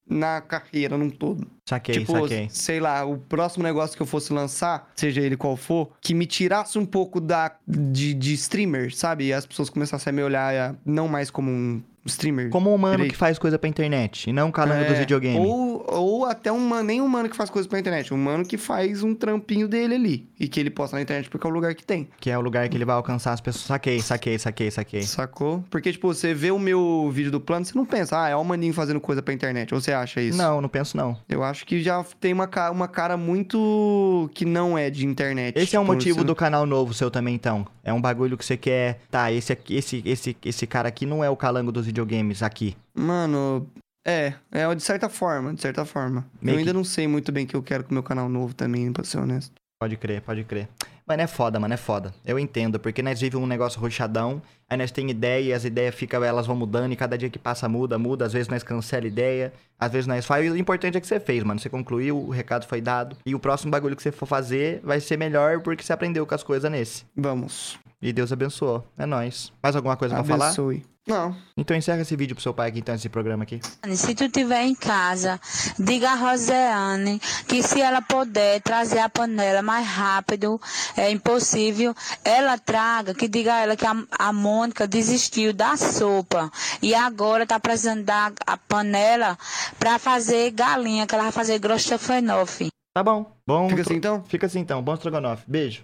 na 0.07 0.41
carreira 0.41 0.97
num 0.97 1.09
todo. 1.09 1.47
Saquei, 1.67 1.99
tipo, 1.99 2.11
saquei. 2.11 2.47
sei 2.49 2.79
lá, 2.79 3.03
o 3.05 3.17
próximo 3.17 3.63
negócio 3.63 3.95
que 3.95 4.01
eu 4.01 4.07
fosse 4.07 4.31
lançar, 4.31 4.91
seja 4.95 5.21
ele 5.21 5.35
qual 5.35 5.57
for, 5.57 5.91
que 5.99 6.13
me 6.13 6.25
tirasse 6.25 6.77
um 6.77 6.85
pouco 6.85 7.19
da 7.19 7.55
de, 7.67 8.13
de 8.13 8.33
streamer, 8.33 8.95
sabe? 8.95 9.25
E 9.25 9.33
as 9.33 9.45
pessoas 9.45 9.69
começassem 9.69 10.11
a 10.11 10.13
me 10.13 10.23
olhar 10.23 10.53
eh, 10.53 10.75
não 10.85 11.07
mais 11.07 11.31
como 11.31 11.49
um 11.49 11.81
streamer. 12.05 12.49
Como 12.49 12.69
um 12.71 12.75
humano 12.75 12.95
direito. 12.97 13.11
que 13.13 13.17
faz 13.17 13.37
coisa 13.39 13.57
pra 13.59 13.67
internet, 13.69 14.29
e 14.29 14.33
não 14.33 14.47
um 14.47 14.51
calango 14.51 14.83
É, 14.83 14.87
dos 14.87 14.97
videogames. 14.99 15.39
Ou, 15.39 15.85
ou 15.87 16.25
até 16.25 16.51
um 16.51 16.59
mano, 16.59 16.83
nem 16.83 17.01
um 17.01 17.07
mano 17.07 17.29
que 17.29 17.35
faz 17.35 17.49
coisa 17.49 17.67
pra 17.67 17.79
internet, 17.79 18.13
um 18.13 18.17
mano 18.17 18.45
que 18.45 18.57
faz 18.57 19.03
um 19.03 19.13
trampinho 19.15 19.67
dele 19.67 19.95
ali. 19.95 20.29
E 20.39 20.47
que 20.47 20.59
ele 20.59 20.69
posta 20.69 20.95
na 20.95 21.01
internet 21.01 21.29
porque 21.29 21.45
é 21.45 21.49
o 21.49 21.53
lugar 21.53 21.73
que 21.75 21.83
tem. 21.85 22.07
Que 22.19 22.29
é 22.29 22.37
o 22.37 22.41
lugar 22.41 22.67
que 22.69 22.77
ele 22.77 22.85
vai 22.85 22.95
alcançar 22.95 23.33
as 23.33 23.41
pessoas. 23.41 23.65
Saquei, 23.65 23.99
saquei, 24.01 24.37
saquei, 24.37 24.69
saquei. 24.71 25.01
Sacou? 25.03 25.63
Porque, 25.69 25.91
tipo, 25.91 26.07
você 26.13 26.33
vê 26.33 26.51
o 26.51 26.59
meu 26.59 27.09
vídeo 27.11 27.31
do 27.31 27.39
plano, 27.39 27.65
você 27.65 27.75
não 27.77 27.85
pensa, 27.85 28.21
ah, 28.23 28.29
é 28.29 28.35
o 28.35 28.43
maninho 28.43 28.73
fazendo 28.73 28.99
coisa 28.99 29.21
pra 29.21 29.33
internet. 29.33 29.73
Ou 29.73 29.81
você 29.81 29.91
acha 29.93 30.21
isso? 30.21 30.37
Não, 30.37 30.61
não 30.61 30.69
penso 30.69 30.95
não. 30.97 31.17
Eu 31.29 31.43
acho 31.43 31.65
que 31.65 31.81
já 31.81 32.03
tem 32.19 32.33
uma, 32.33 32.47
ca- 32.47 32.71
uma 32.71 32.87
cara 32.87 33.17
muito 33.17 34.29
que 34.33 34.45
não 34.45 34.77
é 34.77 34.89
de 34.89 35.05
internet. 35.05 35.57
Esse 35.57 35.75
é 35.75 35.79
o 35.79 35.85
motivo 35.85 36.23
do 36.23 36.35
canal 36.35 36.65
novo 36.65 36.93
seu 36.93 37.09
também, 37.09 37.35
então. 37.35 37.65
É 37.83 37.93
um 37.93 38.01
bagulho 38.01 38.37
que 38.37 38.45
você 38.45 38.57
quer. 38.57 38.99
Tá, 39.09 39.31
esse 39.31 39.51
aqui, 39.53 39.75
esse, 39.75 40.01
esse, 40.05 40.35
esse 40.43 40.67
cara 40.67 40.87
aqui 40.89 41.05
não 41.05 41.23
é 41.23 41.29
o 41.29 41.35
calango 41.35 41.71
dos 41.71 41.87
videogames 41.99 42.43
aqui. 42.43 42.75
Mano, 42.93 43.67
é, 44.05 44.33
é 44.51 44.75
de 44.75 44.83
certa 44.83 45.07
forma, 45.07 45.53
de 45.53 45.61
certa 45.61 45.85
forma. 45.85 46.25
Meio 46.41 46.55
eu 46.55 46.59
ainda 46.59 46.71
que- 46.71 46.77
não 46.77 46.83
sei 46.83 47.07
muito 47.07 47.31
bem 47.31 47.45
o 47.45 47.47
que 47.47 47.55
eu 47.55 47.63
quero 47.63 47.83
com 47.85 47.91
o 47.91 47.93
meu 47.93 48.03
canal 48.03 48.27
novo 48.27 48.53
também, 48.53 48.91
pra 48.91 49.03
ser 49.03 49.17
honesto. 49.19 49.53
Pode 49.79 49.95
crer, 49.97 50.21
pode 50.21 50.43
crer. 50.43 50.67
Mano, 51.07 51.21
é 51.21 51.27
foda, 51.27 51.59
mano, 51.59 51.73
é 51.73 51.77
foda. 51.77 52.13
Eu 52.25 52.39
entendo, 52.39 52.79
porque 52.79 53.01
nós 53.03 53.19
vivemos 53.21 53.43
um 53.45 53.47
negócio 53.47 53.79
roxadão, 53.79 54.41
aí 54.67 54.75
nós 54.77 54.89
tem 54.89 55.09
ideia 55.11 55.43
e 55.49 55.53
as 55.53 55.63
ideias 55.63 55.93
ficam, 55.93 56.23
elas 56.23 56.47
vão 56.47 56.55
mudando 56.55 56.91
e 56.91 56.95
cada 56.95 57.15
dia 57.17 57.29
que 57.29 57.37
passa 57.37 57.69
muda, 57.69 57.99
muda. 57.99 58.25
Às 58.25 58.33
vezes 58.33 58.47
nós 58.47 58.63
cancela 58.63 59.05
ideia, 59.05 59.53
às 59.79 59.91
vezes 59.91 60.07
nós 60.07 60.25
faz. 60.25 60.45
E 60.45 60.49
o 60.49 60.57
importante 60.57 60.97
é 60.97 61.01
que 61.01 61.05
você 61.05 61.19
fez, 61.19 61.43
mano. 61.43 61.59
Você 61.59 61.69
concluiu, 61.69 62.17
o 62.17 62.29
recado 62.31 62.65
foi 62.65 62.81
dado. 62.81 63.15
E 63.25 63.35
o 63.35 63.39
próximo 63.39 63.69
bagulho 63.69 63.95
que 63.95 64.01
você 64.01 64.11
for 64.11 64.25
fazer 64.25 64.79
vai 64.83 64.99
ser 64.99 65.17
melhor 65.17 65.61
porque 65.61 65.83
você 65.83 65.93
aprendeu 65.93 66.25
com 66.25 66.33
as 66.33 66.41
coisas 66.43 66.71
nesse. 66.71 67.05
Vamos. 67.15 67.77
E 68.01 68.11
Deus 68.11 68.31
abençoou. 68.31 68.83
É 68.97 69.05
nóis. 69.05 69.51
Mais 69.61 69.75
alguma 69.75 69.95
coisa 69.97 70.15
pra 70.15 70.23
falar? 70.23 70.45
Abençoe. 70.47 70.83
Não. 71.07 71.35
Então 71.55 71.77
encerra 71.77 72.01
esse 72.01 72.15
vídeo 72.15 72.35
pro 72.35 72.41
seu 72.41 72.53
pai 72.53 72.69
aqui, 72.69 72.79
então, 72.79 72.95
esse 72.95 73.07
programa 73.09 73.43
aqui. 73.43 73.59
Se 73.95 74.15
tu 74.15 74.23
estiver 74.23 74.63
em 74.63 74.73
casa, 74.73 75.39
diga 75.77 76.09
a 76.09 76.15
Roseane 76.15 77.19
que 77.47 77.61
se 77.61 77.79
ela 77.79 78.01
puder 78.01 78.59
trazer 78.61 78.99
a 78.99 79.09
panela 79.09 79.61
mais 79.61 79.85
rápido, 79.85 80.59
é 80.97 81.11
impossível, 81.11 81.93
ela 82.23 82.57
traga, 82.57 83.13
que 83.13 83.27
diga 83.27 83.53
a 83.53 83.61
ela 83.61 83.75
que 83.75 83.85
a, 83.85 83.93
a 84.17 84.33
Mônica 84.33 84.87
desistiu 84.87 85.53
da 85.53 85.77
sopa 85.77 86.51
e 86.81 86.95
agora 86.95 87.45
tá 87.45 87.59
precisando 87.59 88.03
da 88.03 88.31
a 88.47 88.57
panela 88.57 89.37
para 89.77 89.99
fazer 89.99 90.51
galinha, 90.51 91.05
que 91.05 91.13
ela 91.13 91.25
vai 91.25 91.31
fazer 91.31 91.59
grostofenofe. 91.59 92.69
Tá 92.95 93.03
bom. 93.03 93.31
Bom. 93.45 93.69
Fica 93.69 93.81
assim 93.81 93.95
então? 93.95 94.23
Fica 94.23 94.45
assim 94.47 94.59
então. 94.59 94.81
Bom 94.81 94.93
estrogonofe. 94.95 95.43
Beijo. 95.47 95.83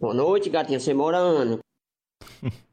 Boa 0.00 0.14
noite, 0.14 0.50
gatinha. 0.50 0.80
Você 0.80 0.92
mora 0.92 1.22
onde? 1.22 1.58